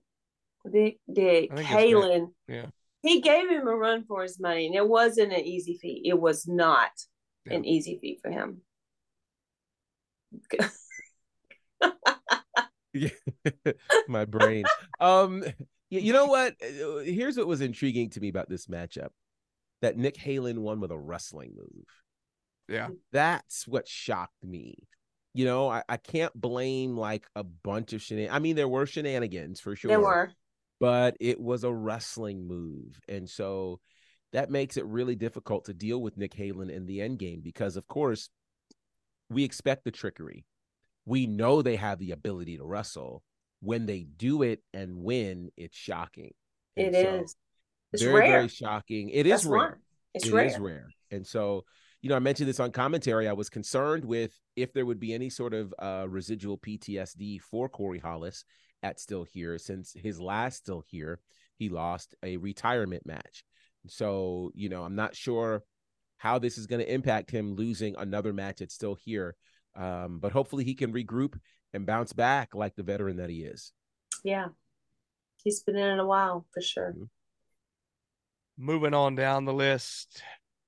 Dick 0.71 0.99
Dick 1.13 1.51
I 1.53 1.57
think 1.57 1.61
it's 1.61 1.69
Nick. 1.69 1.69
Halen. 1.69 2.27
Yeah. 2.49 2.67
He 3.03 3.21
gave 3.21 3.51
him 3.51 3.67
a 3.67 3.75
run 3.77 4.05
for 4.05 4.23
his 4.23 4.41
money, 4.41 4.67
and 4.67 4.75
it 4.75 4.89
wasn't 4.89 5.33
an 5.33 5.41
easy 5.41 5.79
feat. 5.81 6.03
It 6.07 6.19
was 6.19 6.47
not 6.49 6.91
Yeah. 7.45 7.55
an 7.55 7.65
easy 7.65 7.99
feat 8.01 8.21
for 8.23 8.31
him. 8.31 8.63
my 14.09 14.25
brain. 14.25 14.65
Um, 15.01 15.45
you 15.91 16.13
know 16.13 16.27
what? 16.27 16.55
Here's 16.61 17.37
what 17.37 17.47
was 17.47 17.61
intriguing 17.61 18.11
to 18.11 18.21
me 18.21 18.29
about 18.29 18.49
this 18.49 18.67
matchup: 18.67 19.11
that 19.83 19.97
Nick 19.97 20.17
Halen 20.17 20.59
won 20.59 20.81
with 20.81 20.91
a 20.91 20.99
wrestling 20.99 21.53
move. 21.57 21.87
Yeah. 22.69 22.89
That's 23.13 23.67
what 23.67 23.87
shocked 23.89 24.43
me. 24.45 24.77
You 25.35 25.45
know, 25.45 25.69
I, 25.69 25.83
I 25.89 25.97
can't 25.97 26.33
blame 26.41 26.97
like 26.97 27.27
a 27.35 27.43
bunch 27.45 27.93
of 27.93 28.01
shenanigans. 28.03 28.35
I 28.37 28.39
mean, 28.39 28.57
there 28.57 28.69
were 28.69 28.87
shenanigans 28.87 29.61
for 29.61 29.75
sure. 29.75 29.89
There 29.89 30.01
were. 30.01 30.31
but 30.81 31.17
it 31.21 31.41
was 31.41 31.65
a 31.65 31.73
wrestling 31.73 32.47
move. 32.47 33.01
And 33.09 33.29
so 33.29 33.81
that 34.33 34.51
makes 34.51 34.77
it 34.77 34.87
really 34.87 35.17
difficult 35.17 35.65
to 35.67 35.75
deal 35.75 36.01
with 36.01 36.17
Nick 36.17 36.35
Halen 36.35 36.71
in 36.71 36.87
the 36.87 37.01
end 37.01 37.19
game 37.19 37.41
because, 37.43 37.77
of 37.77 37.87
course, 37.89 38.29
we 39.31 39.43
expect 39.45 39.85
the 39.85 39.91
trickery. 39.91 40.45
We 41.05 41.27
know 41.27 41.63
they 41.63 41.77
have 41.77 41.99
the 41.99 42.13
ability 42.13 42.57
to 42.59 42.65
wrestle. 42.65 43.23
When 43.61 43.87
they 43.87 44.05
do 44.17 44.43
it 44.43 44.63
and 44.73 45.03
win, 45.03 45.51
it's 45.57 45.77
shocking. 45.77 46.33
It 46.77 46.93
so 46.95 47.01
is. 47.23 47.37
It's 47.93 48.03
very, 48.03 48.21
rare. 48.21 48.31
very 48.31 48.49
shocking. 48.49 49.09
It 49.11 49.27
is 49.27 49.43
That's 49.43 49.45
rare. 49.47 49.61
why. 49.61 49.71
It's 50.15 50.27
It 50.27 50.33
rare. 50.33 50.47
is 50.47 50.59
rare. 50.59 50.87
And 51.11 51.27
so, 51.27 51.65
you 52.05 52.11
know, 52.11 52.17
I 52.17 52.19
mentioned 52.19 52.51
this 52.51 52.61
on 52.61 52.71
commentary. 52.71 53.29
I 53.29 53.33
was 53.33 53.49
concerned 53.49 54.05
with 54.05 54.39
if 54.57 54.75
there 54.75 54.85
would 54.85 55.01
be 55.01 55.15
any 55.15 55.31
sort 55.31 55.55
of 55.55 55.73
uh, 55.79 56.05
residual 56.07 56.59
PTSD 56.59 57.41
for 57.41 57.67
Corey 57.67 57.99
Hollis 57.99 58.45
at 58.83 59.01
Still 59.01 59.25
Here, 59.25 59.57
since 59.57 59.95
his 59.95 60.21
last 60.21 60.59
Still 60.59 60.85
Here, 60.87 61.19
he 61.57 61.71
lost 61.71 62.15
a 62.23 62.37
retirement 62.37 63.07
match. 63.07 63.43
So, 63.87 64.53
you 64.55 64.69
know, 64.69 64.83
I'm 64.83 64.97
not 64.97 65.17
sure 65.17 65.63
how 66.19 66.39
this 66.39 66.59
is 66.59 66.67
going 66.67 66.81
to 66.81 66.93
impact 66.93 67.31
him 67.31 67.55
losing 67.55 67.97
another 67.97 68.35
match 68.35 68.61
at 68.61 68.71
Still 68.71 68.97
Here. 68.97 69.35
Um, 69.75 70.19
but 70.21 70.33
hopefully 70.33 70.65
he 70.65 70.75
can 70.75 70.93
regroup 70.93 71.39
and 71.73 71.87
bounce 71.87 72.13
back 72.13 72.55
like 72.55 72.77
the 72.77 72.83
veteran 72.83 73.17
that 73.17 73.31
he 73.31 73.45
is. 73.45 73.73
Yeah. 74.23 74.49
He's 75.43 75.63
been 75.63 75.77
in 75.77 75.95
it 75.95 76.01
a 76.01 76.05
while 76.05 76.45
for 76.53 76.61
sure. 76.61 76.95
Moving 78.59 78.93
on 78.93 79.15
down 79.15 79.47
the 79.47 79.55
list, 79.55 80.23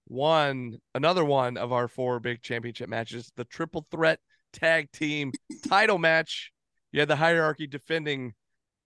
one 0.07 0.79
another 0.95 1.25
one 1.25 1.57
of 1.57 1.73
our 1.73 1.89
four 1.89 2.21
big 2.21 2.43
championship 2.43 2.89
matches, 2.89 3.31
the 3.37 3.45
triple 3.45 3.87
threat 3.91 4.21
tag 4.53 4.91
team 4.93 5.33
title 5.69 5.99
match. 5.99 6.53
You 6.93 7.01
had 7.01 7.09
the 7.09 7.17
hierarchy 7.17 7.67
defending 7.67 8.35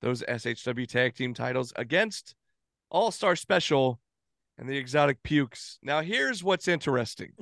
those 0.01 0.23
SHW 0.23 0.89
tag 0.89 1.15
team 1.15 1.35
titles 1.35 1.73
against 1.77 2.35
All 2.91 3.11
Star 3.11 3.37
Special 3.37 4.01
and 4.59 4.69
the 4.69 4.77
Exotic 4.77 5.19
Youth. 5.29 5.79
Now, 5.83 6.01
here's 6.01 6.43
what's 6.43 6.69
interesting. 6.69 7.33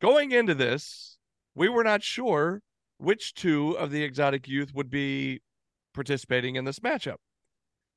Going 0.00 0.32
into 0.32 0.54
this, 0.54 1.18
we 1.54 1.68
were 1.68 1.84
not 1.84 2.02
sure 2.02 2.60
which 2.98 3.34
two 3.34 3.72
of 3.78 3.90
the 3.90 4.02
Exotic 4.02 4.48
Youth 4.48 4.74
would 4.74 4.90
be 4.90 5.42
participating 5.94 6.56
in 6.56 6.64
this 6.64 6.80
matchup. 6.80 7.16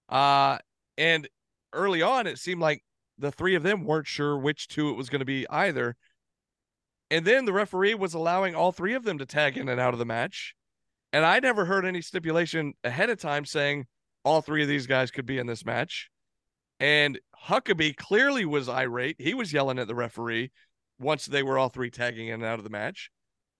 Uh, 0.10 0.60
and 0.98 1.28
early 1.74 2.02
on, 2.02 2.28
it 2.28 2.38
seemed 2.38 2.62
like 2.62 2.84
the 3.18 3.32
three 3.32 3.56
of 3.56 3.64
them 3.64 3.86
weren't 3.86 4.08
sure 4.08 4.38
which 4.38 4.68
two 4.68 4.90
it 4.90 4.98
was 4.98 5.10
going 5.10 5.20
to 5.20 5.26
be 5.26 5.48
either. 5.50 5.96
And 7.12 7.26
then 7.26 7.46
the 7.46 7.54
referee 7.54 7.94
was 7.94 8.14
allowing 8.14 8.56
all 8.56 8.72
three 8.72 8.94
of 8.94 9.04
them 9.04 9.18
to 9.20 9.26
tag 9.26 9.58
in 9.58 9.70
and 9.70 9.80
out 9.80 9.94
of 9.94 10.00
the 10.00 10.06
match. 10.06 10.56
And 11.14 11.26
I 11.26 11.40
never 11.40 11.66
heard 11.66 11.86
any 11.86 12.02
stipulation 12.02 12.74
ahead 12.84 13.10
of 13.10 13.20
time 13.20 13.46
saying 13.46 13.86
all 14.24 14.42
three 14.42 14.64
of 14.64 14.68
these 14.68 14.88
guys 14.88 15.12
could 15.12 15.26
be 15.26 15.38
in 15.38 15.48
this 15.48 15.66
match. 15.66 16.10
And 16.80 17.20
Huckabee 17.48 17.96
clearly 17.96 18.44
was 18.44 18.68
irate. 18.68 19.16
He 19.20 19.34
was 19.34 19.54
yelling 19.54 19.80
at 19.80 19.88
the 19.88 19.96
referee 19.96 20.52
once 21.00 21.26
they 21.26 21.44
were 21.44 21.58
all 21.58 21.70
three 21.70 21.90
tagging 21.90 22.28
in 22.28 22.36
and 22.36 22.44
out 22.44 22.58
of 22.60 22.64
the 22.64 22.70
match. 22.70 23.12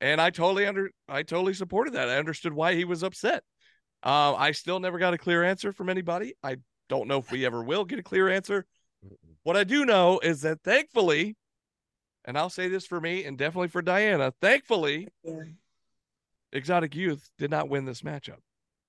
And 0.02 0.20
I 0.20 0.32
totally 0.32 0.66
under 0.66 0.92
I 1.08 1.24
totally 1.24 1.54
supported 1.54 1.94
that. 1.94 2.10
I 2.10 2.18
understood 2.18 2.54
why 2.54 2.76
he 2.76 2.84
was 2.84 3.04
upset. 3.04 3.44
Uh, 4.04 4.36
I 4.36 4.52
still 4.52 4.80
never 4.80 5.00
got 5.00 5.14
a 5.14 5.18
clear 5.18 5.44
answer 5.44 5.72
from 5.72 5.90
anybody. 5.90 6.34
I 6.44 6.58
don't 6.90 7.08
know 7.08 7.20
if 7.20 7.32
we 7.32 7.46
ever 7.46 7.64
will 7.64 7.86
get 7.86 8.00
a 8.00 8.04
clear 8.04 8.30
answer. 8.30 8.66
What 9.44 9.56
I 9.58 9.64
do 9.64 9.86
know 9.86 10.20
is 10.20 10.42
that 10.42 10.62
thankfully, 10.64 11.36
and 12.26 12.38
I'll 12.38 12.50
say 12.50 12.68
this 12.68 12.86
for 12.86 13.00
me 13.00 13.26
and 13.26 13.38
definitely 13.38 13.68
for 13.68 13.82
Diana, 13.82 14.34
thankfully, 14.42 15.08
Yeah. 15.24 15.44
Exotic 16.52 16.96
Youth 16.96 17.30
did 17.38 17.52
not 17.52 17.70
win 17.70 17.86
this 17.86 18.02
matchup. 18.02 18.38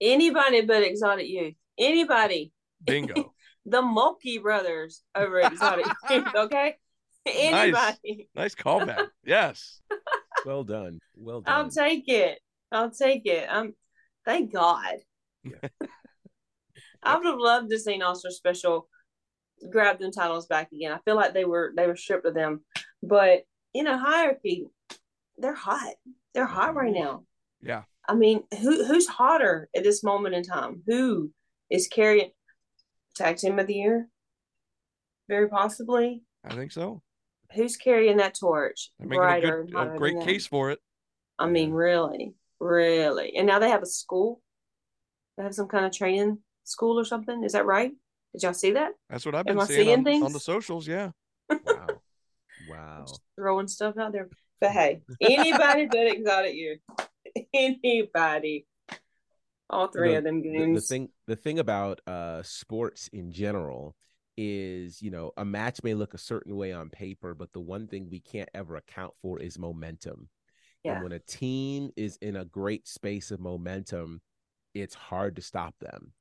Anybody 0.00 0.62
but 0.62 0.82
Exotic 0.82 1.26
Youth. 1.28 1.54
Anybody. 1.78 2.52
Bingo. 2.84 3.32
The 3.68 3.82
Mulkey 3.82 4.40
brothers 4.40 5.02
over 5.16 5.40
Exotic 5.40 5.86
Youth, 6.10 6.28
okay? 6.36 6.76
Anybody. 7.26 8.28
nice 8.36 8.54
callback. 8.54 9.08
Yes. 9.24 9.80
Well 10.44 10.62
done. 10.62 11.00
Well 11.16 11.40
done. 11.40 11.52
I'll 11.52 11.70
take 11.70 12.08
it. 12.08 12.38
I'll 12.70 12.90
take 12.92 13.26
it. 13.26 13.48
Um, 13.50 13.74
thank 14.24 14.52
God. 14.52 14.94
Yeah. 15.42 15.68
I 17.02 17.16
would 17.16 17.26
have 17.26 17.38
loved 17.38 17.70
to 17.70 17.78
see 17.80 18.00
All-Star 18.00 18.30
Special 18.30 18.86
grab 19.70 19.98
them 19.98 20.12
titles 20.12 20.46
back 20.46 20.70
again. 20.72 20.92
I 20.92 20.98
feel 21.04 21.16
like 21.16 21.34
they 21.34 21.44
were 21.44 21.72
they 21.76 21.86
were 21.86 21.96
stripped 21.96 22.26
of 22.26 22.34
them, 22.34 22.60
but 23.02 23.44
in 23.74 23.84
know, 23.84 23.98
hierarchy, 23.98 24.66
they're 25.38 25.54
hot. 25.54 25.94
They're 26.34 26.46
hot 26.46 26.74
right 26.74 26.92
mm-hmm. 26.92 27.04
now. 27.04 27.24
Yeah. 27.60 27.82
I 28.08 28.14
mean, 28.14 28.44
who 28.60 28.84
who's 28.84 29.06
hotter 29.06 29.68
at 29.74 29.82
this 29.82 30.02
moment 30.02 30.34
in 30.34 30.42
time? 30.42 30.82
Who 30.86 31.32
is 31.70 31.88
carrying 31.88 32.30
tag 33.14 33.36
team 33.36 33.58
of 33.58 33.66
the 33.66 33.74
year? 33.74 34.08
Very 35.28 35.48
possibly. 35.48 36.22
I 36.44 36.54
think 36.54 36.72
so. 36.72 37.02
Who's 37.54 37.76
carrying 37.76 38.18
that 38.18 38.38
torch? 38.38 38.90
Making 38.98 39.22
a, 39.22 39.40
good, 39.40 39.74
a 39.74 39.98
great 39.98 40.20
case 40.20 40.46
for 40.46 40.70
it. 40.70 40.78
I 41.38 41.46
mean, 41.46 41.72
really, 41.72 42.34
really. 42.60 43.36
And 43.36 43.46
now 43.46 43.58
they 43.58 43.70
have 43.70 43.82
a 43.82 43.86
school. 43.86 44.40
They 45.36 45.44
have 45.44 45.54
some 45.54 45.68
kind 45.68 45.84
of 45.84 45.92
training 45.92 46.38
school 46.64 46.98
or 46.98 47.04
something. 47.04 47.44
Is 47.44 47.52
that 47.52 47.66
right? 47.66 47.92
Did 48.32 48.42
y'all 48.42 48.52
see 48.54 48.72
that? 48.72 48.92
That's 49.08 49.24
what 49.24 49.34
I've 49.34 49.46
Am 49.46 49.56
been 49.56 49.60
I 49.60 49.66
seeing, 49.66 50.04
seeing 50.04 50.20
on, 50.22 50.26
on 50.26 50.32
the 50.32 50.40
socials. 50.40 50.86
Yeah. 50.86 51.10
Wow. 51.50 51.86
Wow. 52.68 53.06
Throwing 53.38 53.68
stuff 53.68 53.96
out 53.98 54.12
there. 54.12 54.28
But 54.60 54.72
hey, 54.72 55.02
anybody 55.20 55.86
but 55.90 56.06
exotic 56.06 56.54
Youth. 56.54 56.80
Anybody. 57.52 58.66
All 59.68 59.88
three 59.88 60.10
The- 60.12 60.18
of 60.18 60.24
them 60.24 60.42
the, 60.42 60.74
the 60.74 60.80
thing 60.80 61.08
the 61.26 61.36
thing 61.36 61.58
about 61.58 62.00
uh 62.06 62.42
sports 62.42 63.08
in 63.12 63.32
general 63.32 63.96
is 64.36 65.00
you 65.02 65.10
know 65.10 65.32
a 65.36 65.44
match 65.44 65.80
may 65.82 65.94
look 65.94 66.14
a 66.14 66.18
certain 66.18 66.54
way 66.56 66.72
on 66.72 66.88
paper 66.90 67.34
but 67.34 67.52
the 67.52 67.60
one 67.60 67.86
thing 67.88 68.08
we 68.10 68.20
can't 68.20 68.50
ever 68.54 68.76
account 68.76 69.12
for 69.22 69.40
is 69.40 69.58
momentum 69.58 70.28
yeah. 70.84 70.92
and 70.92 71.02
when 71.02 71.12
a 71.12 71.18
team 71.18 71.90
is 71.96 72.16
in 72.20 72.36
a 72.36 72.44
great 72.44 72.86
space 72.86 73.30
of 73.30 73.40
momentum 73.40 74.20
it's 74.74 74.94
hard 74.94 75.36
to 75.36 75.42
stop 75.42 75.74
them 75.80 76.12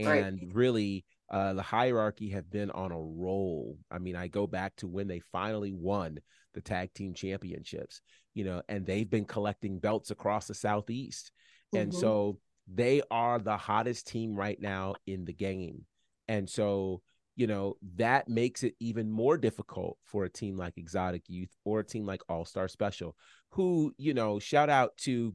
Right. 0.00 0.22
and 0.24 0.54
really 0.54 1.04
uh 1.30 1.52
the 1.54 1.62
hierarchy 1.62 2.30
have 2.30 2.48
been 2.50 2.70
on 2.70 2.92
a 2.92 3.00
roll 3.00 3.78
i 3.90 3.98
mean 3.98 4.16
i 4.16 4.28
go 4.28 4.46
back 4.46 4.74
to 4.76 4.86
when 4.86 5.08
they 5.08 5.20
finally 5.32 5.72
won 5.72 6.18
the 6.54 6.60
tag 6.60 6.92
team 6.94 7.14
championships 7.14 8.00
you 8.34 8.44
know 8.44 8.62
and 8.68 8.86
they've 8.86 9.10
been 9.10 9.24
collecting 9.24 9.78
belts 9.78 10.10
across 10.10 10.46
the 10.46 10.54
southeast 10.54 11.32
and 11.74 11.90
Mhm. 11.90 11.94
so 11.94 12.38
they 12.72 13.02
are 13.10 13.38
the 13.38 13.56
hottest 13.56 14.06
team 14.08 14.34
right 14.34 14.60
now 14.60 14.94
in 15.06 15.24
the 15.24 15.32
game. 15.32 15.84
And 16.26 16.48
so, 16.50 17.00
you 17.36 17.46
know, 17.46 17.76
that 17.96 18.28
makes 18.28 18.64
it 18.64 18.74
even 18.80 19.08
more 19.10 19.38
difficult 19.38 19.98
for 20.04 20.24
a 20.24 20.28
team 20.30 20.56
like 20.56 20.76
Exotic 20.76 21.22
Youth 21.28 21.50
or 21.64 21.80
a 21.80 21.84
team 21.84 22.06
like 22.06 22.22
All 22.28 22.44
Star 22.44 22.66
Special, 22.66 23.14
who, 23.50 23.94
you 23.98 24.14
know, 24.14 24.40
shout 24.40 24.68
out 24.68 24.96
to 24.98 25.34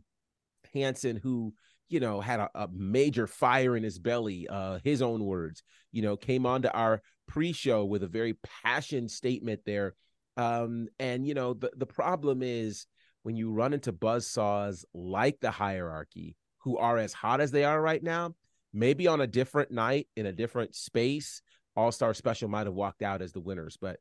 Hanson, 0.74 1.16
who, 1.18 1.54
you 1.92 2.00
know, 2.00 2.22
had 2.22 2.40
a, 2.40 2.50
a 2.56 2.68
major 2.72 3.28
fire 3.28 3.76
in 3.76 3.84
his 3.84 4.00
belly, 4.00 4.48
uh, 4.50 4.80
his 4.84 5.02
own 5.02 5.26
words, 5.26 5.64
you 5.92 6.02
know, 6.02 6.16
came 6.16 6.46
on 6.46 6.62
to 6.64 6.72
our 6.74 7.02
pre 7.28 7.52
show 7.54 7.86
with 7.86 8.04
a 8.04 8.08
very 8.08 8.38
passionate 8.64 9.12
statement 9.12 9.62
there. 9.66 9.96
Um, 10.38 10.88
and, 11.00 11.28
you 11.28 11.34
know, 11.34 11.54
the, 11.54 11.72
the 11.76 11.86
problem 11.86 12.42
is 12.42 12.88
when 13.24 13.36
you 13.36 13.52
run 13.52 13.74
into 13.74 13.94
buzzsaws 13.94 14.86
like 14.94 15.40
the 15.40 15.52
hierarchy, 15.52 16.36
who 16.60 16.78
are 16.78 16.98
as 16.98 17.14
hot 17.14 17.42
as 17.42 17.52
they 17.52 17.64
are 17.64 17.82
right 17.82 18.02
now, 18.02 18.36
maybe 18.74 19.08
on 19.08 19.22
a 19.22 19.28
different 19.28 19.72
night 19.72 20.08
in 20.16 20.26
a 20.26 20.32
different 20.32 20.76
space, 20.76 21.42
All 21.76 21.92
Star 21.92 22.14
Special 22.14 22.50
might 22.50 22.68
have 22.68 22.76
walked 22.76 23.02
out 23.02 23.22
as 23.22 23.32
the 23.34 23.42
winners, 23.42 23.78
but 23.82 24.00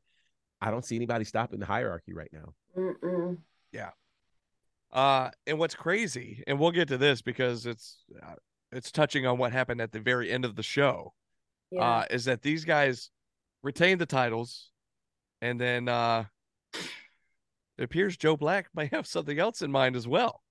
I 0.61 0.71
don't 0.71 0.85
see 0.85 0.95
anybody 0.95 1.25
stopping 1.25 1.59
the 1.59 1.65
hierarchy 1.65 2.13
right 2.13 2.31
now. 2.31 2.53
Mm-mm. 2.77 3.37
Uh, 4.93 5.29
and 5.47 5.57
what's 5.57 5.75
crazy, 5.75 6.43
and 6.47 6.59
we'll 6.59 6.71
get 6.71 6.89
to 6.89 6.97
this 6.97 7.21
because 7.21 7.65
it's 7.65 8.03
uh, 8.21 8.33
it's 8.71 8.91
touching 8.91 9.25
on 9.25 9.37
what 9.37 9.51
happened 9.51 9.79
at 9.81 9.91
the 9.91 9.99
very 9.99 10.29
end 10.31 10.43
of 10.45 10.55
the 10.55 10.63
show. 10.63 11.13
Yeah. 11.71 11.81
Uh, 11.99 12.05
is 12.09 12.25
that 12.25 12.41
these 12.41 12.65
guys 12.65 13.09
retained 13.63 14.01
the 14.01 14.05
titles, 14.05 14.69
and 15.41 15.59
then 15.59 15.87
uh, 15.87 16.25
it 17.77 17.83
appears 17.83 18.17
Joe 18.17 18.35
Black 18.35 18.67
may 18.75 18.87
have 18.91 19.07
something 19.07 19.39
else 19.39 19.61
in 19.61 19.71
mind 19.71 19.95
as 19.95 20.07
well. 20.07 20.41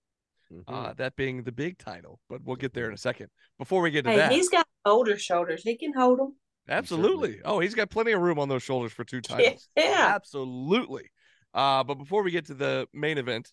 Mhm. 0.52 0.62
Uh, 0.66 0.92
that 0.94 1.14
being 1.16 1.42
the 1.44 1.52
big 1.52 1.78
title, 1.78 2.18
but 2.28 2.42
we'll 2.42 2.56
get 2.56 2.72
there 2.74 2.88
in 2.88 2.94
a 2.94 2.98
second. 2.98 3.28
Before 3.58 3.82
we 3.82 3.90
get 3.92 4.02
to 4.04 4.10
hey, 4.10 4.16
that, 4.16 4.32
he's 4.32 4.48
got 4.48 4.66
older 4.84 5.16
shoulders. 5.16 5.62
He 5.62 5.76
can 5.76 5.92
hold 5.92 6.18
them. 6.18 6.34
absolutely. 6.68 7.40
Oh, 7.44 7.60
he's 7.60 7.74
got 7.74 7.88
plenty 7.90 8.12
of 8.12 8.20
room 8.20 8.38
on 8.38 8.48
those 8.48 8.62
shoulders 8.62 8.92
for 8.92 9.04
two 9.04 9.20
titles. 9.20 9.68
Yeah. 9.76 10.12
Absolutely. 10.14 11.10
Uh, 11.54 11.84
but 11.84 11.94
before 11.96 12.22
we 12.24 12.30
get 12.32 12.46
to 12.46 12.54
the 12.54 12.88
main 12.92 13.18
event, 13.18 13.52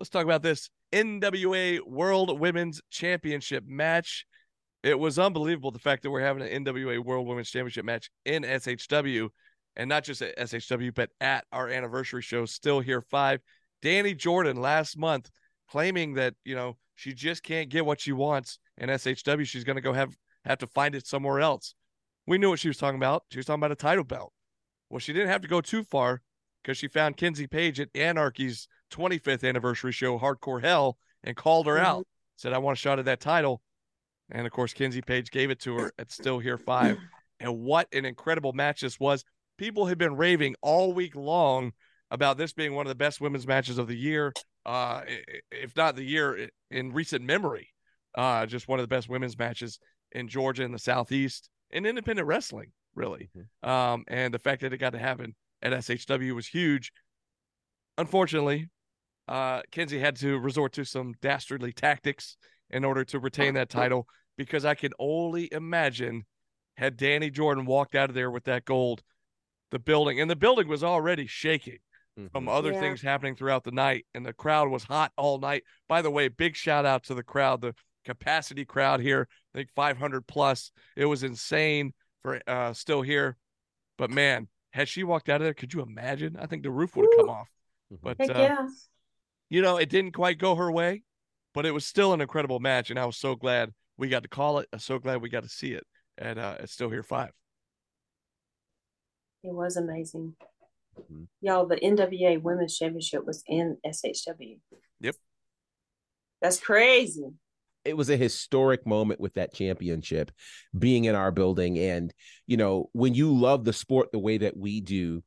let's 0.00 0.08
talk 0.08 0.24
about 0.24 0.42
this 0.42 0.70
NWA 0.92 1.80
World 1.86 2.40
Women's 2.40 2.80
Championship 2.90 3.64
match. 3.66 4.26
It 4.82 4.98
was 4.98 5.18
unbelievable 5.18 5.70
the 5.70 5.78
fact 5.78 6.02
that 6.02 6.10
we're 6.10 6.22
having 6.22 6.42
an 6.42 6.64
NWA 6.64 7.04
World 7.04 7.26
Women's 7.26 7.50
Championship 7.50 7.84
match 7.84 8.10
in 8.24 8.42
SHW, 8.42 9.28
and 9.76 9.90
not 9.90 10.04
just 10.04 10.22
at 10.22 10.38
SHW, 10.38 10.94
but 10.94 11.10
at 11.20 11.44
our 11.52 11.68
anniversary 11.68 12.22
show, 12.22 12.46
Still 12.46 12.80
Here 12.80 13.02
Five. 13.02 13.40
Danny 13.82 14.14
Jordan 14.14 14.56
last 14.56 14.98
month 14.98 15.30
claiming 15.68 16.14
that 16.14 16.34
you 16.44 16.54
know 16.54 16.78
she 16.96 17.12
just 17.12 17.42
can't 17.42 17.68
get 17.68 17.84
what 17.84 18.00
she 18.00 18.12
wants 18.12 18.58
in 18.78 18.88
SHW. 18.88 19.46
She's 19.46 19.64
going 19.64 19.76
to 19.76 19.82
go 19.82 19.92
have 19.92 20.16
have 20.46 20.58
to 20.58 20.66
find 20.66 20.94
it 20.94 21.06
somewhere 21.06 21.40
else. 21.40 21.74
We 22.26 22.38
knew 22.38 22.48
what 22.48 22.58
she 22.58 22.68
was 22.68 22.78
talking 22.78 22.98
about. 22.98 23.24
She 23.30 23.38
was 23.38 23.44
talking 23.44 23.60
about 23.60 23.72
a 23.72 23.76
title 23.76 24.04
belt. 24.04 24.32
Well, 24.88 24.98
she 24.98 25.12
didn't 25.12 25.28
have 25.28 25.42
to 25.42 25.48
go 25.48 25.60
too 25.60 25.84
far 25.84 26.22
because 26.62 26.76
she 26.78 26.88
found 26.88 27.16
Kenzie 27.16 27.46
Paige 27.46 27.80
at 27.80 27.88
Anarchy's 27.94 28.68
25th 28.90 29.48
anniversary 29.48 29.92
show, 29.92 30.18
Hardcore 30.18 30.60
Hell, 30.62 30.98
and 31.24 31.36
called 31.36 31.66
her 31.66 31.76
Mhm. 31.76 31.84
out. 31.84 32.06
Said, 32.36 32.52
I 32.52 32.58
want 32.58 32.78
a 32.78 32.80
shot 32.80 32.98
at 32.98 33.04
that 33.04 33.20
title. 33.20 33.62
And 34.30 34.46
of 34.46 34.52
course, 34.52 34.72
Kenzie 34.72 35.02
Paige 35.02 35.30
gave 35.30 35.50
it 35.50 35.60
to 35.60 35.76
her 35.76 35.92
at 35.98 36.10
Still 36.10 36.38
Here 36.38 36.58
5. 36.58 36.98
And 37.40 37.60
what 37.60 37.88
an 37.92 38.04
incredible 38.04 38.52
match 38.52 38.82
this 38.82 39.00
was. 39.00 39.24
People 39.58 39.86
had 39.86 39.98
been 39.98 40.16
raving 40.16 40.54
all 40.60 40.92
week 40.92 41.16
long 41.16 41.72
about 42.10 42.36
this 42.36 42.52
being 42.52 42.74
one 42.74 42.86
of 42.86 42.88
the 42.90 42.94
best 42.94 43.20
women's 43.20 43.46
matches 43.46 43.78
of 43.78 43.86
the 43.88 43.96
year, 43.96 44.32
uh, 44.66 45.02
if 45.50 45.76
not 45.76 45.96
the 45.96 46.04
year 46.04 46.48
in 46.70 46.92
recent 46.92 47.24
memory. 47.24 47.72
Uh, 48.14 48.44
just 48.46 48.68
one 48.68 48.78
of 48.78 48.82
the 48.84 48.88
best 48.88 49.08
women's 49.08 49.38
matches 49.38 49.78
in 50.12 50.28
Georgia 50.28 50.64
in 50.64 50.72
the 50.72 50.78
Southeast 50.78 51.48
in 51.70 51.86
independent 51.86 52.26
wrestling, 52.26 52.72
really. 52.94 53.30
Um, 53.62 54.04
and 54.08 54.34
the 54.34 54.38
fact 54.38 54.62
that 54.62 54.72
it 54.72 54.78
got 54.78 54.90
to 54.90 54.98
happen 54.98 55.34
at 55.62 55.72
SHW 55.72 56.32
was 56.34 56.46
huge. 56.46 56.92
Unfortunately, 57.98 58.68
uh, 59.28 59.62
Kenzie 59.70 59.98
had 59.98 60.16
to 60.16 60.38
resort 60.38 60.72
to 60.74 60.84
some 60.84 61.14
dastardly 61.20 61.72
tactics 61.72 62.36
in 62.70 62.84
order 62.84 63.04
to 63.04 63.18
retain 63.18 63.54
that 63.54 63.68
title 63.68 64.06
because 64.36 64.64
I 64.64 64.74
can 64.74 64.92
only 64.98 65.48
imagine 65.52 66.24
had 66.76 66.96
Danny 66.96 67.30
Jordan 67.30 67.66
walked 67.66 67.94
out 67.94 68.08
of 68.08 68.14
there 68.14 68.30
with 68.30 68.44
that 68.44 68.64
gold, 68.64 69.02
the 69.70 69.78
building 69.78 70.20
and 70.20 70.30
the 70.30 70.36
building 70.36 70.66
was 70.66 70.82
already 70.82 71.26
shaking 71.26 71.78
from 72.32 72.46
Mhm. 72.46 72.48
other 72.48 72.72
Yeah. 72.72 72.80
things 72.80 73.00
happening 73.02 73.34
throughout 73.34 73.64
the 73.64 73.70
night, 73.70 74.06
and 74.14 74.26
the 74.26 74.32
crowd 74.32 74.68
was 74.68 74.84
hot 74.84 75.12
all 75.16 75.38
night. 75.38 75.64
By 75.88 76.02
the 76.02 76.10
way, 76.10 76.28
big 76.28 76.54
shout 76.56 76.84
out 76.84 77.04
to 77.04 77.14
the 77.14 77.22
crowd, 77.22 77.60
the 77.60 77.74
capacity 78.04 78.64
crowd 78.64 79.00
here. 79.00 79.28
I 79.54 79.58
think 79.58 79.70
500 79.74 80.26
plus. 80.26 80.70
It 80.96 81.04
was 81.06 81.22
insane 81.22 81.94
for 82.22 82.40
uh, 82.46 82.72
still 82.72 83.02
here, 83.02 83.36
but 83.96 84.10
man, 84.10 84.48
had 84.70 84.88
she 84.88 85.04
walked 85.04 85.28
out 85.28 85.40
of 85.40 85.44
there, 85.44 85.54
could 85.54 85.74
you 85.74 85.82
imagine? 85.82 86.36
I 86.38 86.46
think 86.46 86.62
the 86.62 86.70
roof 86.70 86.96
would 86.96 87.06
have 87.10 87.18
come 87.18 87.30
off. 87.30 87.48
Mhm. 87.92 87.98
But 88.02 88.20
uh, 88.20 88.38
yeah. 88.38 88.68
you 89.48 89.62
know, 89.62 89.76
it 89.76 89.88
didn't 89.88 90.12
quite 90.12 90.38
go 90.38 90.54
her 90.54 90.70
way, 90.70 91.02
but 91.54 91.66
it 91.66 91.72
was 91.72 91.86
still 91.86 92.12
an 92.12 92.20
incredible 92.20 92.60
match, 92.60 92.90
and 92.90 92.98
I 92.98 93.04
was 93.04 93.16
so 93.16 93.34
glad 93.34 93.72
we 93.96 94.08
got 94.08 94.22
to 94.22 94.28
call 94.28 94.58
it. 94.58 94.68
I'm 94.72 94.78
so 94.78 94.98
glad 94.98 95.20
we 95.20 95.28
got 95.28 95.42
to 95.42 95.48
see 95.48 95.72
it 95.72 95.84
at 96.18 96.38
uh, 96.38 96.56
at 96.60 96.70
Still 96.70 96.90
Here 96.90 97.02
Five. 97.02 97.32
It 99.42 99.52
was 99.52 99.76
amazing. 99.76 100.36
Mhm. 100.98 101.26
Y'all, 101.40 101.66
the 101.66 101.76
NWA 101.76 102.40
Women's 102.40 102.76
Championship 102.76 103.24
was 103.24 103.42
in 103.46 103.78
SHW. 103.84 104.58
Yep. 105.00 105.16
That's 106.40 106.60
crazy. 106.60 107.32
It 107.84 107.96
was 107.96 108.10
a 108.10 108.16
historic 108.16 108.86
moment 108.86 109.20
with 109.20 109.34
that 109.34 109.54
championship 109.54 110.30
being 110.78 111.04
in 111.04 111.14
our 111.14 111.30
building. 111.30 111.78
And 111.78 112.12
you 112.46 112.56
know 112.56 112.90
when 112.92 113.14
you 113.14 113.34
love 113.34 113.64
the 113.64 113.72
sport 113.72 114.12
the 114.12 114.18
way 114.18 114.38
that 114.38 114.56
we 114.56 114.80
do 114.80 115.22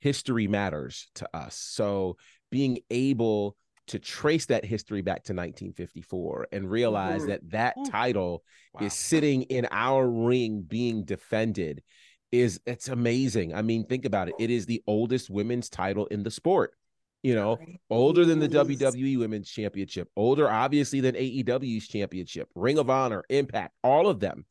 history 0.00 0.46
matters 0.46 1.08
to 1.16 1.28
us. 1.36 1.54
So 1.56 2.16
being 2.50 2.78
able 2.90 3.56
to 3.88 3.98
trace 3.98 4.46
that 4.46 4.64
history 4.64 5.00
back 5.02 5.24
to 5.24 5.32
1954 5.32 6.48
and 6.52 6.70
realize 6.70 7.22
Mhm. 7.22 7.26
that 7.28 7.50
that 7.50 7.76
title 7.86 8.44
Wow. 8.74 8.86
is 8.86 8.92
sitting 8.94 9.42
in 9.42 9.66
our 9.70 10.08
ring 10.08 10.62
being 10.62 11.04
defended 11.04 11.82
is 12.30 12.60
it's 12.66 12.88
amazing. 12.88 13.54
I 13.54 13.62
mean 13.62 13.86
think 13.86 14.04
about 14.04 14.28
it. 14.28 14.34
It 14.38 14.50
is 14.50 14.66
the 14.66 14.82
oldest 14.86 15.30
women's 15.30 15.68
title 15.70 16.06
in 16.06 16.22
the 16.22 16.30
sport 16.30 16.74
you 17.22 17.34
know 17.34 17.58
older 17.90 18.24
than 18.24 18.38
the 18.38 18.48
Yes. 18.48 18.94
WWE 18.94 19.18
Women's 19.18 19.50
Championship, 19.50 20.08
older 20.16 20.48
obviously 20.48 21.00
than 21.00 21.14
AEW's 21.14 21.88
championship, 21.88 22.48
Ring 22.54 22.78
of 22.78 22.90
Honor, 22.90 23.24
Impact, 23.28 23.74
all 23.82 24.08
of 24.08 24.20
them. 24.20 24.44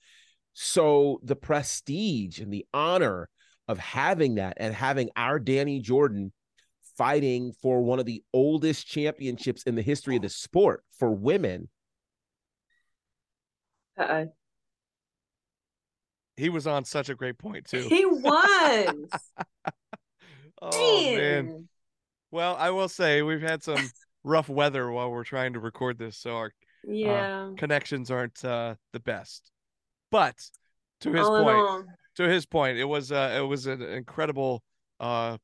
So 0.53 1.19
the 1.23 1.35
prestige 1.35 2.39
and 2.39 2.51
the 2.51 2.65
honor 2.73 3.29
of 3.67 3.77
having 3.77 4.35
that 4.35 4.57
and 4.57 4.73
having 4.73 5.09
our 5.15 5.39
Danny 5.39 5.79
Jordan 5.79 6.31
fighting 6.97 7.53
for 7.61 7.81
one 7.81 7.99
of 7.99 8.05
the 8.05 8.23
oldest 8.33 8.87
championships 8.87 9.63
in 9.63 9.75
the 9.75 9.81
history 9.81 10.15
of 10.15 10.23
the 10.23 10.29
sport 10.29 10.83
for 10.97 11.11
women. 11.11 11.69
Uh-oh. 13.97 14.33
He 16.37 16.49
was 16.49 16.67
on 16.67 16.85
such 16.85 17.09
a 17.09 17.15
great 17.15 17.37
point 17.37 17.65
too. 17.65 17.81
He 17.81 18.05
was. 18.05 19.09
oh 20.61 21.15
man. 21.15 21.67
Well, 22.37 22.55
I 22.55 22.69
will 22.69 22.87
say 22.87 23.23
we've 23.23 23.41
had 23.41 23.63
some 23.63 23.89
rough 24.23 24.47
weather 24.47 24.91
while 24.91 25.09
we're 25.09 25.23
trying 25.23 25.53
to 25.53 25.59
record 25.59 25.97
this, 25.97 26.17
so 26.17 26.35
our 26.35 26.51
Yeah. 26.83 27.25
connections 27.57 28.11
aren't 28.11 28.45
uh, 28.45 28.75
the 28.93 28.99
best. 28.99 29.49
But 30.11 30.35
to 31.01 31.11
his 31.11 31.27
All 31.29 31.45
point, 31.45 31.65
to 32.17 32.29
his 32.29 32.45
point, 32.45 32.77
it 32.77 32.83
was 32.85 33.11
uh, 33.11 33.33
it 33.35 33.41
was 33.41 33.65
an 33.65 33.81
incredible 33.81 34.61
uh, 34.99 35.39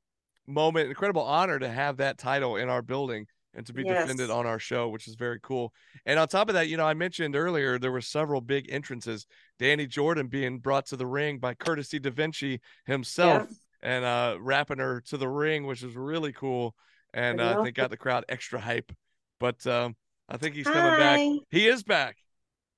moment, 0.45 0.87
incredible 0.87 1.23
honor 1.23 1.57
to 1.57 1.67
have 1.67 1.97
that 1.97 2.19
title 2.19 2.57
in 2.57 2.69
our 2.69 2.83
building 2.83 3.25
and 3.55 3.65
to 3.65 3.73
be 3.73 3.83
Yes. 3.83 4.05
defended 4.05 4.29
on 4.29 4.45
our 4.45 4.59
show, 4.59 4.87
which 4.87 5.07
is 5.07 5.15
very 5.15 5.39
cool. 5.41 5.73
And 6.05 6.19
on 6.19 6.27
top 6.27 6.47
of 6.47 6.53
that, 6.53 6.67
you 6.67 6.77
know, 6.77 6.85
I 6.85 6.93
mentioned 6.93 7.35
earlier 7.35 7.79
there 7.79 7.91
were 7.91 8.01
several 8.01 8.39
big 8.39 8.67
entrances. 8.71 9.25
Danny 9.57 9.87
Jordan 9.87 10.27
being 10.27 10.59
brought 10.59 10.85
to 10.87 10.95
the 10.95 11.07
ring 11.07 11.39
by 11.39 11.55
Courtesy 11.55 11.97
Da 11.97 12.11
Vinci 12.11 12.61
himself 12.85 13.47
and 13.83 14.03
uh 14.03 14.37
wrapping 14.39 14.79
her 14.79 15.01
to 15.01 15.17
the 15.17 15.29
ring, 15.29 15.67
which 15.67 15.83
is 15.83 15.95
really 15.95 16.33
cool. 16.33 16.73
And 17.13 17.39
uh, 17.39 17.59
I 17.59 17.63
think 17.63 17.75
got 17.75 17.91
the 17.91 17.97
crowd 17.97 18.25
extra 18.27 18.59
hype. 18.59 18.91
But 19.39 19.67
um, 19.67 19.95
I 20.27 20.37
think 20.37 20.55
he's 20.55 20.65
coming 20.65 20.97
back. 20.99 21.19
He 21.51 21.67
is 21.67 21.83
back. 21.83 22.15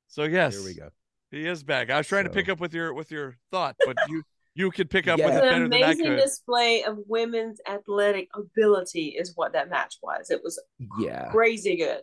So 0.10 0.24
yes, 0.24 0.56
Here 0.58 0.66
we 0.66 0.74
go. 0.76 0.90
he 1.32 1.48
is 1.48 1.64
back. 1.64 1.90
I 1.90 1.98
was 1.98 2.08
trying 2.08 2.26
to 2.26 2.30
pick 2.30 2.50
up 2.50 2.60
with 2.60 2.74
your 2.74 2.94
with 2.94 3.12
your 3.12 3.38
thought, 3.52 3.76
but 3.86 3.96
you 4.10 4.24
you 4.56 4.72
could 4.72 4.90
pick 4.90 5.08
up 5.08 5.20
Yeah. 5.20 5.26
with 5.28 5.36
it 5.36 5.44
an 5.44 5.50
better 5.50 5.64
than 5.70 5.74
I 5.84 5.92
amazing 5.92 6.16
display 6.16 6.84
of 6.84 6.98
women's 7.08 7.60
athletic 7.68 8.30
ability, 8.36 9.16
is 9.18 9.34
what 9.36 9.54
that 9.54 9.70
match 9.70 9.96
was. 10.02 10.30
It 10.30 10.42
was 10.44 10.62
Yeah. 11.00 11.30
crazy 11.30 11.78
good. 11.78 12.02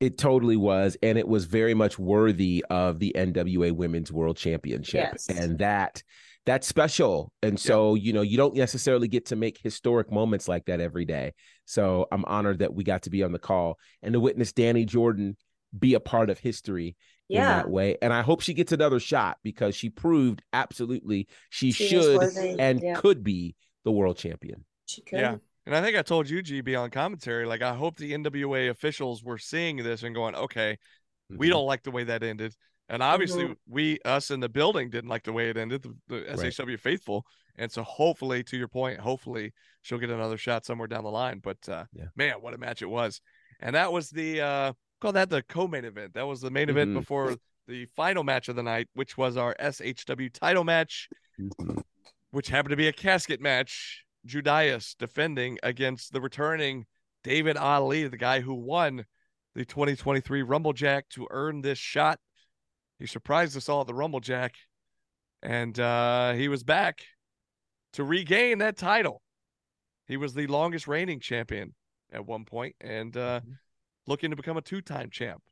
It 0.00 0.16
totally 0.16 0.56
was, 0.56 0.96
and 1.02 1.18
it 1.18 1.26
was 1.28 1.44
very 1.44 1.74
much 1.74 1.98
worthy 1.98 2.64
of 2.70 2.98
the 2.98 3.12
NWA 3.16 3.72
Women's 3.72 4.10
World 4.12 4.36
Championship, 4.38 5.08
Yes. 5.12 5.28
and 5.28 5.58
that 5.58 6.02
that's 6.46 6.66
special. 6.66 7.32
And 7.42 7.58
so, 7.58 7.94
you 7.94 8.12
know, 8.12 8.22
you 8.22 8.36
don't 8.36 8.54
necessarily 8.54 9.08
get 9.08 9.26
to 9.26 9.36
make 9.36 9.58
historic 9.62 10.12
moments 10.12 10.46
like 10.48 10.66
that 10.66 10.80
every 10.80 11.04
day. 11.04 11.32
So 11.64 12.06
I'm 12.12 12.24
honored 12.26 12.58
that 12.58 12.74
we 12.74 12.84
got 12.84 13.02
to 13.02 13.10
be 13.10 13.22
on 13.22 13.32
the 13.32 13.38
call 13.38 13.78
and 14.02 14.12
to 14.12 14.20
witness 14.20 14.52
Danny 14.52 14.84
Jordan 14.84 15.36
be 15.78 15.94
a 15.94 16.00
part 16.00 16.30
of 16.30 16.38
history 16.38 16.96
in 17.30 17.40
that 17.42 17.68
way. 17.68 17.96
And 18.02 18.12
I 18.12 18.22
hope 18.22 18.42
she 18.42 18.54
gets 18.54 18.72
another 18.72 19.00
shot 19.00 19.38
because 19.42 19.74
she 19.74 19.88
proved 19.88 20.42
absolutely 20.52 21.26
she, 21.50 21.72
She 21.72 21.88
should 21.88 22.22
and 22.58 22.80
yeah. 22.82 22.94
could 22.94 23.24
be 23.24 23.56
the 23.84 23.90
world 23.90 24.18
champion. 24.18 24.64
She 24.86 25.02
could. 25.02 25.18
Yeah. 25.20 25.36
And 25.66 25.74
I 25.74 25.80
think 25.80 25.96
I 25.96 26.02
told 26.02 26.28
you, 26.28 26.42
GB, 26.42 26.78
on 26.78 26.90
commentary, 26.90 27.46
like 27.46 27.62
I 27.62 27.74
hope 27.74 27.96
the 27.96 28.12
NWA 28.12 28.68
officials 28.68 29.24
were 29.24 29.38
seeing 29.38 29.78
this 29.78 30.02
and 30.02 30.14
going, 30.14 30.34
okay, 30.34 30.76
we 31.30 31.48
Mhm. 31.48 31.50
don't 31.50 31.66
like 31.66 31.82
the 31.82 31.90
way 31.90 32.04
that 32.04 32.22
ended. 32.22 32.54
And 32.88 33.02
obviously, 33.02 33.44
Mhm. 33.46 33.56
we, 33.66 33.98
us 34.04 34.30
in 34.30 34.40
the 34.40 34.48
building, 34.48 34.90
didn't 34.90 35.08
like 35.08 35.22
the 35.24 35.32
way 35.32 35.48
it 35.48 35.56
ended, 35.56 35.82
the, 35.82 35.96
the 36.08 36.16
Right. 36.24 36.38
SHW 36.38 36.76
faithful. 36.78 37.26
And 37.56 37.70
so, 37.72 37.82
hopefully, 37.82 38.42
to 38.44 38.56
your 38.56 38.68
point, 38.68 39.00
hopefully 39.00 39.52
she'll 39.82 39.98
get 39.98 40.10
another 40.10 40.36
shot 40.36 40.66
somewhere 40.66 40.88
down 40.88 41.04
the 41.04 41.10
line. 41.10 41.38
But 41.38 41.66
uh, 41.68 41.86
Yeah. 41.92 42.08
man, 42.16 42.42
what 42.42 42.52
a 42.54 42.58
match 42.58 42.82
it 42.82 42.86
was! 42.90 43.20
And 43.60 43.74
that 43.74 43.92
was 43.92 44.10
the 44.10 44.40
uh, 44.40 44.72
call 45.00 45.12
that 45.12 45.30
the 45.30 45.42
co-main 45.42 45.84
event. 45.84 46.14
That 46.14 46.26
was 46.26 46.40
the 46.40 46.50
main 46.50 46.68
event 46.68 46.90
Mhm. 46.90 46.94
before 47.00 47.36
the 47.66 47.86
final 47.96 48.22
match 48.24 48.48
of 48.48 48.56
the 48.56 48.62
night, 48.62 48.88
which 48.92 49.16
was 49.16 49.36
our 49.38 49.54
SHW 49.58 50.28
title 50.28 50.64
match, 50.64 51.08
Mhm. 51.40 51.82
which 52.32 52.48
happened 52.48 52.70
to 52.70 52.76
be 52.76 52.88
a 52.88 52.92
casket 52.92 53.40
match. 53.40 54.04
Judas 54.26 54.94
defending 54.94 55.58
against 55.62 56.12
the 56.12 56.20
returning 56.20 56.86
David 57.22 57.56
Ali, 57.56 58.06
the 58.08 58.16
guy 58.18 58.40
who 58.40 58.54
won 58.54 59.04
the 59.54 59.64
2023 59.64 60.42
Rumble 60.42 60.72
Jack 60.72 61.08
to 61.10 61.26
earn 61.30 61.60
this 61.62 61.78
shot. 61.78 62.20
He 62.98 63.06
surprised 63.06 63.56
us 63.56 63.68
all 63.68 63.82
at 63.82 63.86
the 63.86 63.94
Rumble 63.94 64.20
Jack, 64.20 64.54
and 65.42 65.78
uh, 65.78 66.32
he 66.32 66.48
was 66.48 66.62
back 66.62 67.00
to 67.94 68.04
regain 68.04 68.58
that 68.58 68.76
title. 68.76 69.22
He 70.06 70.16
was 70.16 70.34
the 70.34 70.46
longest 70.46 70.86
reigning 70.86 71.20
champion 71.20 71.74
at 72.12 72.26
one 72.26 72.44
point 72.44 72.76
and 72.80 73.16
uh, 73.16 73.40
Mhm. 73.40 73.58
looking 74.06 74.30
to 74.30 74.36
become 74.36 74.56
a 74.56 74.62
two 74.62 74.80
time 74.80 75.10
champ. 75.10 75.42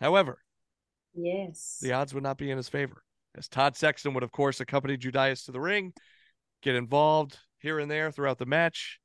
However, 0.00 0.42
Yes. 1.14 1.78
the 1.80 1.92
odds 1.92 2.14
would 2.14 2.22
not 2.22 2.38
be 2.38 2.50
in 2.50 2.56
his 2.56 2.68
favor, 2.68 3.02
as 3.34 3.48
Todd 3.48 3.76
Sexton 3.76 4.14
would, 4.14 4.22
of 4.22 4.32
course, 4.32 4.60
accompany 4.60 4.96
Judas 4.96 5.44
to 5.44 5.52
the 5.52 5.60
ring, 5.60 5.92
get 6.62 6.74
involved 6.74 7.38
here 7.58 7.78
and 7.78 7.90
there 7.90 8.10
throughout 8.10 8.38
the 8.38 8.46
match. 8.46 9.00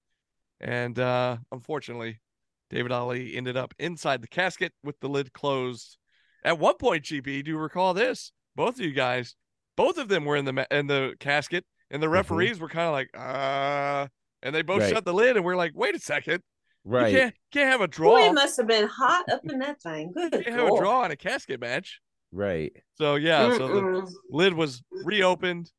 And 0.60 0.98
uh, 0.98 1.38
unfortunately, 1.52 2.22
David 2.70 2.92
Ali 2.92 3.36
ended 3.36 3.58
up 3.58 3.74
inside 3.78 4.22
the 4.22 4.28
casket 4.28 4.74
with 4.84 5.00
the 5.00 5.10
lid 5.10 5.34
closed. 5.34 5.98
At 6.46 6.60
one 6.60 6.76
point, 6.78 7.04
GB, 7.04 7.44
do 7.44 7.52
you 7.52 7.58
recall 7.58 7.96
this? 7.96 8.32
Both 8.56 8.76
of 8.76 8.82
you 8.82 8.94
guys, 8.94 9.36
both 9.76 9.98
of 9.98 10.08
them 10.10 10.26
were 10.26 10.36
in 10.36 10.46
the 10.46 10.68
in 10.70 10.86
the 10.86 11.16
casket, 11.20 11.66
and 11.90 12.02
the 12.02 12.08
referees 12.08 12.60
were 12.60 12.70
kind 12.70 12.86
of 12.88 12.94
like, 12.94 13.10
uh, 13.18 14.08
and 14.44 14.56
they 14.56 14.62
both 14.62 14.82
Right. 14.82 14.94
shut 14.94 15.06
the 15.06 15.14
lid, 15.14 15.38
and 15.38 15.44
we're 15.44 15.56
like, 15.56 15.72
wait 15.76 15.96
a 15.96 16.00
second, 16.00 16.44
Right. 16.86 17.12
you 17.12 17.18
can't 17.18 17.36
can't 17.52 17.72
have 17.72 17.82
a 17.82 17.88
Boy, 17.88 17.92
draw, 17.92 18.30
it 18.30 18.34
must 18.34 18.58
have 18.58 18.68
been 18.68 18.88
hot 18.88 19.28
up 19.30 19.42
in 19.44 19.58
that 19.60 19.82
thing. 19.82 20.12
Good 20.14 20.32
can't 20.34 20.48
have 20.48 20.68
a 20.68 20.78
draw 20.78 21.04
in 21.04 21.12
a 21.12 21.16
casket 21.18 21.60
match. 21.60 22.00
Right. 22.32 22.74
So 22.94 23.16
yeah, 23.16 23.58
so 23.58 23.68
the, 23.68 24.14
lid 24.30 24.54
was 24.54 24.84
reopened 25.04 25.72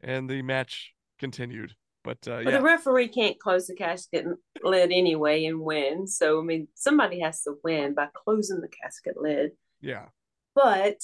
and 0.00 0.28
the 0.28 0.42
match 0.42 0.94
continued. 1.20 1.74
But 2.02 2.18
uh, 2.26 2.42
But 2.42 2.52
the 2.52 2.62
referee 2.62 3.08
can't 3.08 3.38
close 3.38 3.66
the 3.68 3.74
casket 3.74 4.26
lid 4.64 4.90
anyway 4.90 5.44
and 5.44 5.60
win. 5.60 6.06
So 6.08 6.40
I 6.40 6.42
mean, 6.42 6.66
somebody 6.74 7.20
has 7.20 7.42
to 7.42 7.54
win 7.62 7.94
by 7.94 8.08
closing 8.14 8.60
the 8.60 8.68
casket 8.68 9.16
lid. 9.20 9.52
Yeah. 9.80 10.06
But 10.54 10.98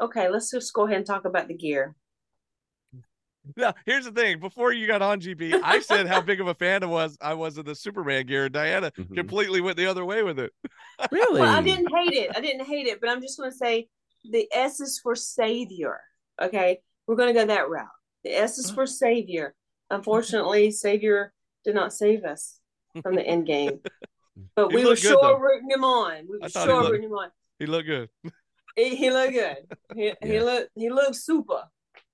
okay, 0.00 0.28
let's 0.28 0.50
just 0.50 0.72
go 0.72 0.86
ahead 0.86 0.96
and 0.98 1.06
talk 1.06 1.24
about 1.24 1.48
the 1.48 1.54
gear. 1.54 1.94
Now, 3.56 3.74
here's 3.86 4.04
the 4.04 4.12
thing. 4.12 4.38
Before 4.38 4.72
you 4.72 4.86
got 4.86 5.02
on 5.02 5.18
GB, 5.20 5.60
I 5.64 5.80
said 5.80 6.06
how 6.06 6.20
big 6.20 6.40
of 6.40 6.46
a 6.48 6.54
fan 6.54 6.82
I 6.82 6.86
was. 6.86 7.16
I 7.20 7.34
was 7.34 7.56
of 7.58 7.64
the 7.64 7.74
Superman 7.74 8.26
gear. 8.26 8.48
Diana 8.48 8.90
Mhm. 8.92 9.14
completely 9.16 9.60
went 9.60 9.76
the 9.76 9.86
other 9.86 10.04
way 10.04 10.22
with 10.22 10.38
it. 10.38 10.52
Really? 11.10 11.40
Well, 11.40 11.56
I 11.56 11.62
didn't 11.62 11.88
hate 11.94 12.12
it. 12.12 12.30
I 12.36 12.40
didn't 12.40 12.66
hate 12.66 12.86
it, 12.86 13.00
but 13.00 13.08
I'm 13.08 13.22
just 13.22 13.38
going 13.38 13.50
to 13.50 13.56
say 13.56 13.88
the 14.30 14.46
S 14.52 14.80
is 14.80 15.00
for 15.02 15.14
savior. 15.16 16.00
Okay, 16.40 16.80
we're 17.06 17.16
going 17.16 17.32
to 17.34 17.40
go 17.40 17.46
that 17.46 17.68
route. 17.70 17.86
The 18.24 18.30
S 18.36 18.58
is 18.58 18.70
for 18.70 18.86
savior. 18.86 19.54
Unfortunately, 19.90 20.70
savior 20.70 21.32
did 21.64 21.74
not 21.74 21.92
save 21.94 22.24
us 22.24 22.60
from 23.02 23.14
the 23.14 23.22
end 23.26 23.46
game, 23.46 23.80
but 24.54 24.68
He 24.70 24.76
we 24.76 24.84
were 24.84 24.96
sure 24.96 25.18
though. 25.20 25.38
rooting 25.38 25.70
him 25.70 25.82
on. 25.82 26.26
We 26.28 26.38
were 26.38 26.48
sure 26.50 26.66
looked- 26.66 26.90
rooting 26.90 27.06
him 27.08 27.14
on. 27.14 27.30
He 27.60 27.66
looked 27.66 27.86
good. 27.86 28.08
He, 28.74 28.96
he 28.96 29.10
looked 29.10 29.32
good. 29.34 29.56
He, 29.94 30.12
he 30.22 30.40
looked 30.40 30.70
he 30.74 30.90
looked 30.90 31.14
super. 31.16 31.62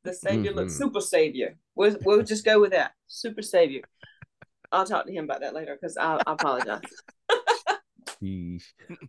The 0.04 0.12
savior 0.12 0.52
looked 0.52 0.70
Mhm. 0.72 0.76
super 0.78 1.00
savior. 1.00 1.56
We'll, 1.74 1.96
we'll 2.04 2.22
just 2.22 2.44
go 2.44 2.60
with 2.60 2.72
that. 2.72 2.92
Super 3.06 3.42
savior. 3.42 3.82
I'll 4.72 4.84
talk 4.86 5.06
to 5.06 5.12
him 5.12 5.24
about 5.24 5.40
that 5.40 5.54
later 5.54 5.76
because 5.80 5.96
I, 5.96 6.16
I 6.26 6.32
apologize. 6.32 6.80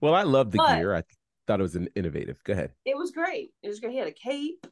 Well, 0.02 0.14
I 0.14 0.24
love 0.24 0.52
the 0.52 0.58
But- 0.58 0.76
gear. 0.78 0.94
I 0.96 1.04
thought 1.48 1.60
it 1.60 1.64
was 1.64 1.76
an 1.76 1.88
innovative. 1.96 2.38
Go 2.44 2.54
ahead. 2.54 2.72
It 2.86 2.98
was 2.98 3.12
great. 3.12 3.52
It 3.64 3.70
was 3.70 3.80
great. 3.80 3.94
He 3.94 3.98
had 4.00 4.08
a 4.08 4.12
cape. 4.12 4.68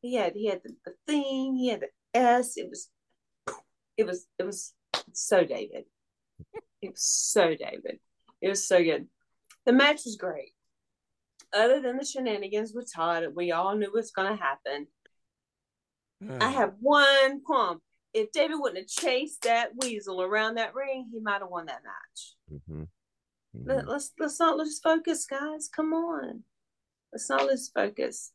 He 0.00 0.14
had 0.14 0.32
he 0.34 0.46
had 0.46 0.60
the, 0.64 0.74
the 0.84 0.92
thing. 1.06 1.56
He 1.56 1.68
had 1.68 1.80
the 1.82 1.88
S. 2.18 2.56
It 2.56 2.68
was 2.70 2.88
it 3.96 4.06
was 4.06 4.26
it 4.38 4.44
was 4.44 4.72
so 5.12 5.44
David. 5.44 5.84
It 6.82 6.90
was 6.92 7.02
so 7.02 7.48
David. 7.54 7.98
It 8.40 8.48
was 8.48 8.66
so 8.66 8.82
good. 8.82 9.08
The 9.66 9.72
match 9.72 10.02
was 10.06 10.16
great. 10.16 10.52
Other 11.56 11.80
than 11.80 11.96
the 11.96 12.04
shenanigans 12.04 12.74
with 12.74 12.92
Todd, 12.92 13.24
we 13.34 13.50
all 13.50 13.74
knew 13.74 13.88
what's 13.90 14.10
going 14.10 14.30
to 14.30 14.42
happen. 14.42 14.86
I 16.40 16.50
have 16.50 16.74
one 16.80 17.40
qualm. 17.42 17.80
If 18.12 18.30
David 18.32 18.56
wouldn't 18.58 18.78
have 18.78 18.88
chased 18.88 19.42
that 19.42 19.70
weasel 19.76 20.22
around 20.22 20.56
that 20.56 20.74
ring, 20.74 21.08
he 21.12 21.18
might 21.20 21.40
have 21.40 21.50
won 21.50 21.66
that 21.66 21.82
match. 21.82 22.36
Mhm. 22.68 22.88
Let, 23.54 23.84
Mhm. 23.84 23.88
let's 23.88 24.12
let's 24.18 24.38
not 24.38 24.56
lose 24.56 24.78
focus, 24.80 25.26
guys. 25.26 25.68
Come 25.68 25.92
on, 25.94 26.44
let's 27.12 27.28
not 27.28 27.46
lose 27.46 27.68
focus. 27.68 28.32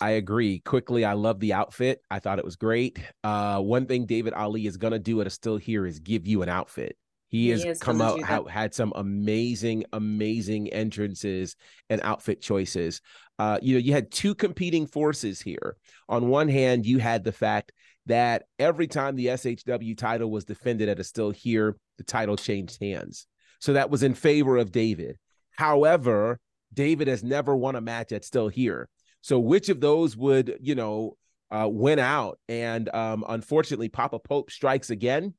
I 0.00 0.10
agree. 0.10 0.60
Quickly, 0.60 1.04
I 1.04 1.14
love 1.14 1.40
the 1.40 1.52
outfit. 1.52 2.02
I 2.10 2.20
thought 2.20 2.38
it 2.38 2.44
was 2.44 2.56
great. 2.56 3.00
Uh, 3.24 3.60
one 3.60 3.86
thing 3.86 4.06
David 4.06 4.32
Ali 4.32 4.66
is 4.66 4.76
gonna 4.76 4.98
do 5.00 5.20
at 5.20 5.26
a 5.26 5.30
still 5.30 5.56
here 5.56 5.86
is 5.86 5.98
give 5.98 6.26
you 6.26 6.42
an 6.42 6.48
outfit. 6.48 6.96
He 7.28 7.52
He 7.52 7.60
has 7.60 7.78
come 7.78 8.00
out 8.00 8.22
out 8.24 8.50
had 8.50 8.74
some 8.74 8.92
amazing, 8.96 9.84
amazing 9.92 10.68
entrances 10.68 11.56
and 11.90 12.00
outfit 12.02 12.40
choices. 12.40 13.00
Uh, 13.38 13.58
you 13.62 13.74
know, 13.74 13.80
you 13.80 13.92
had 13.92 14.10
two 14.10 14.34
competing 14.34 14.86
forces 14.86 15.40
here. 15.40 15.76
On 16.08 16.28
one 16.28 16.48
hand, 16.48 16.86
you 16.86 16.98
had 16.98 17.24
the 17.24 17.32
fact 17.32 17.72
that 18.06 18.44
every 18.58 18.86
time 18.86 19.14
the 19.14 19.26
SHW 19.26 19.96
title 19.96 20.30
was 20.30 20.44
defended 20.44 20.88
at 20.88 20.98
a 20.98 21.04
still 21.04 21.30
here, 21.30 21.76
the 21.98 22.04
title 22.04 22.36
changed 22.36 22.78
hands. 22.80 23.26
So 23.60 23.74
that 23.74 23.90
was 23.90 24.02
in 24.02 24.14
favor 24.14 24.56
of 24.56 24.72
David. 24.72 25.18
However, 25.56 26.40
David 26.72 27.08
has 27.08 27.22
never 27.22 27.56
won 27.56 27.76
a 27.76 27.80
match 27.80 28.12
at 28.12 28.24
still 28.24 28.48
here. 28.48 28.88
So 29.20 29.38
which 29.38 29.68
of 29.68 29.80
those 29.80 30.16
would, 30.16 30.58
you 30.60 30.74
know, 30.74 31.16
uh, 31.50 31.68
win 31.70 31.98
out? 31.98 32.38
And 32.48 32.88
um, 32.94 33.24
unfortunately, 33.28 33.88
Papa 33.88 34.18
Pope 34.18 34.50
strikes 34.50 34.90
again. 34.90 35.34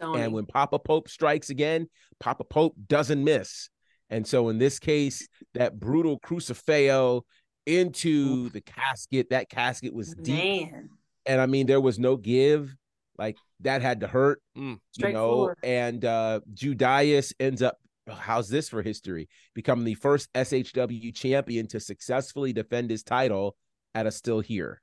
Tony. 0.00 0.22
And 0.22 0.32
when 0.32 0.46
Papa 0.46 0.78
Pope 0.78 1.08
strikes 1.08 1.50
again, 1.50 1.88
Papa 2.20 2.44
Pope 2.44 2.74
doesn't 2.88 3.22
miss. 3.22 3.68
And 4.10 4.26
so 4.26 4.48
in 4.48 4.58
this 4.58 4.78
case, 4.78 5.26
that 5.54 5.78
brutal 5.78 6.18
crucifixo 6.20 7.22
into 7.66 8.50
the 8.50 8.60
casket, 8.60 9.30
that 9.30 9.48
casket 9.48 9.94
was 9.94 10.14
deep. 10.14 10.70
man, 10.70 10.88
And 11.26 11.40
I 11.40 11.46
mean, 11.46 11.66
there 11.66 11.80
was 11.80 11.98
no 11.98 12.16
give. 12.16 12.74
Like 13.16 13.36
that 13.60 13.80
had 13.80 14.00
to 14.00 14.06
hurt, 14.08 14.42
Mm. 14.56 14.60
you 14.60 14.64
know. 14.72 14.78
Straightforward. 14.92 15.58
And 15.62 16.04
uh 16.04 16.40
Judas 16.52 17.32
ends 17.38 17.62
up 17.62 17.78
how's 18.08 18.48
this 18.48 18.68
for 18.68 18.82
history? 18.82 19.28
Becoming 19.54 19.84
the 19.84 19.94
first 19.94 20.28
SHW 20.34 21.14
champion 21.14 21.66
to 21.68 21.80
successfully 21.80 22.52
defend 22.52 22.90
his 22.90 23.02
title 23.04 23.56
at 23.94 24.06
a 24.06 24.10
still 24.10 24.40
here. 24.40 24.82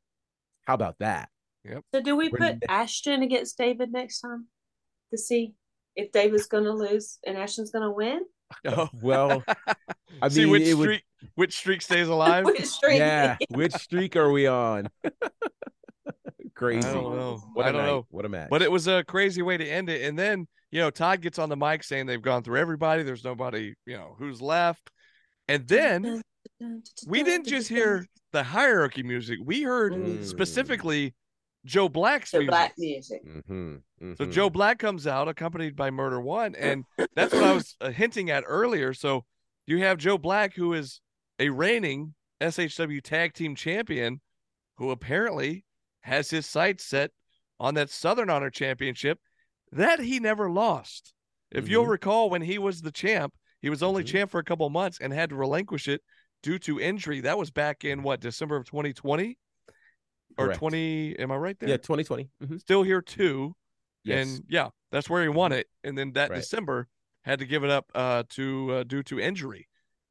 How 0.65 0.73
about 0.75 0.95
that? 0.99 1.29
Yep. 1.65 1.83
So 1.93 2.01
do 2.01 2.15
we 2.15 2.29
We're 2.29 2.37
put 2.39 2.53
ne- 2.61 2.67
Ashton 2.69 3.21
against 3.21 3.57
David 3.57 3.91
next 3.91 4.21
time 4.21 4.47
to 5.11 5.17
see 5.17 5.53
if 5.95 6.11
David's 6.11 6.47
going 6.47 6.63
to 6.63 6.73
lose 6.73 7.19
and 7.25 7.37
Ashton's 7.37 7.71
going 7.71 7.83
to 7.83 7.91
win? 7.91 8.21
Oh. 8.65 8.89
Well, 9.01 9.43
I 10.21 10.27
See 10.27 10.41
mean, 10.41 10.49
which 10.51 10.63
it 10.63 10.73
would- 10.73 10.85
streak 10.87 11.03
which 11.35 11.55
streak 11.57 11.81
stays 11.81 12.07
alive. 12.09 12.43
Which 12.45 12.65
streak? 12.65 12.97
yeah. 12.99 13.37
Which 13.49 13.73
streak 13.73 14.15
are 14.17 14.29
we 14.31 14.47
on? 14.47 14.89
Crazy. 16.55 16.87
I 16.87 16.93
don't 16.93 17.15
know. 17.15 17.41
What 17.53 17.65
I 17.65 17.69
a 17.69 17.71
don't 17.71 17.81
night. 17.81 17.87
know. 17.87 18.05
What 18.09 18.25
a 18.25 18.29
match. 18.29 18.49
But 18.49 18.61
it 18.61 18.71
was 18.71 18.87
a 18.87 19.03
crazy 19.05 19.41
way 19.41 19.55
to 19.57 19.65
end 19.65 19.89
it. 19.89 20.01
And 20.01 20.17
then, 20.19 20.47
you 20.71 20.79
know, 20.81 20.89
Todd 20.89 21.21
gets 21.21 21.39
on 21.39 21.47
the 21.49 21.55
mic 21.55 21.83
saying 21.83 22.05
they've 22.07 22.21
gone 22.21 22.43
through 22.43 22.59
everybody. 22.59 23.03
There's 23.03 23.23
nobody, 23.23 23.73
you 23.85 23.95
know, 23.97 24.15
who's 24.19 24.41
left. 24.41 24.89
And 25.47 25.67
then 25.67 26.21
we 27.07 27.23
didn't 27.23 27.47
just 27.47 27.69
hear 27.69 28.05
the 28.33 28.43
hierarchy 28.43 29.03
music. 29.03 29.39
We 29.43 29.61
heard 29.63 29.93
Mm. 29.93 30.23
specifically 30.25 31.13
Joe 31.65 31.87
Black's 31.89 32.31
the 32.31 32.39
music. 32.39 32.49
black 32.49 32.73
music. 32.77 33.21
Mhm, 33.25 33.81
So 34.17 34.25
mhm. 34.25 34.31
Joe 34.31 34.49
Black 34.49 34.79
comes 34.79 35.05
out 35.05 35.27
accompanied 35.27 35.75
by 35.75 35.91
Murder 35.91 36.19
One, 36.19 36.55
and 36.55 36.85
that's 37.15 37.33
what 37.33 37.43
I 37.43 37.53
was 37.53 37.75
uh, 37.81 37.91
hinting 37.91 38.29
at 38.31 38.43
earlier. 38.47 38.93
So 38.93 39.25
you 39.67 39.79
have 39.79 39.97
Joe 39.99 40.17
Black, 40.17 40.55
who 40.55 40.73
is 40.73 41.01
a 41.39 41.49
reigning 41.49 42.15
SHW 42.41 43.01
Tag 43.01 43.33
Team 43.33 43.55
Champion, 43.55 44.21
who 44.77 44.89
apparently 44.89 45.63
has 46.01 46.31
his 46.31 46.47
sights 46.47 46.83
set 46.85 47.11
on 47.59 47.75
that 47.75 47.91
Southern 47.91 48.29
Honor 48.31 48.49
Championship 48.49 49.19
that 49.71 49.99
he 49.99 50.19
never 50.19 50.49
lost. 50.49 51.13
If 51.51 51.69
you'll 51.69 51.85
Mhm. 51.85 51.89
recall, 51.91 52.29
when 52.31 52.41
he 52.41 52.57
was 52.57 52.81
the 52.81 52.91
champ, 52.91 53.35
he 53.61 53.69
was 53.69 53.83
only 53.83 54.03
Mhm. 54.03 54.07
champ 54.07 54.31
for 54.31 54.39
a 54.39 54.43
couple 54.43 54.67
months 54.71 54.97
and 54.99 55.13
had 55.13 55.29
to 55.29 55.35
relinquish 55.35 55.87
it 55.87 56.01
due 56.41 56.57
to 56.59 56.79
injury. 56.79 57.19
That 57.21 57.37
was 57.37 57.51
back 57.51 57.85
in 57.85 58.01
what 58.01 58.19
December 58.19 58.55
of 58.55 58.65
2020 58.65 59.37
or 60.41 60.45
Correct. 60.47 60.59
20? 60.59 61.19
Am 61.19 61.31
I 61.31 61.35
right 61.35 61.59
there? 61.59 61.69
Yeah, 61.69 61.77
2020. 61.77 62.29
Mhm. 62.43 62.59
Still 62.59 62.83
here 62.83 63.01
too. 63.01 63.55
Yes. 64.03 64.27
And 64.27 64.45
yeah, 64.49 64.69
that's 64.91 65.09
where 65.09 65.21
he 65.21 65.29
won 65.29 65.51
it. 65.51 65.67
And 65.83 65.97
then 65.97 66.13
that 66.13 66.29
Right. 66.31 66.37
December 66.37 66.87
had 67.23 67.39
to 67.39 67.45
give 67.45 67.63
it 67.63 67.69
up 67.69 67.91
uh, 67.93 68.23
to 68.29 68.71
uh, 68.73 68.83
due 68.83 69.03
to 69.03 69.19
injury. 69.19 69.67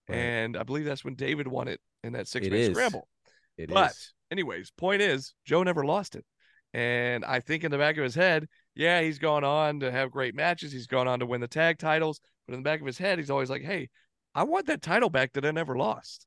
Right. 0.09 0.17
And 0.17 0.57
I 0.57 0.63
believe 0.63 0.85
that's 0.85 1.05
when 1.05 1.15
David 1.15 1.49
won 1.49 1.69
it 1.69 1.81
in 2.05 2.13
that 2.13 2.29
six 2.29 2.49
man 2.49 2.73
scramble. 2.73 3.09
It 3.57 3.69
but 3.69 3.91
is. 3.91 4.13
anyways, 4.31 4.71
point 4.71 5.03
is 5.03 5.35
Joe 5.45 5.63
never 5.63 5.85
lost 5.85 6.15
it. 6.17 6.25
And 6.73 7.25
I 7.25 7.41
think 7.41 7.65
in 7.65 7.73
the 7.73 7.79
back 7.79 7.97
of 7.97 8.05
his 8.05 8.15
head, 8.15 8.47
yeah, 8.77 9.01
he's 9.01 9.19
gone 9.19 9.43
on 9.43 9.81
to 9.81 9.91
have 9.91 10.13
great 10.13 10.37
matches. 10.37 10.71
He's 10.73 10.87
gone 10.87 11.09
on 11.09 11.19
to 11.19 11.27
win 11.27 11.41
the 11.41 11.49
tag 11.49 11.79
titles. 11.79 12.21
But 12.47 12.55
in 12.55 12.61
the 12.61 12.65
back 12.65 12.81
of 12.81 12.87
his 12.87 12.97
head, 12.99 13.19
he's 13.19 13.31
always 13.31 13.51
like, 13.51 13.63
hey, 13.63 13.89
I 14.37 14.45
want 14.45 14.67
that 14.67 14.83
title 14.83 15.11
back 15.11 15.33
that 15.33 15.45
I 15.45 15.51
never 15.51 15.77
lost. 15.77 16.27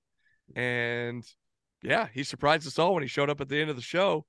And 0.54 1.24
yeah, 1.84 2.08
he 2.14 2.24
surprised 2.24 2.66
us 2.66 2.80
all 2.80 2.94
when 2.94 3.04
he 3.04 3.10
showed 3.10 3.30
up 3.30 3.42
at 3.42 3.50
the 3.50 3.60
end 3.60 3.70
of 3.70 3.76
the 3.76 3.82
show. 3.82 4.26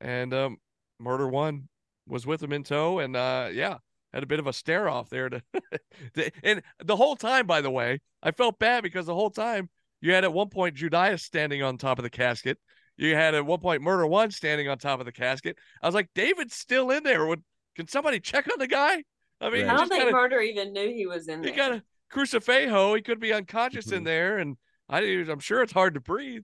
And 0.00 0.32
um, 0.32 0.56
Murder 0.98 1.28
One 1.28 1.68
was 2.06 2.26
with 2.26 2.42
him 2.42 2.52
in 2.52 2.62
tow. 2.62 3.00
And 3.00 3.16
uh, 3.16 3.48
yeah, 3.52 3.78
had 4.12 4.22
a 4.22 4.26
bit 4.26 4.38
of 4.38 4.46
a 4.46 4.52
stare 4.52 4.88
off 4.88 5.10
there. 5.10 5.28
To, 5.28 5.42
to- 6.14 6.30
and 6.42 6.62
the 6.84 6.96
whole 6.96 7.16
time, 7.16 7.46
by 7.46 7.60
the 7.60 7.70
way, 7.70 8.00
I 8.22 8.30
felt 8.30 8.58
bad 8.58 8.82
because 8.82 9.06
the 9.06 9.14
whole 9.14 9.30
time 9.30 9.68
you 10.00 10.12
had 10.12 10.24
at 10.24 10.32
one 10.32 10.48
point 10.48 10.76
Judas 10.76 11.22
standing 11.22 11.62
on 11.62 11.76
top 11.78 11.98
of 11.98 12.02
the 12.04 12.10
casket. 12.10 12.58
You 12.96 13.16
had 13.16 13.34
at 13.34 13.44
one 13.44 13.58
point 13.58 13.82
Murder 13.82 14.06
One 14.06 14.30
standing 14.30 14.68
on 14.68 14.78
top 14.78 15.00
of 15.00 15.06
the 15.06 15.12
casket. 15.12 15.58
I 15.82 15.86
was 15.86 15.94
like, 15.96 16.08
David's 16.14 16.54
still 16.54 16.90
in 16.92 17.02
there. 17.02 17.26
Would 17.26 17.42
can 17.74 17.88
somebody 17.88 18.20
check 18.20 18.46
on 18.52 18.58
the 18.60 18.68
guy? 18.68 19.02
I 19.40 19.50
mean, 19.50 19.66
Right. 19.66 19.74
I 19.74 19.76
don't 19.78 19.88
think 19.88 20.02
kinda, 20.02 20.12
Murder 20.12 20.40
even 20.40 20.72
knew 20.72 20.94
he 20.94 21.06
was 21.06 21.26
in 21.26 21.42
he 21.42 21.50
there. 21.50 21.52
He 21.52 21.56
got 21.56 21.72
a 21.72 21.82
crucifixo. 22.12 22.94
He 22.94 23.02
could 23.02 23.18
be 23.18 23.32
unconscious 23.32 23.90
in 23.90 24.02
Mhm. 24.02 24.06
there, 24.06 24.38
and 24.38 24.56
I, 24.88 25.00
I'm 25.00 25.40
sure 25.40 25.60
it's 25.62 25.72
hard 25.72 25.94
to 25.94 26.00
breathe. 26.00 26.42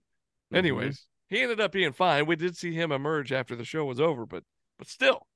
Mhm. 0.51 0.57
Anyways, 0.57 1.07
he 1.29 1.41
ended 1.41 1.59
up 1.59 1.71
being 1.71 1.93
fine. 1.93 2.25
We 2.25 2.35
did 2.35 2.57
see 2.57 2.73
him 2.73 2.91
emerge 2.91 3.31
after 3.31 3.55
the 3.55 3.65
show 3.65 3.85
was 3.85 3.99
over, 3.99 4.25
but 4.25 4.43
but 4.77 4.87
still. 4.87 5.27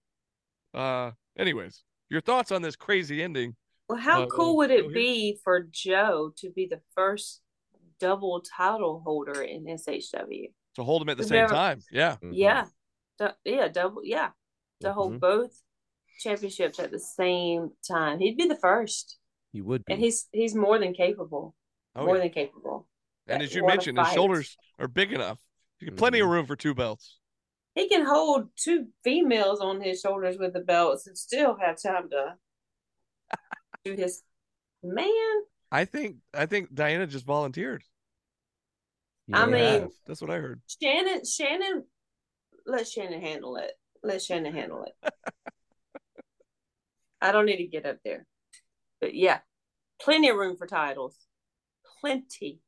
Uh, 0.73 1.11
anyways, 1.37 1.83
your 2.09 2.21
thoughts 2.21 2.51
on 2.51 2.61
this 2.61 2.75
crazy 2.75 3.21
ending? 3.23 3.55
Well, 3.87 3.99
how 3.99 4.23
Uh, 4.23 4.27
cool 4.27 4.57
would 4.57 4.71
it 4.71 4.85
here? 4.85 4.93
be 4.93 5.39
for 5.43 5.61
Joe 5.63 6.31
to 6.37 6.49
be 6.49 6.65
the 6.67 6.81
first 6.95 7.41
double 7.99 8.41
title 8.41 9.01
holder 9.01 9.41
in 9.43 9.65
SHW? 9.69 10.51
To 10.75 10.83
hold 10.83 11.01
him 11.03 11.09
at 11.09 11.17
the 11.17 11.23
same 11.23 11.37
never- 11.43 11.53
time, 11.53 11.81
yeah. 11.91 12.17
Mhm. 12.17 12.31
Yeah, 12.33 12.67
Du- 13.17 13.35
yeah, 13.45 13.67
double, 13.69 14.03
yeah, 14.03 14.31
to 14.81 14.91
hold 14.91 15.13
Mhm. 15.13 15.19
both 15.21 15.61
championships 16.19 16.79
at 16.79 16.91
the 16.91 16.99
same 16.99 17.77
time. 17.87 18.19
He'd 18.19 18.35
be 18.37 18.47
the 18.47 18.57
first, 18.57 19.17
He 19.53 19.61
would 19.61 19.85
be. 19.85 19.93
and 19.93 20.01
he's 20.01 20.27
he's 20.33 20.55
more 20.55 20.77
than 20.79 20.93
capable. 20.93 21.55
Oh, 21.95 22.05
more 22.05 22.17
yeah. 22.17 22.23
than 22.23 22.31
capable. 22.31 22.89
And 23.27 23.41
as 23.41 23.53
you 23.55 23.65
mentioned, 23.65 23.97
his 23.97 24.11
shoulders 24.13 24.57
are 24.79 24.87
big 24.87 25.11
enough. 25.13 25.39
You 25.79 25.89
get 25.89 25.97
plenty 25.97 26.19
of 26.19 26.27
Mhm. 26.27 26.31
room 26.31 26.45
for 26.45 26.55
two 26.55 26.73
belts. 26.73 27.19
He 27.73 27.89
can 27.89 28.05
hold 28.05 28.55
two 28.55 28.87
females 29.03 29.59
on 29.59 29.81
his 29.81 29.99
shoulders 29.99 30.37
with 30.37 30.53
the 30.53 30.61
belts 30.61 31.07
and 31.07 31.17
still 31.17 31.57
have 31.57 31.81
time 31.81 32.09
to 32.11 32.37
do 33.83 33.93
his 33.93 34.23
man. 34.83 35.43
I 35.71 35.85
think 35.85 36.17
I 36.33 36.45
think 36.45 36.73
Diana 36.73 37.07
just 37.07 37.25
volunteered. 37.25 37.83
He 39.27 39.33
I 39.33 39.45
mean- 39.47 39.89
That's 40.05 40.21
what 40.21 40.29
I 40.29 40.37
heard. 40.39 40.61
Shannon, 40.81 41.25
Shannon, 41.25 41.85
let 42.65 42.87
Shannon 42.87 43.21
handle 43.21 43.57
it. 43.57 43.71
Let 44.03 44.21
Shannon 44.21 44.53
handle 44.53 44.83
it. 44.85 45.13
I 47.21 47.31
don't 47.31 47.45
need 47.47 47.57
to 47.57 47.65
get 47.67 47.85
up 47.87 47.97
there, 48.05 48.25
but 49.01 49.15
yeah, 49.15 49.39
plenty 49.99 50.29
of 50.29 50.37
room 50.37 50.55
for 50.57 50.67
titles. 50.67 51.17
Plenty. 51.99 52.59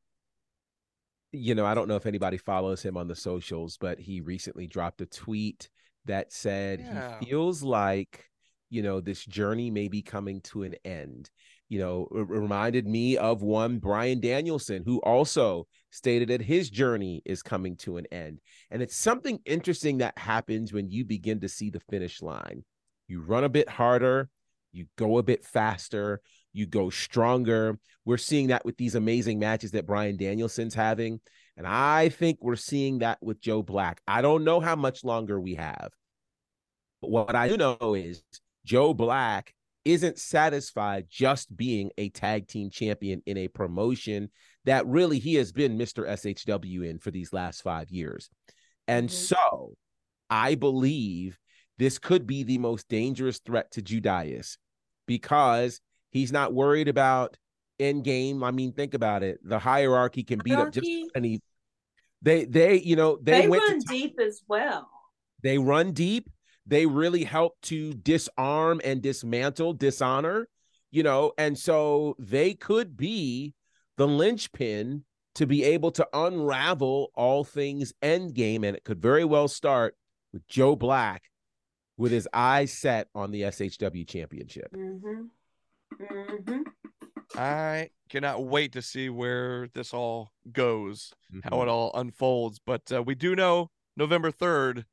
You 1.37 1.55
know, 1.55 1.65
I 1.65 1.73
don't 1.73 1.87
know 1.87 1.95
if 1.95 2.05
anybody 2.05 2.37
follows 2.37 2.81
him 2.81 2.97
on 2.97 3.07
the 3.07 3.15
socials, 3.15 3.77
but 3.77 3.99
he 3.99 4.21
recently 4.21 4.67
dropped 4.67 5.01
a 5.01 5.05
tweet 5.05 5.69
that 6.05 6.31
said 6.31 6.79
Yeah. 6.79 7.19
he 7.19 7.25
feels 7.25 7.63
like, 7.63 8.25
you 8.69 8.81
know, 8.81 8.99
this 9.01 9.23
journey 9.25 9.71
may 9.71 9.87
be 9.87 10.01
coming 10.01 10.41
to 10.41 10.63
an 10.63 10.75
end. 10.83 11.29
You 11.69 11.79
know, 11.79 12.07
it 12.11 12.27
reminded 12.29 12.87
me 12.87 13.17
of 13.17 13.41
one 13.41 13.79
Bryan 13.79 14.21
Danielson, 14.21 14.83
who 14.85 14.99
also 14.99 15.67
stated 15.89 16.29
that 16.29 16.41
his 16.41 16.69
journey 16.69 17.21
is 17.25 17.41
coming 17.41 17.75
to 17.77 17.97
an 17.97 18.05
end. 18.11 18.39
And 18.71 18.81
it's 18.81 18.95
something 18.95 19.39
interesting 19.45 19.97
that 19.97 20.17
happens 20.17 20.71
when 20.71 20.89
you 20.89 21.03
begin 21.03 21.41
to 21.41 21.49
see 21.49 21.69
the 21.69 21.81
finish 21.89 22.21
line. 22.21 22.63
You 23.07 23.21
run 23.21 23.43
a 23.43 23.49
bit 23.49 23.67
harder, 23.69 24.29
you 24.71 24.85
go 24.97 25.17
a 25.17 25.23
bit 25.23 25.43
faster, 25.43 26.21
you 26.53 26.65
go 26.65 26.89
stronger. 26.89 27.77
We're 28.05 28.17
seeing 28.17 28.47
that 28.47 28.65
with 28.65 28.77
these 28.77 28.95
amazing 28.95 29.39
matches 29.39 29.71
that 29.71 29.85
Bryan 29.85 30.17
Danielson's 30.17 30.73
having. 30.73 31.19
And 31.55 31.67
I 31.67 32.09
think 32.09 32.39
we're 32.41 32.55
seeing 32.55 32.99
that 32.99 33.17
with 33.21 33.41
Joe 33.41 33.63
Black. 33.63 34.01
I 34.07 34.21
don't 34.21 34.43
know 34.43 34.59
how 34.59 34.75
much 34.75 35.03
longer 35.03 35.39
we 35.39 35.55
have. 35.55 35.89
But 37.01 37.11
what 37.11 37.35
I 37.35 37.47
do 37.47 37.57
know 37.57 37.95
is 37.95 38.23
Joe 38.65 38.93
Black 38.93 39.53
isn't 39.85 40.19
satisfied 40.19 41.07
just 41.09 41.55
being 41.55 41.91
a 41.97 42.09
tag 42.09 42.47
team 42.47 42.69
champion 42.69 43.21
in 43.25 43.37
a 43.37 43.47
promotion 43.47 44.29
that 44.65 44.85
really 44.85 45.17
he 45.17 45.35
has 45.35 45.51
been 45.51 45.77
Mr. 45.77 46.05
SHW 46.07 46.89
in 46.89 46.99
for 46.99 47.09
these 47.09 47.31
last 47.31 47.61
five 47.61 47.89
years. 47.89 48.29
And 48.87 49.09
Mhm. 49.09 49.13
so 49.13 49.73
I 50.29 50.55
believe 50.55 51.37
this 51.77 51.99
could 51.99 52.27
be 52.27 52.43
the 52.43 52.57
most 52.57 52.87
dangerous 52.89 53.39
threat 53.39 53.71
to 53.71 53.81
Judas 53.81 54.57
because 55.05 55.79
he's 56.11 56.31
not 56.31 56.53
worried 56.53 56.87
about 56.87 57.37
end 57.79 58.03
game. 58.03 58.43
I 58.43 58.51
mean, 58.51 58.73
think 58.73 58.93
about 58.93 59.23
it. 59.23 59.39
The 59.43 59.59
hierarchy 59.59 60.23
can 60.23 60.39
beat 60.43 60.55
up 60.55 60.71
just 60.71 60.89
any 61.15 61.41
they 62.21 62.45
they 62.45 62.79
you 62.79 62.95
know 62.95 63.17
they, 63.21 63.41
They, 63.41 63.47
went 63.47 63.63
run 63.63 63.79
deep 63.87 64.19
as 64.19 64.41
well. 64.47 64.89
they 65.43 65.57
run 65.57 65.91
deep. 65.91 66.29
They 66.65 66.85
really 66.85 67.23
help 67.23 67.53
to 67.63 67.93
disarm 67.93 68.81
and 68.83 69.01
dismantle 69.01 69.73
dishonor, 69.73 70.49
you 70.91 71.03
know, 71.03 71.31
and 71.37 71.57
so 71.57 72.15
they 72.19 72.53
could 72.55 72.97
be 72.97 73.53
the 73.95 74.07
linchpin 74.07 75.05
to 75.35 75.45
be 75.45 75.63
able 75.63 75.91
to 75.91 76.07
unravel 76.11 77.11
all 77.15 77.43
things 77.45 77.93
endgame. 78.01 78.65
And 78.65 78.75
it 78.75 78.83
could 78.83 79.01
very 79.01 79.23
well 79.23 79.47
start 79.47 79.95
with 80.33 80.45
Joe 80.47 80.75
Black 80.75 81.23
with 81.95 82.11
his 82.11 82.27
eyes 82.33 82.73
set 82.73 83.07
on 83.15 83.31
the 83.31 83.43
SHW 83.43 84.05
championship. 84.07 84.71
Mm-hmm. 84.75 85.23
Mm-hmm. 86.01 86.61
I 87.37 87.89
cannot 88.09 88.45
wait 88.45 88.73
to 88.73 88.81
see 88.81 89.09
where 89.09 89.67
this 89.73 89.93
all 89.93 90.31
goes, 90.51 91.11
Mm-hmm. 91.33 91.49
how 91.49 91.61
it 91.61 91.67
all 91.67 91.91
unfolds. 91.93 92.59
But 92.65 92.89
uh, 92.91 93.03
we 93.03 93.15
do 93.15 93.35
know 93.35 93.69
November 93.97 94.31
3rd, 94.31 94.85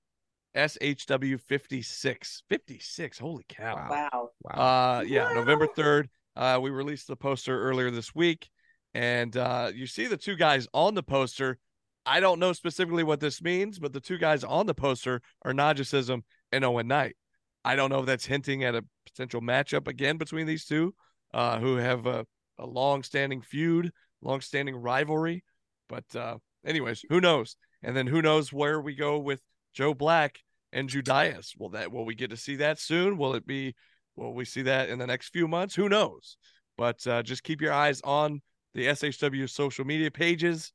SHW 0.57 1.41
56. 1.41 2.43
56. 2.49 3.19
Holy 3.19 3.45
cow. 3.49 3.75
Wow. 3.77 3.89
Wow. 3.91 4.31
Wow. 4.43 4.99
Uh, 4.99 5.01
yeah, 5.03 5.29
Wow. 5.29 5.35
November 5.35 5.67
3rd. 5.69 6.07
Uh, 6.37 6.59
we 6.61 6.71
released 6.71 7.07
the 7.07 7.17
poster 7.17 7.61
earlier 7.61 7.91
this 7.91 8.15
week. 8.15 8.49
And 8.95 9.37
uh, 9.37 9.71
you 9.75 9.87
see 9.87 10.07
the 10.07 10.17
two 10.17 10.37
guys 10.37 10.67
on 10.75 10.95
the 10.95 11.03
poster. 11.03 11.59
I 12.07 12.21
don't 12.21 12.39
know 12.39 12.53
specifically 12.53 13.03
what 13.03 13.21
this 13.21 13.41
means, 13.43 13.79
but 13.79 13.93
the 13.93 14.01
two 14.01 14.19
guys 14.19 14.45
on 14.45 14.67
the 14.67 14.75
poster 14.75 15.21
are 15.45 15.53
Najasism 15.53 16.23
and 16.53 16.65
Owen 16.65 16.87
Knight. 16.87 17.17
I 17.65 17.77
don't 17.77 17.91
know 17.91 18.01
if 18.01 18.07
that's 18.07 18.27
hinting 18.27 18.65
at 18.65 18.75
a 18.75 18.85
potential 19.07 19.41
matchup 19.41 19.89
again 19.89 20.19
between 20.19 20.47
these 20.47 20.65
two, 20.65 20.95
uh, 21.33 21.59
who 21.59 21.77
have 21.77 22.07
a, 22.07 22.27
a 22.59 22.67
long-standing 22.67 23.43
feud, 23.43 23.91
long-standing 24.23 24.77
rivalry. 24.77 25.43
But 25.89 26.05
uh, 26.15 26.39
anyways, 26.67 27.05
who 27.09 27.21
knows? 27.21 27.57
And 27.83 27.97
then 27.97 28.07
who 28.07 28.23
knows 28.23 28.53
where 28.53 28.81
we 28.81 28.95
go 28.95 29.19
with 29.19 29.41
Joe 29.73 29.95
Black 29.95 30.39
and 30.73 30.89
Judas. 30.89 31.55
Will 31.59 31.71
that 31.71 31.93
will 31.93 32.05
we 32.05 32.15
get 32.15 32.31
to 32.31 32.37
see 32.37 32.57
that 32.57 32.79
soon? 32.79 33.17
Will 33.17 33.35
it 33.35 33.47
be 33.47 33.75
will 34.17 34.35
we 34.35 34.45
see 34.45 34.63
that 34.63 34.89
in 34.89 34.99
the 34.99 35.07
next 35.07 35.29
few 35.29 35.49
months? 35.49 35.75
Who 35.75 35.89
knows? 35.89 36.37
But 36.77 37.07
uh, 37.07 37.23
just 37.23 37.45
keep 37.45 37.61
your 37.61 37.73
eyes 37.73 38.01
on 38.03 38.43
the 38.75 38.87
SHW 38.87 39.49
social 39.49 39.85
media 39.85 40.11
pages 40.11 40.73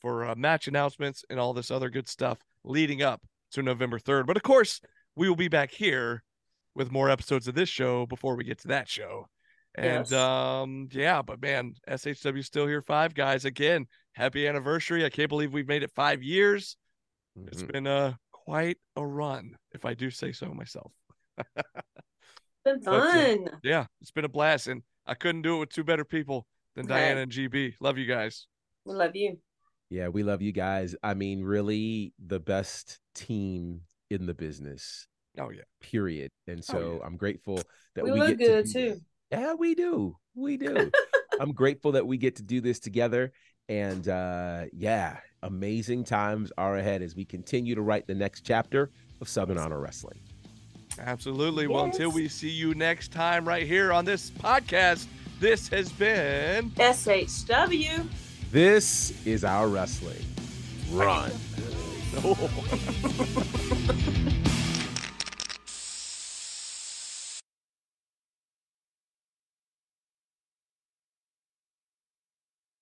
for 0.00 0.26
uh, 0.26 0.34
match 0.36 0.68
announcements 0.68 1.24
and 1.30 1.40
all 1.40 1.54
this 1.54 1.70
other 1.70 1.90
good 1.90 2.08
stuff 2.08 2.38
leading 2.64 3.02
up 3.02 3.22
to 3.52 3.62
November 3.62 3.98
3rd. 3.98 4.26
But 4.26 4.36
of 4.36 4.42
course, 4.42 4.80
we 5.16 5.28
will 5.28 5.36
be 5.36 5.48
back 5.48 5.70
here 5.70 6.22
with 6.78 6.92
more 6.92 7.10
episodes 7.10 7.48
of 7.48 7.54
this 7.54 7.68
show 7.68 8.06
before 8.06 8.36
we 8.36 8.44
get 8.44 8.58
to 8.60 8.68
that 8.68 8.88
show. 8.88 9.26
And 9.74 10.08
Yes. 10.08 10.12
um 10.12 10.88
yeah, 10.92 11.20
but 11.22 11.42
man, 11.42 11.74
SHW 11.88 12.42
still 12.44 12.66
here 12.66 12.80
five 12.82 13.12
guys 13.14 13.44
again. 13.44 13.86
Happy 14.12 14.46
anniversary. 14.46 15.04
I 15.04 15.10
can't 15.10 15.28
believe 15.28 15.52
we've 15.52 15.68
made 15.68 15.82
it 15.82 15.90
5 15.94 16.22
years. 16.22 16.76
It's 17.48 17.62
Mhm. 17.62 17.72
been 17.72 17.86
uh 17.86 18.14
quite 18.32 18.78
a 18.96 19.04
run 19.04 19.56
if 19.72 19.84
I 19.84 19.94
do 19.94 20.08
say 20.10 20.32
so 20.32 20.46
myself. 20.54 20.92
It's 21.36 21.46
been 22.64 22.80
But, 22.80 22.94
uh, 22.94 23.12
fun. 23.12 23.60
Yeah, 23.62 23.86
it's 24.00 24.10
been 24.10 24.24
a 24.24 24.28
blast 24.28 24.68
and 24.68 24.82
I 25.04 25.14
couldn't 25.14 25.42
do 25.42 25.56
it 25.56 25.60
with 25.60 25.70
two 25.70 25.84
better 25.84 26.04
people 26.04 26.46
than 26.74 26.86
Right. 26.86 26.98
Diana 27.00 27.20
and 27.22 27.32
GB. 27.32 27.74
Love 27.80 27.98
you 27.98 28.06
guys. 28.06 28.46
we 28.84 28.94
love 28.94 29.14
you. 29.16 29.38
Yeah, 29.90 30.08
we 30.08 30.22
love 30.22 30.42
you 30.42 30.52
guys. 30.52 30.94
I 31.02 31.14
mean, 31.14 31.42
really 31.42 32.12
the 32.18 32.40
best 32.40 33.00
team 33.14 33.82
in 34.10 34.26
the 34.26 34.34
business, 34.34 35.06
Oh 35.38 35.50
yeah. 35.50 35.62
period. 35.80 36.30
And 36.46 36.64
so 36.64 36.78
Oh, 36.78 36.96
yeah. 37.00 37.06
I'm 37.06 37.16
grateful 37.16 37.60
that 37.94 38.04
We 38.04 38.12
we, 38.12 38.18
look 38.18 38.38
get 38.38 38.38
good, 38.38 38.66
to 38.66 38.72
do 38.72 38.72
too. 38.72 38.88
this. 38.94 39.00
Yeah, 39.30 39.54
we 39.54 39.74
do. 39.74 40.16
We 40.34 40.56
do. 40.64 40.90
I'm 41.40 41.52
grateful 41.52 41.92
that 41.92 42.06
we 42.06 42.16
get 42.16 42.36
to 42.36 42.42
do 42.42 42.60
this 42.60 42.78
together. 42.80 43.32
And 43.68 44.08
uh 44.08 44.64
yeah, 44.72 45.18
amazing 45.42 46.04
times 46.04 46.50
are 46.58 46.76
ahead 46.78 47.02
as 47.02 47.14
we 47.14 47.24
continue 47.24 47.74
to 47.74 47.82
write 47.82 48.06
the 48.06 48.14
next 48.14 48.40
chapter 48.42 48.90
of 49.20 49.28
Southern 49.28 49.58
Honor 49.58 49.78
Wrestling. 49.80 50.20
Absolutely. 50.98 51.66
Well, 51.68 51.84
until 51.84 52.10
we 52.10 52.26
see 52.28 52.50
you 52.50 52.74
next 52.74 53.12
time 53.12 53.46
right 53.46 53.66
here 53.66 53.92
on 53.92 54.04
this 54.04 54.30
podcast, 54.30 55.06
this 55.38 55.68
has 55.68 55.92
been 55.92 56.70
SHW. 56.70 58.08
This 58.50 59.24
is 59.26 59.44
our 59.44 59.68
wrestling. 59.68 60.24
Run. 60.90 61.30
Oh. 62.24 62.50